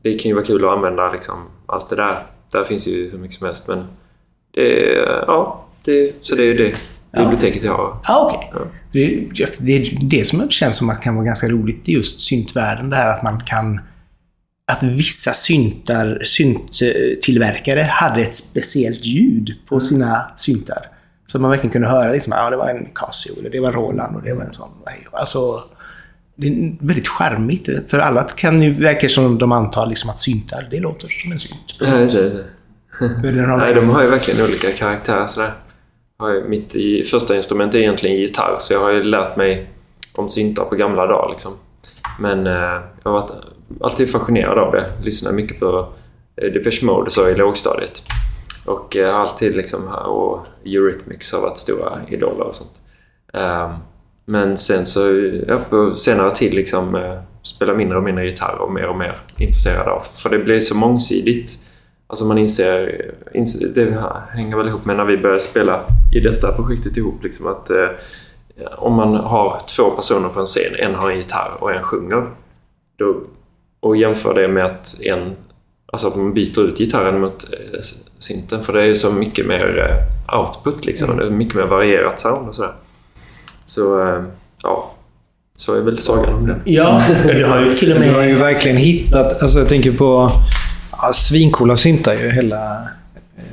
Det 0.03 0.14
kan 0.14 0.28
ju 0.28 0.34
vara 0.34 0.44
kul 0.44 0.64
att 0.64 0.70
använda 0.70 1.12
liksom 1.12 1.34
allt 1.66 1.90
det 1.90 1.96
där. 1.96 2.18
Där 2.53 2.64
finns 2.64 2.86
ju 2.86 3.11
hur 3.11 3.18
mycket 3.18 3.38
som 3.38 3.46
helst 3.46 3.68
men... 3.68 3.84
Det, 4.55 4.94
ja, 5.26 5.64
det, 5.84 6.24
så 6.24 6.34
det 6.34 6.42
är 6.42 6.46
ju 6.46 6.55
det 6.55 6.74
biblioteket 7.16 7.64
jag 7.64 7.76
har. 7.76 7.96
Ja, 8.05 8.49
okej. 8.55 8.62
Det, 8.92 9.28
det 9.59 9.76
är 9.76 9.99
det 10.11 10.24
som 10.24 10.51
känns 10.51 10.76
som 10.76 10.90
att 10.90 11.03
kan 11.03 11.14
vara 11.14 11.26
ganska 11.26 11.49
roligt 11.49 11.88
i 11.88 11.92
just 11.92 12.20
syntvärlden. 12.20 12.90
Det 12.90 12.96
här 12.96 13.11
att 13.11 13.22
man 13.22 13.40
kan... 13.40 13.80
Att 14.72 14.82
vissa 14.82 15.32
syntar, 15.32 16.22
synttillverkare 16.24 17.80
hade 17.80 18.20
ett 18.20 18.34
speciellt 18.34 19.04
ljud 19.04 19.54
på 19.68 19.80
sina 19.80 20.30
syntar. 20.36 20.86
Så 21.26 21.38
man 21.38 21.50
verkligen 21.50 21.72
kunde 21.72 21.88
höra 21.88 22.12
liksom, 22.12 22.32
ja, 22.36 22.50
det 22.50 22.56
var 22.56 22.68
en 22.68 22.86
Casio, 22.94 23.38
eller 23.38 23.50
det 23.50 23.60
var 23.60 23.72
Roland 23.72 24.16
och 24.16 24.22
det 24.22 24.34
var 24.34 24.42
en 24.42 24.54
sån. 24.54 24.68
Alltså, 25.12 25.62
det 26.36 26.46
är 26.46 26.76
väldigt 26.86 27.08
charmigt. 27.08 27.90
För 27.90 27.98
alla 27.98 28.24
kan 28.24 28.62
ju, 28.62 28.70
verkar 28.70 29.08
som 29.08 29.38
de 29.38 29.52
antar 29.52 29.86
liksom 29.86 30.10
att 30.10 30.18
syntar, 30.18 30.66
det 30.70 30.80
låter 30.80 31.08
som 31.08 31.32
en 31.32 31.38
synt. 31.38 31.74
Ja, 31.80 31.86
det, 31.86 32.30
det. 32.30 32.44
Nej, 33.56 33.74
de 33.74 33.88
har 33.88 34.02
ju 34.02 34.08
verkligen 34.08 34.44
olika 34.44 34.72
karaktärer 34.72 35.26
sådär. 35.26 35.52
Mitt 36.48 36.74
i, 36.74 37.04
första 37.04 37.36
instrument 37.36 37.74
är 37.74 37.78
egentligen 37.78 38.16
gitarr, 38.16 38.56
så 38.58 38.72
jag 38.72 38.80
har 38.80 38.92
ju 38.92 39.02
lärt 39.02 39.36
mig 39.36 39.70
om 40.12 40.28
syntar 40.28 40.64
på 40.64 40.74
gamla 40.74 41.06
dagar. 41.06 41.30
Liksom. 41.30 41.52
Men 42.18 42.46
eh, 42.46 42.52
jag 43.02 43.10
har 43.10 43.12
varit 43.12 43.30
alltid 43.80 44.10
fascinerad 44.10 44.58
av 44.58 44.72
det. 44.72 44.92
Lyssnade 45.02 45.36
mycket 45.36 45.60
på 45.60 45.88
eh, 46.36 46.52
Depeche 46.52 46.86
Mode 46.86 47.10
så 47.10 47.28
i 47.28 47.34
lågstadiet. 47.34 48.02
Och 48.66 48.96
eh, 48.96 49.12
har 49.12 49.20
alltid 49.20 49.56
liksom, 49.56 49.88
och 49.88 50.46
Eurythmics 50.64 51.32
har 51.32 51.40
varit 51.40 51.56
stora 51.56 52.00
idoler 52.08 52.44
och 52.44 52.54
sånt. 52.54 52.72
Ehm, 53.32 53.70
men 54.24 54.56
sen 54.56 54.86
så, 54.86 55.00
ja, 55.46 55.58
på 55.70 55.96
senare 55.96 56.34
tid 56.34 56.54
liksom 56.54 56.94
eh, 56.94 57.18
spelar 57.42 57.74
mindre 57.74 57.98
och 57.98 58.04
mindre 58.04 58.26
gitarr 58.26 58.58
och 58.60 58.72
mer 58.72 58.88
och 58.88 58.96
mer 58.96 59.16
intresserad 59.38 59.88
av. 59.88 60.02
För 60.14 60.30
det 60.30 60.38
blir 60.38 60.60
så 60.60 60.76
mångsidigt. 60.76 61.58
Alltså 62.06 62.24
man 62.24 62.38
inser, 62.38 63.04
eh, 63.32 63.40
inser 63.40 63.68
det 63.68 64.12
hänger 64.30 64.56
väl 64.56 64.68
ihop 64.68 64.84
med 64.84 64.96
när 64.96 65.04
vi 65.04 65.16
började 65.16 65.40
spela 65.40 65.80
i 66.14 66.20
detta 66.20 66.52
projektet 66.52 66.96
ihop. 66.96 67.22
Liksom 67.22 67.46
att 67.46 67.70
eh, 67.70 67.88
om 68.78 68.94
man 68.94 69.14
har 69.14 69.62
två 69.76 69.90
personer 69.90 70.28
på 70.28 70.40
en 70.40 70.46
scen, 70.46 70.74
en 70.78 70.94
har 70.94 71.10
en 71.10 71.16
gitarr 71.16 71.56
och 71.60 71.72
en 71.72 71.82
sjunger. 71.82 72.30
Då, 72.96 73.20
och 73.81 73.97
jämför 73.97 74.35
det 74.35 74.49
med 74.49 74.64
att 74.64 74.97
en, 75.01 75.37
alltså 75.93 76.09
att 76.09 76.16
man 76.16 76.35
byter 76.35 76.61
ut 76.61 76.79
gitarren 76.79 77.20
mot 77.20 77.45
eh, 77.53 77.81
synten. 78.18 78.62
För 78.62 78.72
det 78.72 78.83
är 78.83 78.87
ju 78.87 78.97
så 78.97 79.12
mycket 79.12 79.47
mer 79.47 79.79
eh, 79.79 80.39
output 80.39 80.87
liksom. 80.87 81.11
Och 81.11 81.16
det 81.16 81.26
är 81.26 81.31
mycket 81.31 81.55
mer 81.55 81.66
varierat 81.66 82.20
sound 82.20 82.49
och 82.49 82.55
sådär. 82.55 82.72
Så 83.64 84.09
eh, 84.09 84.22
ja, 84.62 84.95
så 85.57 85.74
är 85.74 85.81
väl 85.81 85.99
sagan 85.99 86.35
om 86.35 86.47
det. 86.47 86.61
Ja, 86.64 87.03
du 87.24 87.45
har 87.45 87.61
ju 87.61 87.74
till 87.74 87.93
och 87.93 88.01
Du 88.01 88.11
har 88.11 88.22
ju 88.22 88.33
med... 88.33 88.41
verkligen 88.41 88.76
hittat... 88.76 89.43
Alltså 89.43 89.59
jag 89.59 89.68
tänker 89.68 89.93
på... 89.93 90.31
Ja, 91.03 91.12
svincoola 91.12 91.76
syntar 91.76 92.14
ju 92.14 92.31
hela, 92.31 92.89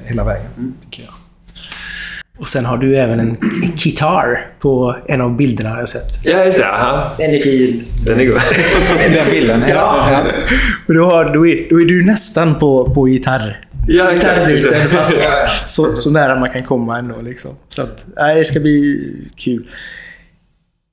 hela 0.03 0.23
vägen, 0.23 0.73
tycker 0.83 1.03
jag. 1.03 1.13
Och 2.37 2.47
sen 2.47 2.65
har 2.65 2.77
du 2.77 2.95
även 2.95 3.19
en 3.19 3.37
gitarr 3.77 4.39
på 4.59 4.95
en 5.07 5.21
av 5.21 5.37
bilderna 5.37 5.69
har 5.69 5.79
jag 5.79 5.89
sett. 5.89 6.25
Ja, 6.25 6.45
just 6.45 6.57
det. 6.57 6.67
Aha. 6.67 7.15
Den 7.17 7.35
är 7.35 7.39
fin. 7.39 7.83
Den 8.05 8.19
är 8.19 8.25
god. 8.25 8.41
Den 9.13 9.29
bilden. 9.31 9.63
Ja. 9.69 10.11
ja. 10.11 10.21
Och 10.87 10.93
då, 10.93 11.05
har, 11.05 11.33
då, 11.33 11.47
är, 11.47 11.69
då 11.69 11.81
är 11.81 11.85
du 11.85 12.05
nästan 12.05 12.59
på, 12.59 12.93
på 12.93 13.07
gitarr. 13.07 13.65
Ja. 13.87 14.11
Gitarrbiten, 14.11 14.89
fast 14.89 15.11
så, 15.65 15.95
så 15.95 16.11
nära 16.11 16.39
man 16.39 16.49
kan 16.49 16.63
komma 16.63 16.97
ändå. 16.97 17.21
Liksom. 17.21 17.51
Så 17.69 17.81
att, 17.81 18.05
nej, 18.17 18.35
det 18.35 18.45
ska 18.45 18.59
bli 18.59 19.11
kul. 19.35 19.67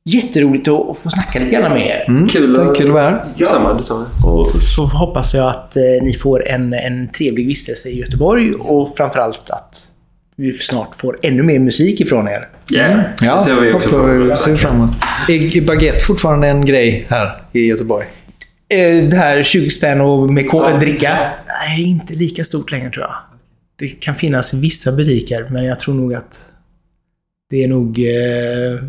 Jätteroligt 0.04 0.68
att, 0.68 0.90
att 0.90 0.98
få 0.98 1.10
snacka 1.10 1.38
lite 1.38 1.50
grann 1.50 1.72
med 1.72 1.86
er. 1.86 2.28
Kul, 2.30 2.54
Tack, 2.54 2.76
kul 2.76 2.86
att 2.86 2.92
vara 2.92 3.10
här. 3.10 3.24
Detsamma, 3.38 3.74
detsamma. 3.74 4.06
Och 4.24 4.50
så 4.76 4.84
hoppas 4.84 5.34
jag 5.34 5.48
att 5.48 5.76
eh, 5.76 5.82
ni 6.02 6.14
får 6.14 6.48
en, 6.48 6.72
en 6.72 7.08
trevlig 7.08 7.46
vistelse 7.46 7.88
i 7.88 7.98
Göteborg 7.98 8.54
och 8.54 8.94
framförallt 8.96 9.50
att 9.50 9.88
vi 10.36 10.52
snart 10.52 10.94
får 10.94 11.18
ännu 11.22 11.42
mer 11.42 11.58
musik 11.58 12.00
ifrån 12.00 12.28
er. 12.28 12.48
Yeah. 12.72 13.00
Ja, 13.20 13.34
det 13.36 13.40
ser 13.44 13.60
vi 13.60 13.72
också 13.72 13.88
fram 13.90 14.10
emot. 14.22 14.40
ser 14.40 14.50
vi 14.50 14.56
fram 14.56 14.74
emot. 14.76 14.90
Är 15.28 15.60
baguette 15.66 16.00
fortfarande 16.04 16.48
en 16.48 16.66
grej 16.66 17.06
här 17.10 17.42
i 17.52 17.60
Göteborg? 17.66 18.06
Eh, 18.68 19.04
Det 19.04 19.16
här 19.16 19.42
20 19.42 19.70
spänn 19.70 20.00
och 20.00 20.32
med 20.32 20.50
ko- 20.50 20.78
dricka. 20.80 21.18
Nej, 21.68 21.82
inte 21.90 22.14
lika 22.14 22.44
stort 22.44 22.70
längre 22.70 22.90
tror 22.90 23.04
jag. 23.04 23.14
Det 23.78 23.88
kan 23.88 24.14
finnas 24.14 24.54
i 24.54 24.60
vissa 24.60 24.92
butiker, 24.92 25.46
men 25.50 25.64
jag 25.64 25.80
tror 25.80 25.94
nog 25.94 26.14
att 26.14 26.44
det 27.50 27.64
är 27.64 27.68
nog 27.68 27.98
eh, 27.98 28.82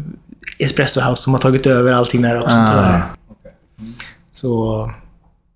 Espresso 0.66 1.02
House 1.02 1.24
som 1.24 1.34
har 1.34 1.40
tagit 1.42 1.68
över 1.68 1.94
allting 1.94 2.22
där 2.22 2.42
också 2.42 2.56
Ah. 2.56 2.68
tyvärr. 2.72 3.02
Så 4.32 4.92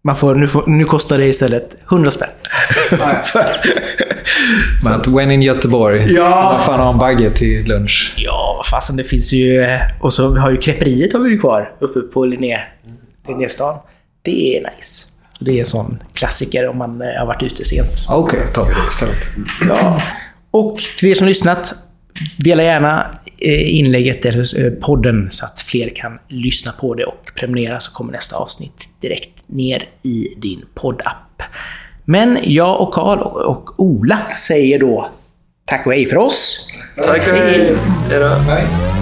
man 0.04 0.16
får, 0.16 0.36
nu, 0.36 0.48
får, 0.48 0.68
nu 0.68 0.84
kostar 0.86 1.18
det 1.18 1.26
istället 1.26 1.78
100 1.92 2.12
spänn. 2.12 2.30
Men 4.86 4.94
att 4.94 5.08
when 5.08 5.32
in 5.32 5.42
Göteborg, 5.42 6.14
Ja. 6.14 6.56
vad 6.58 6.66
fan 6.66 6.80
har 6.80 6.92
en 6.94 6.98
bagge 7.00 7.30
till 7.32 7.66
lunch? 7.68 8.14
Ja, 8.18 8.64
fasen, 8.72 8.98
det 8.98 9.04
finns 9.04 9.34
ju... 9.34 9.66
Och 10.02 10.14
så 10.14 10.36
har 10.36 10.52
ju 10.52 10.58
Creperiet 10.58 11.14
har 11.14 11.20
vi 11.20 11.30
ju 11.30 11.40
kvar 11.40 11.72
uppe 11.80 12.00
på 12.00 12.26
Linné, 12.26 12.60
Linnéstan. 13.28 13.76
Det 14.22 14.58
är 14.58 14.62
nice. 14.76 15.08
Det 15.40 15.52
är 15.52 15.60
en 15.60 15.66
sån 15.66 16.00
klassiker 16.14 16.68
om 16.70 16.78
man 16.78 17.02
eh, 17.02 17.08
har 17.20 17.26
varit 17.26 17.44
ute 17.44 17.66
sent. 17.66 18.06
Okej, 18.10 18.40
tar 18.54 18.66
vi 18.66 18.74
det 18.74 18.88
istället. 18.88 19.28
Ja. 19.70 20.02
Och 20.52 20.80
till 21.00 21.10
er 21.10 21.14
som 21.14 21.28
lyssnat, 21.28 21.74
dela 22.40 22.64
gärna 22.64 23.20
eh, 23.40 23.76
inlägget 23.78 24.26
eller 24.26 24.66
eh, 24.66 24.72
podden 24.72 25.28
så 25.32 25.46
att 25.46 25.62
fler 25.62 25.90
kan 25.96 26.20
lyssna 26.28 26.72
på 26.72 26.94
det 26.94 27.06
och 27.06 27.32
prenumerera 27.36 27.80
så 27.80 27.92
kommer 27.92 28.12
nästa 28.14 28.36
avsnitt 28.36 28.90
direkt 29.02 29.44
ner 29.48 29.84
i 30.04 30.26
din 30.38 30.66
poddapp. 30.76 31.42
Men 32.10 32.38
jag 32.42 32.82
och 32.82 32.94
Karl 32.94 33.20
och 33.22 33.80
Ola 33.80 34.20
säger 34.48 34.80
då 34.80 35.08
tack 35.66 35.88
och 35.88 35.94
hej 35.94 36.06
för 36.06 36.18
oss. 36.18 36.68
Tack 37.06 37.28
och 37.28 37.34
hej! 37.34 37.76
Hej! 38.10 38.97